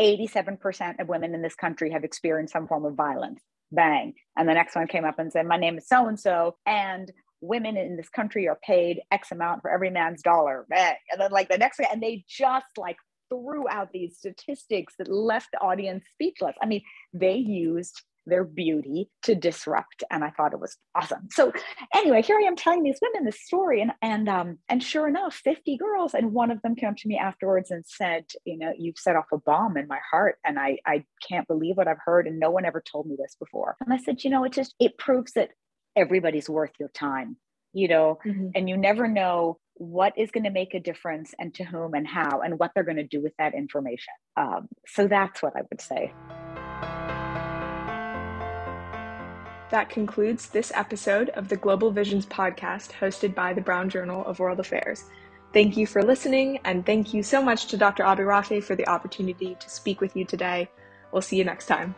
87% 0.02 1.00
of 1.00 1.08
women 1.08 1.34
in 1.34 1.42
this 1.42 1.56
country 1.56 1.92
have 1.92 2.04
experienced 2.04 2.54
some 2.54 2.68
form 2.68 2.86
of 2.86 2.96
violence. 2.96 3.42
Bang. 3.72 4.14
And 4.38 4.48
the 4.48 4.54
next 4.54 4.76
one 4.76 4.88
came 4.88 5.06
up 5.06 5.20
and 5.20 5.32
said, 5.32 5.46
My 5.46 5.58
name 5.58 5.78
is 5.78 5.88
so 5.88 6.08
and 6.08 6.20
so, 6.20 6.58
and 6.66 7.12
women 7.40 7.78
in 7.78 7.96
this 7.96 8.10
country 8.10 8.48
are 8.48 8.60
paid 8.64 9.02
X 9.12 9.32
amount 9.32 9.62
for 9.62 9.72
every 9.72 9.90
man's 9.90 10.22
dollar. 10.22 10.66
Bang. 10.70 10.96
And 11.12 11.22
then, 11.22 11.32
like, 11.32 11.50
the 11.50 11.58
next 11.58 11.80
one, 11.80 11.88
and 11.92 12.04
they 12.04 12.26
just 12.28 12.78
like 12.78 12.98
threw 13.30 13.68
out 13.70 13.92
these 13.92 14.18
statistics 14.18 14.96
that 14.98 15.10
left 15.10 15.50
the 15.52 15.60
audience 15.60 16.04
speechless. 16.14 16.56
I 16.62 16.66
mean, 16.66 16.82
they 17.14 17.36
used 17.36 18.02
their 18.28 18.44
beauty 18.44 19.10
to 19.24 19.36
disrupt. 19.36 20.04
And 20.12 20.24
I 20.24 20.30
thought 20.32 20.54
it 20.54 20.60
was 20.60 20.78
awesome. 20.96 21.28
So 21.32 21.52
anyway, 21.94 22.22
here 22.22 22.38
I 22.38 22.48
am 22.48 22.56
telling 22.56 22.84
these 22.84 23.00
women 23.02 23.26
this 23.26 23.42
story. 23.42 23.82
And 23.82 23.92
and 24.02 24.30
um, 24.30 24.60
and 24.70 24.84
sure 24.84 25.08
enough, 25.08 25.36
50 25.36 25.78
girls, 25.78 26.14
and 26.14 26.34
one 26.34 26.52
of 26.52 26.62
them 26.62 26.76
came 26.76 26.96
to 26.96 27.08
me 27.08 27.18
afterwards 27.18 27.72
and 27.72 27.86
said, 27.86 28.26
you 28.46 28.58
know, 28.58 28.74
you've 28.78 29.00
set 29.00 29.16
off 29.16 29.26
a 29.34 29.38
bomb 29.38 29.78
in 29.78 29.88
my 29.88 30.00
heart. 30.12 30.38
And 30.46 30.60
I 30.60 30.78
I 30.86 31.04
can't 31.28 31.48
believe 31.48 31.78
what 31.78 31.88
I've 31.88 31.98
heard. 32.04 32.28
And 32.28 32.40
no 32.40 32.52
one 32.52 32.66
ever 32.66 32.82
told 32.82 33.08
me 33.08 33.16
this 33.18 33.36
before. 33.40 33.76
And 33.82 33.94
I 33.94 33.98
said, 33.98 34.24
you 34.24 34.30
know, 34.30 34.44
it 34.44 34.52
just 34.52 34.76
it 34.80 34.98
proves 34.98 35.34
that 35.34 35.52
everybody's 35.96 36.50
worth 36.50 36.72
your 36.80 36.90
time 36.90 37.38
you 37.74 37.88
know 37.88 38.20
mm-hmm. 38.26 38.50
and 38.56 38.70
you 38.70 38.78
never 38.78 39.08
know 39.08 39.58
what 39.76 40.14
is 40.18 40.32
going 40.32 40.44
to 40.44 40.50
make 40.50 40.74
a 40.74 40.80
difference 40.80 41.34
and 41.38 41.54
to 41.54 41.64
whom 41.64 41.94
and 41.94 42.08
how 42.08 42.42
and 42.42 42.58
what 42.58 42.72
they're 42.74 42.84
going 42.84 42.98
to 42.98 43.04
do 43.04 43.22
with 43.22 43.34
that 43.38 43.54
information 43.54 44.14
um, 44.36 44.68
so 44.86 45.08
that's 45.08 45.42
what 45.42 45.56
i 45.56 45.62
would 45.70 45.82
say 45.82 46.12
that 49.70 49.90
concludes 49.90 50.48
this 50.48 50.72
episode 50.76 51.30
of 51.30 51.50
the 51.50 51.58
global 51.58 51.92
visions 51.92 52.26
podcast 52.26 52.92
hosted 52.92 53.36
by 53.36 53.54
the 53.54 53.62
brown 53.62 53.90
journal 53.90 54.26
of 54.26 54.40
world 54.40 54.60
affairs. 54.60 55.06
Thank 55.54 55.78
you 55.78 55.88
for 55.88 56.04
listening 56.04 56.60
and 56.66 56.86
thank 56.86 57.14
you 57.14 57.24
so 57.24 57.42
much 57.42 57.68
to 57.68 57.78
dr 57.78 58.04
AbiRafeh 58.04 58.64
for 58.64 58.76
the 58.76 58.88
opportunity 58.88 59.56
to 59.60 59.70
speak 59.70 60.02
with 60.02 60.16
you 60.16 60.26
today. 60.26 60.70
We'll 61.12 61.22
see 61.22 61.38
you 61.38 61.44
next 61.44 61.68
time 61.68 61.96